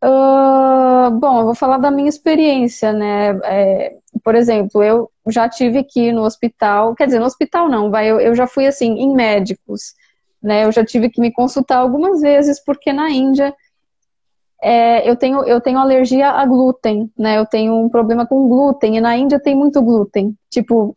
Uh, 0.02 1.10
bom, 1.18 1.40
eu 1.40 1.44
vou 1.46 1.54
falar 1.54 1.78
da 1.78 1.90
minha 1.90 2.08
experiência, 2.08 2.92
né? 2.92 3.30
É, 3.44 3.96
por 4.22 4.34
exemplo, 4.34 4.82
eu 4.82 5.10
já 5.28 5.48
tive 5.48 5.82
que 5.82 6.08
ir 6.08 6.12
no 6.12 6.22
hospital, 6.22 6.94
quer 6.94 7.06
dizer, 7.06 7.18
no 7.18 7.26
hospital 7.26 7.68
não, 7.68 7.90
vai, 7.90 8.08
eu, 8.08 8.20
eu 8.20 8.34
já 8.34 8.46
fui 8.46 8.66
assim, 8.66 8.92
em 8.92 9.12
médicos, 9.12 9.94
né? 10.40 10.64
Eu 10.64 10.72
já 10.72 10.84
tive 10.84 11.10
que 11.10 11.20
me 11.20 11.32
consultar 11.32 11.78
algumas 11.78 12.20
vezes, 12.20 12.62
porque 12.64 12.92
na 12.92 13.10
Índia 13.10 13.52
é, 14.62 15.08
eu, 15.08 15.16
tenho, 15.16 15.44
eu 15.44 15.60
tenho 15.60 15.78
alergia 15.78 16.30
a 16.30 16.46
glúten, 16.46 17.10
né? 17.18 17.36
Eu 17.38 17.46
tenho 17.46 17.74
um 17.74 17.88
problema 17.88 18.24
com 18.24 18.48
glúten, 18.48 18.96
e 18.96 19.00
na 19.00 19.16
Índia 19.16 19.40
tem 19.40 19.54
muito 19.54 19.82
glúten. 19.82 20.36
Tipo, 20.48 20.94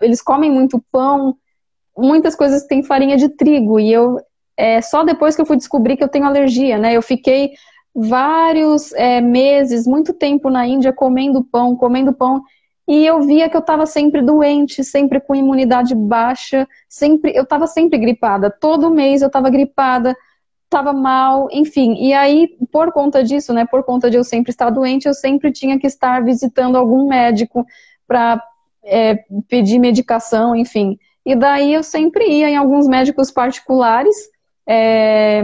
eles 0.00 0.22
comem 0.22 0.50
muito 0.50 0.82
pão, 0.92 1.36
muitas 1.96 2.36
coisas 2.36 2.64
têm 2.64 2.82
farinha 2.84 3.16
de 3.16 3.28
trigo, 3.28 3.80
e 3.80 3.92
eu, 3.92 4.18
é, 4.56 4.80
só 4.80 5.02
depois 5.02 5.34
que 5.34 5.42
eu 5.42 5.46
fui 5.46 5.56
descobrir 5.56 5.96
que 5.96 6.04
eu 6.04 6.08
tenho 6.08 6.26
alergia, 6.26 6.78
né? 6.78 6.96
Eu 6.96 7.02
fiquei 7.02 7.52
vários 7.96 8.92
é, 8.92 9.22
meses, 9.22 9.86
muito 9.86 10.12
tempo 10.12 10.50
na 10.50 10.66
Índia 10.66 10.92
comendo 10.92 11.42
pão, 11.42 11.74
comendo 11.74 12.12
pão, 12.12 12.42
e 12.86 13.04
eu 13.04 13.22
via 13.22 13.48
que 13.48 13.56
eu 13.56 13.60
estava 13.60 13.86
sempre 13.86 14.22
doente, 14.22 14.84
sempre 14.84 15.18
com 15.18 15.34
imunidade 15.34 15.94
baixa, 15.94 16.68
sempre 16.88 17.32
eu 17.34 17.42
estava 17.42 17.66
sempre 17.66 17.98
gripada. 17.98 18.48
Todo 18.48 18.90
mês 18.90 19.22
eu 19.22 19.26
estava 19.26 19.50
gripada, 19.50 20.14
estava 20.64 20.92
mal, 20.92 21.48
enfim. 21.50 21.94
E 21.94 22.12
aí, 22.12 22.48
por 22.70 22.92
conta 22.92 23.24
disso, 23.24 23.52
né, 23.52 23.66
por 23.66 23.82
conta 23.82 24.08
de 24.08 24.16
eu 24.16 24.22
sempre 24.22 24.50
estar 24.50 24.70
doente, 24.70 25.08
eu 25.08 25.14
sempre 25.14 25.50
tinha 25.50 25.78
que 25.80 25.86
estar 25.86 26.22
visitando 26.22 26.76
algum 26.76 27.08
médico 27.08 27.66
para 28.06 28.40
é, 28.84 29.16
pedir 29.48 29.80
medicação, 29.80 30.54
enfim. 30.54 30.96
E 31.24 31.34
daí 31.34 31.74
eu 31.74 31.82
sempre 31.82 32.24
ia 32.28 32.48
em 32.48 32.56
alguns 32.56 32.86
médicos 32.86 33.32
particulares. 33.32 34.14
É, 34.64 35.42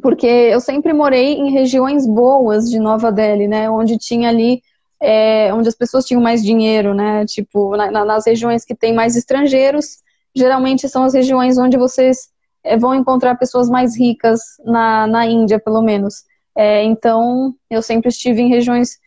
porque 0.00 0.26
eu 0.26 0.60
sempre 0.60 0.92
morei 0.92 1.34
em 1.34 1.50
regiões 1.50 2.06
boas 2.06 2.68
de 2.68 2.78
Nova 2.78 3.12
Delhi, 3.12 3.46
né, 3.46 3.70
onde 3.70 3.98
tinha 3.98 4.28
ali, 4.28 4.62
é, 5.00 5.52
onde 5.54 5.68
as 5.68 5.74
pessoas 5.74 6.04
tinham 6.04 6.22
mais 6.22 6.42
dinheiro, 6.42 6.94
né, 6.94 7.24
tipo, 7.26 7.76
na, 7.76 8.04
nas 8.04 8.26
regiões 8.26 8.64
que 8.64 8.74
tem 8.74 8.94
mais 8.94 9.16
estrangeiros, 9.16 9.98
geralmente 10.34 10.88
são 10.88 11.04
as 11.04 11.14
regiões 11.14 11.58
onde 11.58 11.76
vocês 11.76 12.28
é, 12.62 12.76
vão 12.76 12.94
encontrar 12.94 13.36
pessoas 13.36 13.68
mais 13.68 13.96
ricas 13.96 14.40
na, 14.64 15.06
na 15.06 15.26
Índia, 15.26 15.58
pelo 15.58 15.82
menos. 15.82 16.24
É, 16.56 16.84
então, 16.84 17.54
eu 17.70 17.82
sempre 17.82 18.08
estive 18.08 18.42
em 18.42 18.48
regiões 18.48 18.98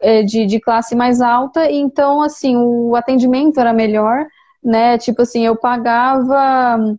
é, 0.00 0.22
de, 0.22 0.46
de 0.46 0.60
classe 0.60 0.94
mais 0.94 1.20
alta, 1.20 1.70
e 1.70 1.76
então, 1.76 2.22
assim, 2.22 2.56
o 2.56 2.94
atendimento 2.94 3.58
era 3.60 3.72
melhor, 3.72 4.26
né, 4.62 4.98
tipo 4.98 5.22
assim, 5.22 5.44
eu 5.46 5.56
pagava 5.56 6.98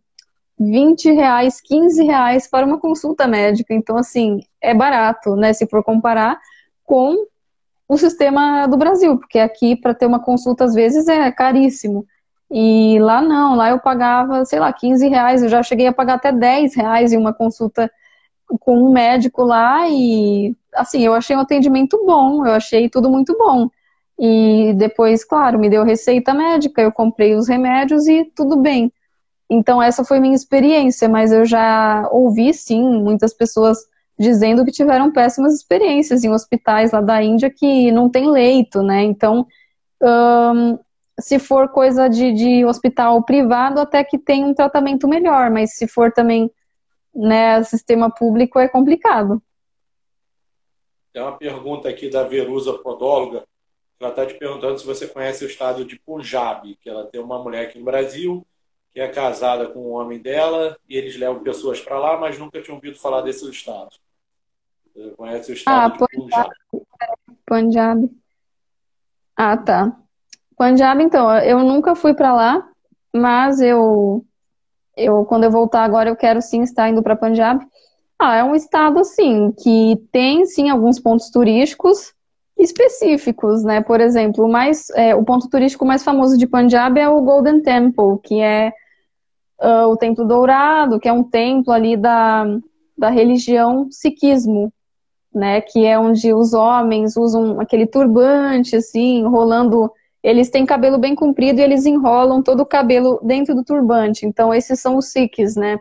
20 0.59 1.11
reais, 1.11 1.61
15 1.61 2.03
reais 2.03 2.49
para 2.49 2.65
uma 2.65 2.79
consulta 2.79 3.27
médica. 3.27 3.73
Então, 3.73 3.97
assim, 3.97 4.41
é 4.61 4.73
barato, 4.73 5.35
né? 5.35 5.53
Se 5.53 5.65
for 5.67 5.83
comparar 5.83 6.37
com 6.83 7.15
o 7.87 7.97
sistema 7.97 8.67
do 8.67 8.77
Brasil, 8.77 9.17
porque 9.17 9.39
aqui 9.39 9.75
para 9.75 9.93
ter 9.93 10.05
uma 10.05 10.19
consulta 10.19 10.65
às 10.65 10.73
vezes 10.73 11.07
é 11.07 11.31
caríssimo. 11.31 12.05
E 12.51 12.99
lá 12.99 13.21
não, 13.21 13.55
lá 13.55 13.69
eu 13.69 13.79
pagava, 13.79 14.43
sei 14.43 14.59
lá, 14.59 14.73
15 14.73 15.07
reais, 15.07 15.43
eu 15.43 15.49
já 15.49 15.63
cheguei 15.63 15.87
a 15.87 15.93
pagar 15.93 16.15
até 16.15 16.31
10 16.31 16.75
reais 16.75 17.13
em 17.13 17.17
uma 17.17 17.33
consulta 17.33 17.91
com 18.59 18.77
um 18.77 18.91
médico 18.91 19.43
lá 19.43 19.87
e 19.89 20.55
assim, 20.73 21.01
eu 21.01 21.13
achei 21.13 21.35
um 21.35 21.39
atendimento 21.41 22.03
bom, 22.05 22.45
eu 22.45 22.53
achei 22.53 22.89
tudo 22.89 23.09
muito 23.09 23.37
bom. 23.37 23.69
E 24.19 24.73
depois, 24.75 25.23
claro, 25.23 25.59
me 25.59 25.69
deu 25.69 25.83
receita 25.83 26.33
médica, 26.33 26.81
eu 26.81 26.91
comprei 26.91 27.35
os 27.35 27.47
remédios 27.47 28.07
e 28.07 28.25
tudo 28.35 28.57
bem. 28.57 28.91
Então, 29.49 29.81
essa 29.81 30.03
foi 30.03 30.19
minha 30.19 30.35
experiência, 30.35 31.09
mas 31.09 31.31
eu 31.31 31.43
já 31.43 32.07
ouvi, 32.11 32.53
sim, 32.53 32.83
muitas 33.01 33.33
pessoas 33.33 33.79
dizendo 34.17 34.63
que 34.63 34.71
tiveram 34.71 35.11
péssimas 35.11 35.55
experiências 35.55 36.23
em 36.23 36.29
hospitais 36.29 36.91
lá 36.91 37.01
da 37.01 37.23
Índia 37.23 37.49
que 37.49 37.91
não 37.91 38.09
tem 38.09 38.29
leito, 38.29 38.83
né? 38.83 39.01
Então, 39.03 39.47
se 41.19 41.39
for 41.39 41.69
coisa 41.69 42.07
de, 42.07 42.31
de, 42.33 42.65
hospital 42.65 43.23
privado, 43.23 43.79
até 43.79 44.03
que 44.03 44.19
tem 44.19 44.45
um 44.45 44.53
tratamento 44.53 45.07
melhor, 45.07 45.49
mas 45.49 45.73
se 45.73 45.87
for 45.87 46.11
também 46.11 46.51
né, 47.15 47.63
sistema 47.63 48.09
público, 48.09 48.59
é 48.59 48.67
complicado. 48.67 49.41
Tem 51.11 51.23
uma 51.23 51.37
pergunta 51.37 51.89
aqui 51.89 52.09
da 52.09 52.23
Verusa 52.23 52.73
Podóloga, 52.73 53.43
ela 53.99 54.11
está 54.11 54.25
te 54.25 54.35
perguntando 54.35 54.77
se 54.79 54.85
você 54.85 55.07
conhece 55.07 55.43
o 55.43 55.47
estado 55.47 55.83
de 55.83 55.99
Punjab, 55.99 56.75
que 56.75 56.89
ela 56.89 57.05
tem 57.05 57.19
uma 57.19 57.41
mulher 57.41 57.67
aqui 57.67 57.79
no 57.79 57.85
Brasil 57.85 58.45
que 58.93 58.99
é 58.99 59.07
casada 59.07 59.67
com 59.67 59.79
o 59.79 59.91
homem 59.91 60.19
dela 60.19 60.77
e 60.87 60.95
eles 60.95 61.17
levam 61.17 61.43
pessoas 61.43 61.79
para 61.79 61.99
lá, 61.99 62.17
mas 62.17 62.37
nunca 62.37 62.61
tinham 62.61 62.75
ouvido 62.75 62.97
falar 62.97 63.21
desse 63.21 63.47
estado. 63.49 63.89
Você 64.95 65.11
conhece 65.11 65.51
o 65.51 65.53
estado 65.53 65.93
ah, 65.93 66.07
de 66.07 66.17
Punjab? 66.17 66.49
Punjab. 67.45 68.09
Ah, 69.35 69.57
tá. 69.57 69.97
Punjab, 70.57 71.01
então, 71.01 71.37
eu 71.39 71.59
nunca 71.59 71.95
fui 71.95 72.13
para 72.13 72.33
lá, 72.33 72.69
mas 73.13 73.61
eu, 73.61 74.25
eu, 74.97 75.23
quando 75.25 75.45
eu 75.45 75.51
voltar 75.51 75.83
agora, 75.83 76.09
eu 76.09 76.15
quero 76.15 76.41
sim 76.41 76.61
estar 76.61 76.89
indo 76.89 77.01
para 77.01 77.15
Punjab. 77.15 77.65
Ah, 78.17 78.35
é 78.35 78.43
um 78.43 78.53
estado, 78.53 78.99
assim, 78.99 79.53
que 79.53 79.95
tem, 80.11 80.45
sim, 80.45 80.69
alguns 80.69 80.99
pontos 80.99 81.29
turísticos 81.29 82.13
específicos, 82.57 83.63
né? 83.63 83.79
Por 83.81 84.01
exemplo, 84.01 84.47
mais, 84.49 84.89
é, 84.89 85.15
o 85.15 85.23
ponto 85.23 85.49
turístico 85.49 85.85
mais 85.85 86.03
famoso 86.03 86.37
de 86.37 86.45
Punjab 86.45 86.99
é 86.99 87.07
o 87.07 87.21
Golden 87.21 87.61
Temple, 87.61 88.19
que 88.21 88.41
é 88.41 88.73
uh, 89.61 89.87
o 89.87 89.97
Templo 89.97 90.25
Dourado, 90.25 90.99
que 90.99 91.07
é 91.07 91.13
um 91.13 91.23
templo 91.23 91.73
ali 91.73 91.95
da, 91.95 92.45
da 92.97 93.09
religião 93.09 93.87
sikhismo, 93.91 94.71
né, 95.33 95.61
que 95.61 95.85
é 95.85 95.97
onde 95.97 96.33
os 96.33 96.53
homens 96.53 97.15
usam 97.15 97.59
aquele 97.59 97.85
turbante, 97.85 98.75
assim, 98.75 99.19
enrolando. 99.19 99.91
Eles 100.23 100.49
têm 100.49 100.65
cabelo 100.65 100.97
bem 100.97 101.15
comprido 101.15 101.59
e 101.59 101.63
eles 101.63 101.85
enrolam 101.85 102.41
todo 102.41 102.61
o 102.61 102.65
cabelo 102.65 103.19
dentro 103.23 103.55
do 103.55 103.63
turbante. 103.63 104.25
Então, 104.25 104.53
esses 104.53 104.79
são 104.79 104.97
os 104.97 105.11
Sikhs, 105.11 105.55
né? 105.55 105.79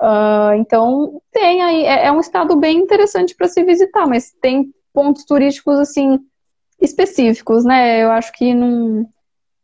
Uh, 0.00 0.54
então, 0.56 1.20
tem 1.32 1.62
aí. 1.62 1.84
É, 1.84 2.06
é 2.06 2.12
um 2.12 2.20
estado 2.20 2.56
bem 2.56 2.78
interessante 2.78 3.34
para 3.34 3.48
se 3.48 3.62
visitar, 3.64 4.06
mas 4.06 4.32
tem 4.40 4.72
pontos 4.92 5.24
turísticos, 5.24 5.78
assim, 5.78 6.18
específicos, 6.80 7.64
né? 7.64 8.02
Eu 8.02 8.10
acho 8.10 8.32
que 8.32 8.52
não. 8.52 9.06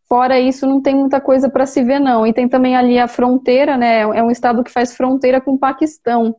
Fora 0.08 0.40
isso, 0.40 0.66
não 0.66 0.80
tem 0.80 0.94
muita 0.94 1.20
coisa 1.20 1.50
para 1.50 1.66
se 1.66 1.82
ver, 1.82 1.98
não. 2.00 2.26
E 2.26 2.32
tem 2.32 2.48
também 2.48 2.74
ali 2.74 2.98
a 2.98 3.06
fronteira, 3.06 3.76
né? 3.76 4.00
É 4.00 4.22
um 4.22 4.30
estado 4.30 4.64
que 4.64 4.70
faz 4.70 4.96
fronteira 4.96 5.40
com 5.40 5.52
o 5.52 5.58
Paquistão. 5.58 6.34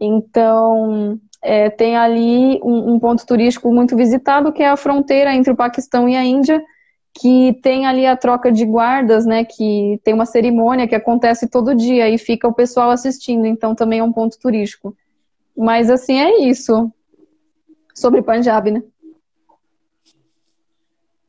Então, 0.00 1.20
é, 1.42 1.70
tem 1.70 1.96
ali 1.96 2.60
um, 2.62 2.94
um, 2.94 2.98
ponto 2.98 3.24
turístico 3.24 3.72
muito 3.72 3.96
visitado, 3.96 4.52
que 4.52 4.62
é 4.62 4.68
a 4.68 4.76
fronteira 4.76 5.32
entre 5.34 5.52
o 5.52 5.56
Paquistão 5.56 6.08
e 6.08 6.16
a 6.16 6.24
Índia, 6.24 6.60
que 7.20 7.58
tem 7.62 7.86
ali 7.86 8.06
a 8.06 8.16
troca 8.16 8.50
de 8.50 8.64
guardas, 8.64 9.26
né, 9.26 9.44
que 9.44 10.00
tem 10.04 10.14
uma 10.14 10.26
cerimônia 10.26 10.86
que 10.86 10.94
acontece 10.94 11.48
todo 11.48 11.74
dia 11.74 12.08
e 12.08 12.18
fica 12.18 12.46
o 12.46 12.52
pessoal 12.52 12.90
assistindo, 12.90 13.44
então 13.46 13.74
também 13.74 14.00
é 14.00 14.04
um 14.04 14.12
ponto 14.12 14.38
turístico. 14.38 14.96
Mas 15.56 15.90
assim 15.90 16.20
é 16.20 16.42
isso 16.48 16.92
sobre 17.94 18.22
Punjab, 18.22 18.70
né? 18.70 18.82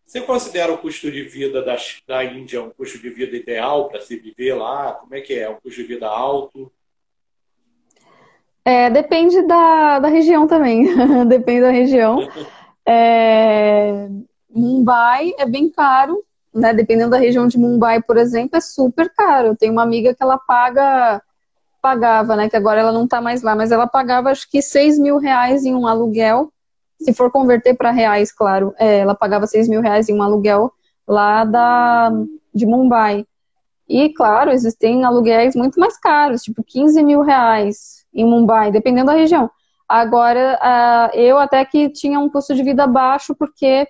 Você 0.09 0.21
considera 0.21 0.73
o 0.73 0.77
custo 0.79 1.11
de 1.11 1.21
vida 1.21 1.61
da, 1.61 1.77
da 2.07 2.25
Índia 2.25 2.63
um 2.63 2.71
custo 2.71 2.97
de 2.97 3.11
vida 3.11 3.37
ideal 3.37 3.89
para 3.89 4.01
se 4.01 4.15
viver 4.15 4.55
lá? 4.55 4.93
Como 4.93 5.13
é 5.13 5.21
que 5.21 5.35
é? 5.37 5.47
Um 5.47 5.57
custo 5.57 5.83
de 5.83 5.83
vida 5.83 6.07
alto? 6.07 6.71
É, 8.65 8.89
depende 8.89 9.39
da, 9.43 9.99
da 9.99 10.07
região 10.07 10.47
também. 10.47 10.87
depende 11.29 11.61
da 11.61 11.69
região. 11.69 12.27
É, 12.83 14.07
Mumbai 14.49 15.31
é 15.37 15.45
bem 15.45 15.69
caro, 15.69 16.25
né? 16.51 16.73
Dependendo 16.73 17.11
da 17.11 17.19
região 17.19 17.47
de 17.47 17.59
Mumbai, 17.59 18.01
por 18.01 18.17
exemplo, 18.17 18.57
é 18.57 18.61
super 18.61 19.13
caro. 19.13 19.55
Tem 19.55 19.69
uma 19.69 19.83
amiga 19.83 20.15
que 20.15 20.23
ela 20.23 20.39
paga, 20.39 21.21
pagava, 21.79 22.35
né? 22.35 22.49
Que 22.49 22.57
agora 22.57 22.79
ela 22.79 22.91
não 22.91 23.07
tá 23.07 23.21
mais 23.21 23.43
lá, 23.43 23.55
mas 23.55 23.71
ela 23.71 23.85
pagava 23.85 24.31
acho 24.31 24.49
que 24.49 24.59
6 24.59 24.97
mil 24.97 25.17
reais 25.17 25.65
em 25.65 25.75
um 25.75 25.85
aluguel. 25.85 26.51
Se 26.99 27.13
for 27.13 27.31
converter 27.31 27.75
para 27.75 27.91
reais, 27.91 28.31
claro, 28.31 28.73
é, 28.77 28.99
ela 28.99 29.15
pagava 29.15 29.47
6 29.47 29.67
mil 29.69 29.81
reais 29.81 30.09
em 30.09 30.13
um 30.15 30.21
aluguel 30.21 30.71
lá 31.07 31.45
da, 31.45 32.11
de 32.53 32.65
Mumbai. 32.65 33.25
E, 33.87 34.09
claro, 34.13 34.51
existem 34.51 35.03
aluguéis 35.03 35.55
muito 35.55 35.79
mais 35.79 35.97
caros, 35.97 36.43
tipo 36.43 36.63
15 36.63 37.01
mil 37.03 37.21
reais, 37.21 38.05
em 38.13 38.23
Mumbai, 38.23 38.71
dependendo 38.71 39.07
da 39.07 39.13
região. 39.13 39.49
Agora, 39.87 40.59
eu 41.15 41.39
até 41.39 41.65
que 41.65 41.89
tinha 41.89 42.19
um 42.19 42.29
custo 42.29 42.53
de 42.53 42.61
vida 42.61 42.85
baixo, 42.85 43.33
porque, 43.33 43.87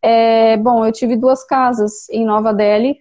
é, 0.00 0.56
bom, 0.56 0.86
eu 0.86 0.90
tive 0.90 1.14
duas 1.14 1.44
casas 1.44 2.08
em 2.08 2.24
Nova 2.24 2.54
Delhi. 2.54 2.96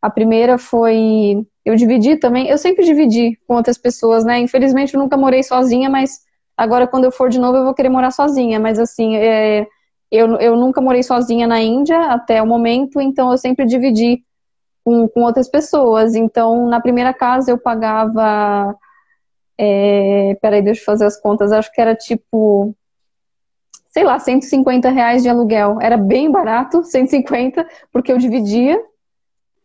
A 0.00 0.08
primeira 0.08 0.56
foi. 0.56 1.46
Eu 1.62 1.76
dividi 1.76 2.16
também, 2.16 2.48
eu 2.48 2.56
sempre 2.56 2.84
dividi 2.84 3.38
com 3.46 3.56
outras 3.56 3.76
pessoas, 3.76 4.24
né? 4.24 4.38
Infelizmente 4.38 4.94
eu 4.94 5.00
nunca 5.00 5.16
morei 5.16 5.42
sozinha, 5.42 5.90
mas 5.90 6.20
agora 6.56 6.86
quando 6.86 7.04
eu 7.04 7.12
for 7.12 7.28
de 7.28 7.38
novo 7.38 7.58
eu 7.58 7.64
vou 7.64 7.74
querer 7.74 7.88
morar 7.88 8.10
sozinha. 8.10 8.58
Mas 8.60 8.78
assim, 8.78 9.16
é, 9.16 9.66
eu, 10.10 10.36
eu 10.36 10.56
nunca 10.56 10.80
morei 10.80 11.02
sozinha 11.02 11.46
na 11.46 11.60
Índia 11.60 11.98
até 12.06 12.42
o 12.42 12.46
momento, 12.46 13.00
então 13.00 13.30
eu 13.30 13.38
sempre 13.38 13.66
dividi 13.66 14.24
com, 14.84 15.08
com 15.08 15.22
outras 15.22 15.48
pessoas. 15.48 16.14
Então, 16.14 16.66
na 16.68 16.80
primeira 16.80 17.12
casa 17.12 17.50
eu 17.50 17.58
pagava 17.58 18.76
é, 19.58 20.36
peraí, 20.40 20.62
deixa 20.62 20.80
eu 20.80 20.84
fazer 20.84 21.06
as 21.06 21.20
contas. 21.20 21.52
Acho 21.52 21.72
que 21.72 21.80
era 21.80 21.94
tipo, 21.94 22.74
sei 23.88 24.04
lá, 24.04 24.18
150 24.18 24.90
reais 24.90 25.22
de 25.22 25.28
aluguel. 25.28 25.78
Era 25.80 25.96
bem 25.96 26.30
barato, 26.30 26.82
150, 26.84 27.66
porque 27.92 28.12
eu 28.12 28.18
dividia. 28.18 28.80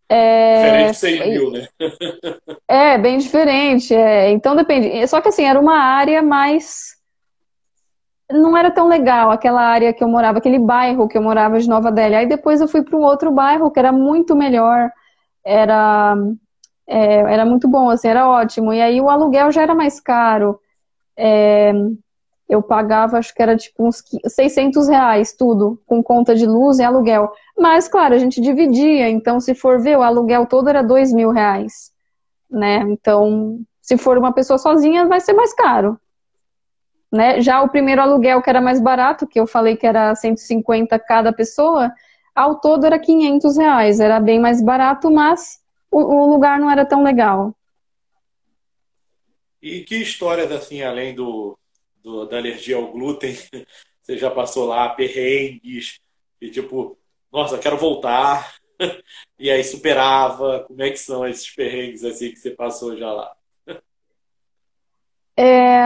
É, 0.10 0.56
diferente 0.56 0.92
de 0.92 0.98
6 0.98 1.28
mil, 1.28 1.52
né? 1.52 1.68
é, 2.68 2.98
bem 2.98 3.20
diferente. 3.20 3.94
É, 3.94 4.32
então 4.32 4.56
depende. 4.56 5.08
Só 5.08 5.22
que 5.22 5.30
assim, 5.30 5.44
era 5.44 5.60
uma 5.60 5.78
área 5.78 6.22
mais. 6.24 6.98
Não 8.32 8.58
era 8.58 8.72
tão 8.72 8.88
legal 8.88 9.32
aquela 9.32 9.62
área 9.62 9.94
que 9.94 10.04
eu 10.04 10.08
morava, 10.08 10.40
aquele 10.40 10.60
bairro 10.60 11.08
que 11.08 11.18
eu 11.18 11.22
morava 11.22 11.60
de 11.60 11.68
Nova 11.68 11.92
Delhi. 11.92 12.16
Aí 12.16 12.26
depois 12.28 12.60
eu 12.60 12.68
fui 12.68 12.84
para 12.84 12.98
um 12.98 13.02
outro 13.02 13.32
bairro 13.32 13.72
que 13.72 13.80
era 13.80 13.92
muito 13.92 14.36
melhor. 14.36 14.92
Era 15.46 16.16
é, 16.90 17.18
era 17.34 17.46
muito 17.46 17.68
bom, 17.68 17.90
assim, 17.90 18.08
era 18.08 18.28
ótimo. 18.28 18.74
E 18.74 18.82
aí 18.82 19.00
o 19.00 19.10
aluguel 19.10 19.52
já 19.52 19.62
era 19.62 19.76
mais 19.76 20.00
caro. 20.00 20.60
É, 21.16 21.72
eu 22.50 22.64
pagava, 22.64 23.20
acho 23.20 23.34
que 23.34 23.42
era 23.44 23.56
tipo 23.56 23.88
uns 23.88 24.04
600 24.26 24.88
reais 24.88 25.34
tudo, 25.34 25.80
com 25.86 26.02
conta 26.02 26.34
de 26.34 26.48
luz 26.48 26.80
e 26.80 26.84
aluguel. 26.84 27.32
Mas, 27.56 27.88
claro, 27.88 28.16
a 28.16 28.18
gente 28.18 28.42
dividia, 28.42 29.08
então 29.08 29.40
se 29.40 29.54
for 29.54 29.80
ver, 29.80 29.98
o 29.98 30.02
aluguel 30.02 30.48
todo 30.48 30.68
era 30.68 30.82
2 30.82 31.14
mil 31.14 31.30
reais, 31.30 31.92
né? 32.50 32.80
Então, 32.90 33.60
se 33.80 33.98
for 33.98 34.18
uma 34.18 34.34
pessoa 34.34 34.58
sozinha, 34.58 35.08
vai 35.08 35.20
ser 35.20 35.34
mais 35.34 35.54
caro. 35.54 36.00
Né? 37.12 37.40
Já 37.40 37.62
o 37.62 37.70
primeiro 37.70 38.02
aluguel, 38.02 38.42
que 38.42 38.50
era 38.50 38.62
mais 38.62 38.82
barato, 38.82 39.28
que 39.28 39.40
eu 39.40 39.46
falei 39.46 39.78
que 39.78 39.86
era 39.86 40.16
150 40.16 40.98
cada 40.98 41.32
pessoa, 41.32 41.92
ao 42.34 42.60
todo 42.60 42.86
era 42.86 42.98
500 42.98 43.58
reais, 43.58 44.00
era 44.00 44.20
bem 44.20 44.40
mais 44.40 44.60
barato, 44.62 45.12
mas 45.12 45.60
o, 45.92 46.00
o 46.00 46.32
lugar 46.32 46.60
não 46.60 46.70
era 46.70 46.84
tão 46.84 47.04
legal. 47.04 47.54
E 49.62 49.82
que 49.82 49.98
histórias, 49.98 50.52
assim, 50.52 50.82
além 50.82 51.14
do, 51.14 51.59
do, 52.04 52.26
da 52.26 52.38
alergia 52.38 52.76
ao 52.76 52.92
glúten, 52.92 53.34
você 54.02 54.18
já 54.18 54.30
passou 54.30 54.66
lá, 54.66 54.90
perrengues, 54.90 56.00
e 56.42 56.50
tipo, 56.50 56.98
nossa, 57.32 57.58
quero 57.58 57.78
voltar, 57.78 58.56
e 59.38 59.50
aí 59.50 59.64
superava, 59.64 60.66
como 60.68 60.82
é 60.82 60.90
que 60.90 60.98
são 60.98 61.28
esses 61.28 61.50
perrengues, 61.54 62.04
assim, 62.04 62.32
que 62.32 62.38
você 62.38 62.52
passou 62.52 62.96
já 62.98 63.12
lá? 63.12 63.36
É, 65.38 65.80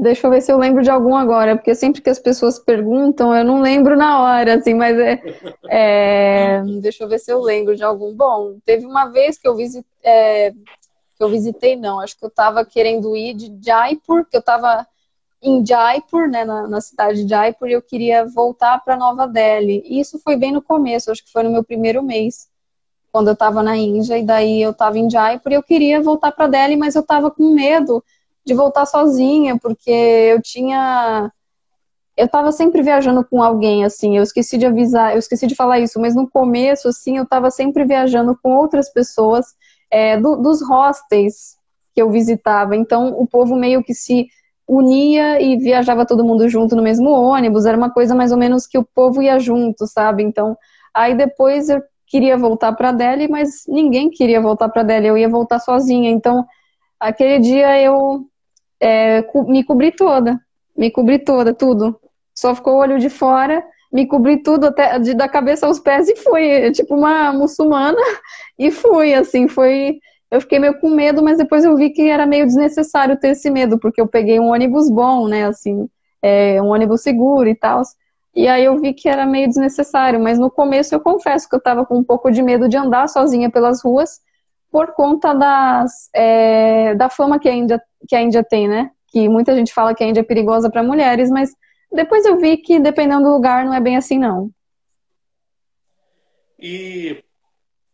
Deixa 0.00 0.26
eu 0.26 0.30
ver 0.30 0.40
se 0.40 0.50
eu 0.50 0.56
lembro 0.56 0.82
de 0.82 0.90
algum 0.90 1.14
agora, 1.14 1.54
porque 1.54 1.74
sempre 1.74 2.00
que 2.00 2.08
as 2.08 2.18
pessoas 2.18 2.58
perguntam, 2.58 3.36
eu 3.36 3.44
não 3.44 3.60
lembro 3.60 3.98
na 3.98 4.22
hora, 4.22 4.54
assim, 4.54 4.72
mas 4.72 4.98
é, 4.98 5.20
é 5.68 6.62
deixa 6.80 7.04
eu 7.04 7.08
ver 7.08 7.18
se 7.18 7.30
eu 7.30 7.38
lembro 7.38 7.76
de 7.76 7.84
algum. 7.84 8.14
Bom, 8.14 8.58
teve 8.64 8.86
uma 8.86 9.10
vez 9.10 9.36
que 9.36 9.46
eu 9.46 9.54
visitei, 9.54 9.84
é, 10.02 10.54
que 11.20 11.24
eu 11.24 11.28
visitei, 11.28 11.76
não, 11.76 12.00
acho 12.00 12.18
que 12.18 12.24
eu 12.24 12.30
estava 12.30 12.64
querendo 12.64 13.14
ir 13.14 13.34
de 13.34 13.54
Jaipur, 13.62 14.24
que 14.24 14.34
eu 14.34 14.40
estava 14.40 14.86
em 15.42 15.64
Jaipur, 15.66 16.26
né, 16.26 16.46
na, 16.46 16.66
na, 16.66 16.80
cidade 16.80 17.24
de 17.24 17.28
Jaipur, 17.28 17.68
e 17.68 17.72
eu 17.72 17.82
queria 17.82 18.24
voltar 18.24 18.82
para 18.82 18.96
Nova 18.96 19.28
Delhi. 19.28 19.82
E 19.84 20.00
isso 20.00 20.18
foi 20.24 20.34
bem 20.34 20.50
no 20.50 20.62
começo, 20.62 21.10
acho 21.10 21.22
que 21.22 21.30
foi 21.30 21.42
no 21.42 21.50
meu 21.50 21.62
primeiro 21.62 22.02
mês, 22.02 22.48
quando 23.12 23.28
eu 23.28 23.34
estava 23.34 23.62
na 23.62 23.76
Índia, 23.76 24.16
e 24.16 24.24
daí 24.24 24.62
eu 24.62 24.70
estava 24.70 24.98
em 24.98 25.10
Jaipur 25.10 25.52
e 25.52 25.56
eu 25.56 25.62
queria 25.62 26.00
voltar 26.00 26.32
para 26.32 26.46
Delhi, 26.46 26.74
mas 26.78 26.94
eu 26.94 27.02
estava 27.02 27.30
com 27.30 27.52
medo 27.52 28.02
de 28.42 28.54
voltar 28.54 28.86
sozinha, 28.86 29.58
porque 29.58 29.90
eu 29.90 30.40
tinha. 30.40 31.30
Eu 32.16 32.28
tava 32.28 32.50
sempre 32.50 32.80
viajando 32.80 33.22
com 33.24 33.42
alguém, 33.42 33.84
assim, 33.84 34.16
eu 34.16 34.22
esqueci 34.22 34.56
de 34.56 34.64
avisar, 34.64 35.12
eu 35.12 35.18
esqueci 35.18 35.46
de 35.46 35.54
falar 35.54 35.80
isso, 35.80 36.00
mas 36.00 36.14
no 36.14 36.26
começo, 36.26 36.88
assim, 36.88 37.18
eu 37.18 37.26
tava 37.26 37.50
sempre 37.50 37.84
viajando 37.84 38.38
com 38.42 38.56
outras 38.56 38.88
pessoas 38.88 39.54
é, 39.90 40.18
do, 40.18 40.36
dos 40.36 40.66
hostels 40.66 41.56
que 41.94 42.00
eu 42.00 42.10
visitava. 42.10 42.76
Então, 42.76 43.08
o 43.18 43.26
povo 43.26 43.56
meio 43.56 43.82
que 43.82 43.94
se 43.94 44.28
unia 44.66 45.40
e 45.42 45.56
viajava 45.56 46.06
todo 46.06 46.24
mundo 46.24 46.48
junto 46.48 46.76
no 46.76 46.82
mesmo 46.82 47.10
ônibus, 47.10 47.66
era 47.66 47.76
uma 47.76 47.90
coisa 47.90 48.14
mais 48.14 48.30
ou 48.30 48.38
menos 48.38 48.66
que 48.66 48.78
o 48.78 48.84
povo 48.84 49.20
ia 49.20 49.38
junto, 49.38 49.86
sabe? 49.86 50.22
Então, 50.22 50.56
aí 50.94 51.14
depois 51.14 51.68
eu 51.68 51.82
queria 52.06 52.36
voltar 52.36 52.72
para 52.72 52.92
Delhi, 52.92 53.28
mas 53.28 53.64
ninguém 53.66 54.10
queria 54.10 54.40
voltar 54.40 54.68
para 54.68 54.84
Delhi, 54.84 55.08
eu 55.08 55.18
ia 55.18 55.28
voltar 55.28 55.58
sozinha. 55.58 56.10
Então, 56.10 56.46
aquele 57.00 57.40
dia 57.40 57.80
eu 57.80 58.26
é, 58.80 59.24
me 59.46 59.64
cobri 59.64 59.90
toda, 59.90 60.40
me 60.76 60.90
cobri 60.90 61.18
toda, 61.18 61.52
tudo. 61.52 61.98
Só 62.34 62.54
ficou 62.54 62.74
o 62.74 62.78
olho 62.78 62.98
de 62.98 63.10
fora, 63.10 63.62
me 63.92 64.06
cobri 64.06 64.42
tudo 64.42 64.66
até 64.66 64.98
de, 64.98 65.14
da 65.14 65.28
cabeça 65.28 65.66
aos 65.66 65.80
pés 65.80 66.08
e 66.08 66.16
fui, 66.16 66.70
tipo 66.72 66.94
uma 66.94 67.32
muçulmana, 67.32 68.00
e 68.58 68.70
fui, 68.70 69.14
assim, 69.14 69.48
foi. 69.48 69.98
Eu 70.30 70.40
fiquei 70.40 70.60
meio 70.60 70.78
com 70.78 70.90
medo, 70.90 71.22
mas 71.24 71.38
depois 71.38 71.64
eu 71.64 71.76
vi 71.76 71.90
que 71.90 72.08
era 72.08 72.24
meio 72.24 72.46
desnecessário 72.46 73.18
ter 73.18 73.30
esse 73.30 73.50
medo, 73.50 73.78
porque 73.80 74.00
eu 74.00 74.06
peguei 74.06 74.38
um 74.38 74.52
ônibus 74.52 74.88
bom, 74.88 75.26
né, 75.26 75.46
assim, 75.46 75.88
é, 76.22 76.62
um 76.62 76.68
ônibus 76.68 77.02
seguro 77.02 77.48
e 77.48 77.54
tal. 77.54 77.82
E 78.34 78.46
aí 78.46 78.64
eu 78.64 78.78
vi 78.78 78.94
que 78.94 79.08
era 79.08 79.26
meio 79.26 79.48
desnecessário, 79.48 80.20
mas 80.20 80.38
no 80.38 80.50
começo 80.50 80.94
eu 80.94 81.00
confesso 81.00 81.48
que 81.48 81.56
eu 81.56 81.60
tava 81.60 81.84
com 81.84 81.98
um 81.98 82.04
pouco 82.04 82.30
de 82.30 82.42
medo 82.42 82.68
de 82.68 82.76
andar 82.76 83.08
sozinha 83.08 83.50
pelas 83.50 83.82
ruas, 83.82 84.20
por 84.70 84.92
conta 84.92 85.34
das, 85.34 86.08
é, 86.14 86.94
da 86.94 87.08
fama 87.08 87.40
que 87.40 87.48
a, 87.48 87.52
Índia, 87.52 87.82
que 88.08 88.14
a 88.14 88.22
Índia 88.22 88.44
tem, 88.44 88.68
né? 88.68 88.90
Que 89.08 89.28
muita 89.28 89.52
gente 89.56 89.74
fala 89.74 89.94
que 89.94 90.04
a 90.04 90.06
Índia 90.06 90.20
é 90.20 90.24
perigosa 90.24 90.70
para 90.70 90.82
mulheres, 90.82 91.28
mas 91.28 91.50
depois 91.92 92.24
eu 92.24 92.38
vi 92.38 92.56
que 92.56 92.78
dependendo 92.78 93.24
do 93.24 93.32
lugar 93.32 93.64
não 93.64 93.74
é 93.74 93.80
bem 93.80 93.96
assim, 93.96 94.18
não. 94.18 94.50
E 96.58 97.22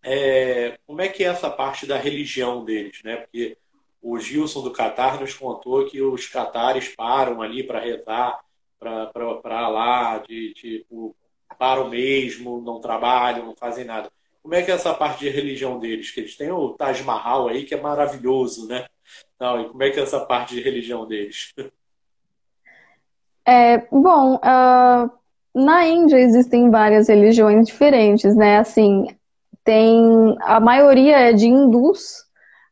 é, 0.03 0.79
como 0.87 1.01
é 1.01 1.09
que 1.09 1.25
é 1.25 1.29
essa 1.29 1.51
parte 1.51 1.87
da 1.87 1.97
religião 1.97 2.65
deles, 2.65 3.03
né? 3.03 3.17
Porque 3.17 3.57
o 4.03 4.19
Gilson 4.19 4.63
do 4.63 4.71
Catar 4.71 5.21
nos 5.21 5.35
contou 5.35 5.87
que 5.87 6.01
os 6.01 6.27
catares 6.27 6.95
param 6.95 7.43
ali 7.43 7.63
para 7.63 7.81
rezar 7.81 8.41
para 8.79 9.69
lá, 9.69 10.19
de 10.19 10.53
tipo, 10.55 11.17
param 11.59 11.89
mesmo, 11.89 12.61
não 12.61 12.81
trabalham, 12.81 13.47
não 13.47 13.57
fazem 13.57 13.85
nada. 13.85 14.11
Como 14.43 14.55
é 14.55 14.63
que 14.63 14.71
é 14.71 14.75
essa 14.75 14.95
parte 14.95 15.21
de 15.21 15.29
religião 15.29 15.79
deles? 15.79 16.11
Que 16.11 16.21
eles 16.21 16.37
têm 16.37 16.51
o 16.53 16.75
Taj 16.75 17.03
Mahal 17.03 17.49
aí, 17.49 17.65
que 17.65 17.75
é 17.75 17.81
maravilhoso, 17.81 18.69
né? 18.69 18.87
Não, 19.41 19.61
e 19.61 19.69
como 19.69 19.83
é 19.83 19.91
que 19.91 19.99
é 19.99 20.03
essa 20.03 20.25
parte 20.25 20.55
de 20.55 20.61
religião 20.61 21.07
deles? 21.07 21.53
É, 23.47 23.79
bom, 23.93 24.35
uh, 24.37 25.11
na 25.55 25.87
Índia 25.87 26.19
existem 26.19 26.69
várias 26.71 27.09
religiões 27.09 27.67
diferentes, 27.67 28.35
né? 28.35 28.59
Assim, 28.59 29.07
tem 29.65 30.37
a 30.43 30.61
maioria 30.61 31.17
é 31.17 31.33
de 31.33 31.47
hindus, 31.47 32.25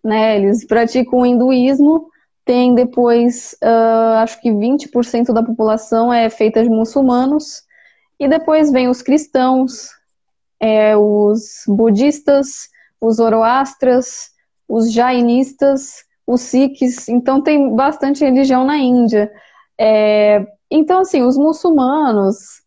né? 0.02 0.36
Eles 0.36 0.66
praticam 0.66 1.20
o 1.20 1.26
hinduísmo. 1.26 2.08
Tem 2.44 2.74
depois, 2.74 3.56
uh, 3.62 4.18
acho 4.18 4.40
que 4.40 4.50
20% 4.50 5.32
da 5.32 5.42
população 5.42 6.12
é 6.12 6.28
feita 6.28 6.62
de 6.62 6.68
muçulmanos. 6.68 7.62
E 8.18 8.28
depois 8.28 8.70
vem 8.70 8.88
os 8.88 9.00
cristãos, 9.00 9.88
é, 10.60 10.96
os 10.96 11.64
budistas, 11.66 12.68
os 13.00 13.16
zoroastras, 13.16 14.30
os 14.68 14.92
jainistas, 14.92 16.04
os 16.26 16.42
sikhs. 16.42 17.08
Então 17.08 17.42
tem 17.42 17.74
bastante 17.74 18.24
religião 18.24 18.64
na 18.64 18.76
Índia. 18.76 19.30
É, 19.78 20.46
então, 20.74 21.00
assim, 21.00 21.22
os 21.22 21.38
muçulmanos 21.38 22.62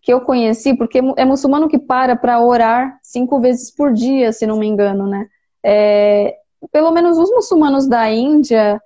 que 0.00 0.12
eu 0.12 0.20
conheci, 0.20 0.76
porque 0.76 1.00
é 1.16 1.24
muçulmano 1.24 1.68
que 1.68 1.76
para 1.76 2.14
para 2.14 2.40
orar 2.40 2.96
cinco 3.02 3.40
vezes 3.40 3.74
por 3.74 3.92
dia, 3.92 4.32
se 4.32 4.46
não 4.46 4.56
me 4.56 4.66
engano, 4.66 5.08
né? 5.08 5.26
É, 5.62 6.36
pelo 6.70 6.92
menos 6.92 7.18
os 7.18 7.28
muçulmanos 7.30 7.88
da 7.88 8.08
Índia, 8.08 8.80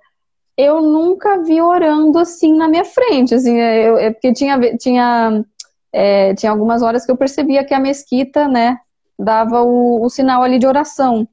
eu 0.57 0.81
nunca 0.81 1.43
vi 1.43 1.61
orando 1.61 2.17
assim 2.17 2.57
na 2.57 2.67
minha 2.67 2.83
frente, 2.83 3.35
assim, 3.35 3.55
eu, 3.55 3.97
é 3.99 4.11
porque 4.11 4.33
tinha, 4.33 4.59
tinha, 4.77 5.45
é, 5.91 6.33
tinha 6.33 6.51
algumas 6.51 6.81
horas 6.81 7.05
que 7.05 7.11
eu 7.11 7.17
percebia 7.17 7.63
que 7.63 7.75
a 7.75 7.79
mesquita, 7.79 8.47
né, 8.47 8.79
dava 9.17 9.61
o, 9.61 10.03
o 10.03 10.09
sinal 10.09 10.41
ali 10.41 10.57
de 10.57 10.65
oração. 10.65 11.27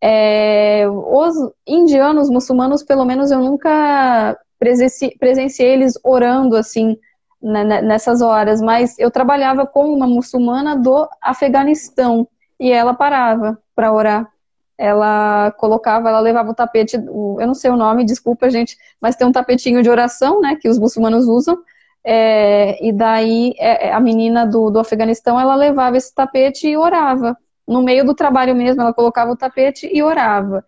É, 0.00 0.84
os 0.88 1.34
indianos, 1.66 2.30
muçulmanos, 2.30 2.84
pelo 2.84 3.04
menos 3.04 3.32
eu 3.32 3.40
nunca 3.40 4.38
presenci, 4.58 5.16
presenciei 5.18 5.72
eles 5.72 5.98
orando 6.04 6.56
assim 6.56 6.96
nessas 7.40 8.20
horas, 8.20 8.60
mas 8.60 8.98
eu 8.98 9.10
trabalhava 9.10 9.64
com 9.64 9.92
uma 9.92 10.08
muçulmana 10.08 10.76
do 10.76 11.08
Afeganistão 11.22 12.26
e 12.58 12.72
ela 12.72 12.92
parava 12.92 13.56
para 13.76 13.92
orar. 13.92 14.28
Ela 14.76 15.52
colocava, 15.52 16.08
ela 16.08 16.20
levava 16.20 16.50
o 16.50 16.54
tapete, 16.54 16.96
eu 16.96 17.46
não 17.46 17.54
sei 17.54 17.70
o 17.70 17.76
nome, 17.76 18.04
desculpa, 18.04 18.50
gente, 18.50 18.76
mas 19.00 19.16
tem 19.16 19.26
um 19.26 19.32
tapetinho 19.32 19.82
de 19.82 19.90
oração, 19.90 20.40
né, 20.40 20.56
que 20.60 20.68
os 20.68 20.78
muçulmanos 20.78 21.26
usam, 21.26 21.56
é, 22.04 22.86
e 22.86 22.92
daí 22.92 23.54
é, 23.58 23.88
é, 23.88 23.92
a 23.92 24.00
menina 24.00 24.46
do, 24.46 24.70
do 24.70 24.78
Afeganistão, 24.78 25.38
ela 25.38 25.54
levava 25.54 25.96
esse 25.96 26.14
tapete 26.14 26.68
e 26.68 26.76
orava. 26.76 27.36
No 27.66 27.82
meio 27.82 28.04
do 28.04 28.14
trabalho 28.14 28.54
mesmo, 28.54 28.80
ela 28.80 28.94
colocava 28.94 29.32
o 29.32 29.36
tapete 29.36 29.88
e 29.92 30.02
orava. 30.02 30.64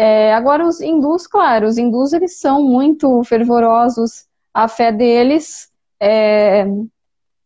É, 0.00 0.32
agora, 0.32 0.64
os 0.64 0.80
hindus, 0.80 1.26
claro, 1.26 1.66
os 1.66 1.76
hindus 1.76 2.12
eles 2.12 2.38
são 2.38 2.62
muito 2.62 3.20
fervorosos, 3.24 4.26
a 4.54 4.68
fé 4.68 4.92
deles, 4.92 5.72
é, 6.00 6.64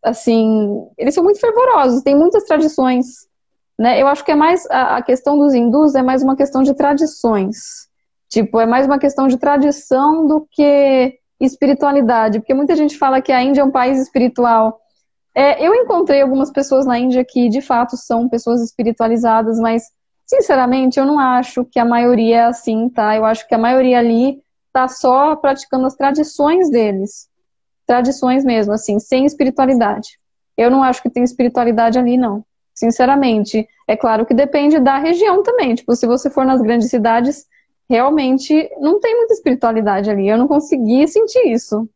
assim, 0.04 0.86
eles 0.98 1.14
são 1.14 1.24
muito 1.24 1.40
fervorosos, 1.40 2.02
tem 2.02 2.14
muitas 2.14 2.44
tradições, 2.44 3.26
né? 3.78 4.02
Eu 4.02 4.06
acho 4.06 4.22
que 4.22 4.32
é 4.32 4.34
mais, 4.34 4.66
a, 4.70 5.00
questão 5.00 5.38
dos 5.38 5.54
hindus 5.54 5.94
é 5.94 6.02
mais 6.02 6.22
uma 6.22 6.36
questão 6.36 6.62
de 6.62 6.74
tradições, 6.74 7.88
tipo, 8.28 8.60
é 8.60 8.66
mais 8.66 8.84
uma 8.84 8.98
questão 8.98 9.28
de 9.28 9.38
tradição 9.38 10.26
do 10.26 10.46
que 10.50 11.18
espiritualidade, 11.40 12.38
porque 12.38 12.52
muita 12.52 12.76
gente 12.76 12.98
fala 12.98 13.22
que 13.22 13.32
a 13.32 13.42
Índia 13.42 13.62
é 13.62 13.64
um 13.64 13.70
país 13.70 13.98
espiritual. 13.98 14.78
É, 15.34 15.66
eu 15.66 15.74
encontrei 15.74 16.20
algumas 16.20 16.50
pessoas 16.50 16.84
na 16.84 16.98
Índia 16.98 17.24
que 17.24 17.48
de 17.48 17.62
fato 17.62 17.96
são 17.96 18.28
pessoas 18.28 18.60
espiritualizadas, 18.60 19.58
mas 19.58 19.84
Sinceramente, 20.32 20.98
eu 20.98 21.04
não 21.04 21.18
acho 21.18 21.62
que 21.62 21.78
a 21.78 21.84
maioria 21.84 22.36
é 22.36 22.44
assim, 22.44 22.88
tá? 22.88 23.14
Eu 23.14 23.22
acho 23.22 23.46
que 23.46 23.54
a 23.54 23.58
maioria 23.58 23.98
ali 23.98 24.42
tá 24.72 24.88
só 24.88 25.36
praticando 25.36 25.84
as 25.84 25.94
tradições 25.94 26.70
deles. 26.70 27.28
Tradições 27.86 28.42
mesmo, 28.42 28.72
assim, 28.72 28.98
sem 28.98 29.26
espiritualidade. 29.26 30.18
Eu 30.56 30.70
não 30.70 30.82
acho 30.82 31.02
que 31.02 31.10
tem 31.10 31.22
espiritualidade 31.22 31.98
ali, 31.98 32.16
não. 32.16 32.42
Sinceramente. 32.74 33.68
É 33.86 33.94
claro 33.94 34.24
que 34.24 34.32
depende 34.32 34.80
da 34.80 34.96
região 34.96 35.42
também. 35.42 35.74
Tipo, 35.74 35.94
se 35.94 36.06
você 36.06 36.30
for 36.30 36.46
nas 36.46 36.62
grandes 36.62 36.88
cidades, 36.88 37.46
realmente 37.86 38.70
não 38.80 39.00
tem 39.00 39.14
muita 39.14 39.34
espiritualidade 39.34 40.10
ali. 40.10 40.26
Eu 40.26 40.38
não 40.38 40.48
consegui 40.48 41.06
sentir 41.08 41.46
isso. 41.52 41.86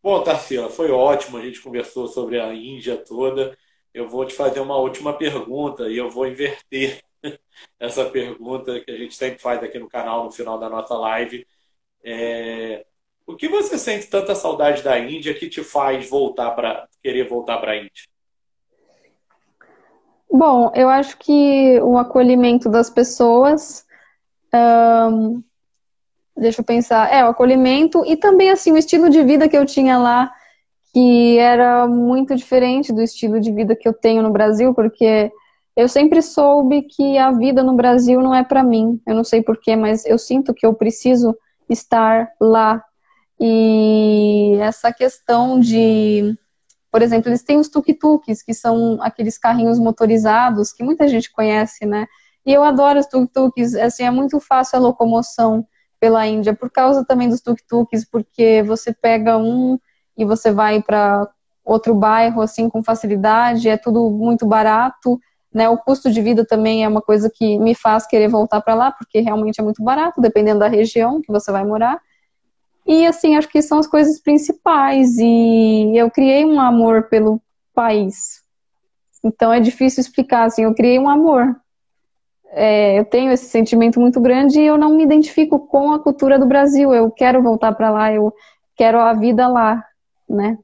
Bom, 0.00 0.22
Tarsila, 0.22 0.68
foi 0.70 0.92
ótimo. 0.92 1.36
A 1.36 1.42
gente 1.42 1.60
conversou 1.60 2.06
sobre 2.06 2.38
a 2.38 2.54
Índia 2.54 2.96
toda 2.96 3.58
eu 3.92 4.08
vou 4.08 4.24
te 4.24 4.34
fazer 4.34 4.60
uma 4.60 4.76
última 4.76 5.12
pergunta 5.12 5.88
e 5.88 5.96
eu 5.96 6.10
vou 6.10 6.26
inverter 6.26 7.02
essa 7.78 8.04
pergunta 8.04 8.80
que 8.80 8.90
a 8.90 8.96
gente 8.96 9.14
sempre 9.14 9.40
faz 9.40 9.62
aqui 9.62 9.78
no 9.78 9.88
canal 9.88 10.24
no 10.24 10.30
final 10.30 10.58
da 10.58 10.68
nossa 10.68 10.94
live. 10.94 11.46
É... 12.04 12.86
O 13.26 13.36
que 13.36 13.48
você 13.48 13.78
sente 13.78 14.08
tanta 14.08 14.34
saudade 14.34 14.82
da 14.82 14.98
Índia 14.98 15.34
que 15.34 15.48
te 15.48 15.62
faz 15.62 16.08
voltar 16.08 16.50
para 16.52 16.88
querer 17.02 17.28
voltar 17.28 17.58
para 17.58 17.72
a 17.72 17.76
Índia? 17.76 18.10
Bom, 20.32 20.70
eu 20.74 20.88
acho 20.88 21.18
que 21.18 21.80
o 21.80 21.98
acolhimento 21.98 22.68
das 22.68 22.88
pessoas, 22.88 23.84
deixa 26.36 26.60
eu 26.60 26.64
pensar, 26.64 27.12
é 27.12 27.24
o 27.24 27.28
acolhimento 27.28 28.04
e 28.06 28.16
também 28.16 28.50
assim 28.50 28.72
o 28.72 28.76
estilo 28.76 29.10
de 29.10 29.22
vida 29.24 29.48
que 29.48 29.56
eu 29.56 29.66
tinha 29.66 29.98
lá 29.98 30.32
que 30.92 31.38
era 31.38 31.86
muito 31.86 32.34
diferente 32.34 32.92
do 32.92 33.02
estilo 33.02 33.40
de 33.40 33.52
vida 33.52 33.76
que 33.76 33.88
eu 33.88 33.92
tenho 33.92 34.22
no 34.22 34.30
Brasil, 34.30 34.74
porque 34.74 35.30
eu 35.76 35.88
sempre 35.88 36.20
soube 36.20 36.82
que 36.82 37.16
a 37.16 37.30
vida 37.30 37.62
no 37.62 37.74
Brasil 37.74 38.20
não 38.20 38.34
é 38.34 38.42
para 38.42 38.62
mim. 38.62 39.00
Eu 39.06 39.14
não 39.14 39.24
sei 39.24 39.42
porquê, 39.42 39.76
mas 39.76 40.04
eu 40.04 40.18
sinto 40.18 40.52
que 40.52 40.66
eu 40.66 40.74
preciso 40.74 41.36
estar 41.68 42.30
lá. 42.40 42.84
E 43.38 44.56
essa 44.60 44.92
questão 44.92 45.60
de, 45.60 46.36
por 46.90 47.02
exemplo, 47.02 47.30
eles 47.30 47.42
têm 47.42 47.56
os 47.56 47.68
tuk-tuks, 47.68 48.42
que 48.42 48.52
são 48.52 48.98
aqueles 49.00 49.38
carrinhos 49.38 49.78
motorizados 49.78 50.72
que 50.72 50.82
muita 50.82 51.08
gente 51.08 51.32
conhece, 51.32 51.86
né? 51.86 52.06
E 52.44 52.52
eu 52.52 52.62
adoro 52.64 52.98
os 52.98 53.06
tuk-tuks, 53.06 53.74
assim, 53.76 54.02
é 54.02 54.10
muito 54.10 54.40
fácil 54.40 54.78
a 54.78 54.82
locomoção 54.82 55.66
pela 56.00 56.26
Índia, 56.26 56.54
por 56.54 56.70
causa 56.70 57.04
também 57.04 57.28
dos 57.28 57.40
tuk-tuks, 57.40 58.04
porque 58.10 58.62
você 58.64 58.92
pega 58.92 59.38
um 59.38 59.78
e 60.16 60.24
você 60.24 60.52
vai 60.52 60.82
para 60.82 61.28
outro 61.64 61.94
bairro 61.94 62.40
assim 62.40 62.68
com 62.68 62.82
facilidade, 62.82 63.68
é 63.68 63.76
tudo 63.76 64.10
muito 64.10 64.46
barato, 64.46 65.20
né? 65.52 65.68
O 65.68 65.78
custo 65.78 66.10
de 66.10 66.20
vida 66.20 66.44
também 66.44 66.84
é 66.84 66.88
uma 66.88 67.02
coisa 67.02 67.30
que 67.32 67.58
me 67.58 67.74
faz 67.74 68.06
querer 68.06 68.28
voltar 68.28 68.60
para 68.60 68.74
lá, 68.74 68.92
porque 68.92 69.20
realmente 69.20 69.60
é 69.60 69.64
muito 69.64 69.82
barato, 69.82 70.20
dependendo 70.20 70.60
da 70.60 70.68
região 70.68 71.20
que 71.20 71.32
você 71.32 71.50
vai 71.50 71.64
morar. 71.64 72.00
E 72.86 73.06
assim, 73.06 73.36
acho 73.36 73.48
que 73.48 73.62
são 73.62 73.78
as 73.78 73.86
coisas 73.86 74.20
principais 74.20 75.16
e 75.18 75.92
eu 75.94 76.10
criei 76.10 76.44
um 76.44 76.60
amor 76.60 77.04
pelo 77.04 77.40
país. 77.74 78.42
Então 79.22 79.52
é 79.52 79.60
difícil 79.60 80.00
explicar 80.00 80.44
assim, 80.44 80.64
eu 80.64 80.74
criei 80.74 80.98
um 80.98 81.08
amor. 81.08 81.56
É, 82.52 82.98
eu 82.98 83.04
tenho 83.04 83.30
esse 83.30 83.44
sentimento 83.44 84.00
muito 84.00 84.20
grande 84.20 84.60
e 84.60 84.66
eu 84.66 84.76
não 84.76 84.96
me 84.96 85.04
identifico 85.04 85.60
com 85.68 85.92
a 85.92 86.00
cultura 86.00 86.38
do 86.38 86.46
Brasil. 86.46 86.92
Eu 86.92 87.10
quero 87.10 87.42
voltar 87.42 87.72
para 87.72 87.90
lá, 87.90 88.12
eu 88.12 88.32
quero 88.74 88.98
a 88.98 89.12
vida 89.12 89.46
lá 89.46 89.84
né? 90.30 90.56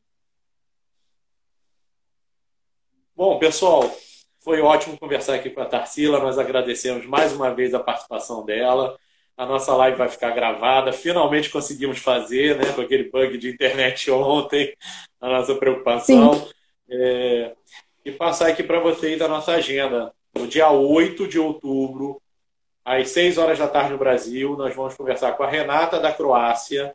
Bom, 3.15 3.39
pessoal, 3.39 3.91
foi 4.45 4.61
ótimo 4.61 4.99
conversar 4.99 5.35
aqui 5.35 5.51
com 5.51 5.61
a 5.61 5.65
Tarsila. 5.65 6.21
Nós 6.21 6.39
agradecemos 6.39 7.07
mais 7.07 7.33
uma 7.33 7.53
vez 7.55 7.75
a 7.75 7.81
participação 7.81 8.45
dela. 8.45 8.97
A 9.37 9.45
nossa 9.45 9.75
live 9.75 9.99
vai 9.99 10.09
ficar 10.09 10.31
gravada. 10.31 10.93
Finalmente 10.93 11.51
conseguimos 11.51 11.99
fazer, 11.99 12.57
né? 12.57 12.73
Com 12.73 12.83
aquele 12.83 13.11
bug 13.11 13.37
de 13.39 13.51
internet 13.51 14.09
ontem, 14.13 14.75
a 15.21 15.29
nossa 15.29 15.55
preocupação. 15.55 16.49
É, 16.89 17.55
e 18.05 18.13
passar 18.13 18.49
aqui 18.49 18.63
para 18.63 18.79
vocês 18.79 19.21
a 19.21 19.29
nossa 19.29 19.53
agenda. 19.53 20.13
No 20.35 20.47
dia 20.47 20.71
8 20.71 21.27
de 21.27 21.39
outubro, 21.39 22.21
às 22.85 23.09
6 23.09 23.39
horas 23.39 23.59
da 23.59 23.67
tarde 23.67 23.93
no 23.93 23.99
Brasil, 23.99 24.57
nós 24.57 24.75
vamos 24.75 24.95
conversar 24.95 25.33
com 25.33 25.43
a 25.43 25.51
Renata 25.51 25.99
da 25.99 26.13
Croácia 26.13 26.95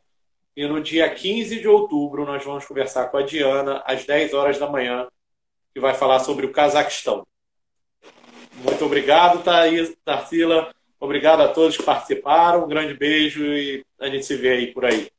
e 0.56 0.66
no 0.66 0.82
dia 0.82 1.08
15 1.08 1.60
de 1.60 1.68
outubro, 1.68 2.26
nós 2.26 2.44
vamos 2.44 2.64
conversar 2.66 3.06
com 3.06 3.16
a 3.16 3.22
Diana, 3.22 3.82
às 3.86 4.04
10 4.04 4.34
horas 4.34 4.58
da 4.58 4.68
manhã, 4.68 5.06
que 5.72 5.80
vai 5.80 5.94
falar 5.94 6.20
sobre 6.20 6.44
o 6.44 6.52
Cazaquistão. 6.52 7.26
Muito 8.62 8.84
obrigado, 8.84 9.42
Thaís, 9.42 9.96
Tarsila. 10.04 10.72
Obrigado 11.00 11.40
a 11.40 11.48
todos 11.48 11.76
que 11.76 11.82
participaram. 11.82 12.64
Um 12.64 12.68
grande 12.68 12.94
beijo 12.94 13.44
e 13.44 13.84
a 13.98 14.08
gente 14.08 14.24
se 14.24 14.36
vê 14.36 14.50
aí 14.50 14.66
por 14.72 14.84
aí. 14.84 15.10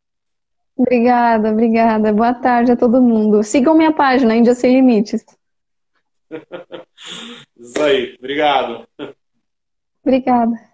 Obrigada, 0.76 1.50
obrigada. 1.50 2.14
Boa 2.14 2.34
tarde 2.34 2.72
a 2.72 2.78
todo 2.78 3.02
mundo. 3.02 3.44
Sigam 3.44 3.76
minha 3.76 3.92
página, 3.92 4.36
Índia 4.36 4.56
Sem 4.56 4.76
Limites. 4.76 5.26
Isso 7.60 7.82
aí, 7.82 8.16
obrigado. 8.18 8.88
Obrigada. 10.04 10.73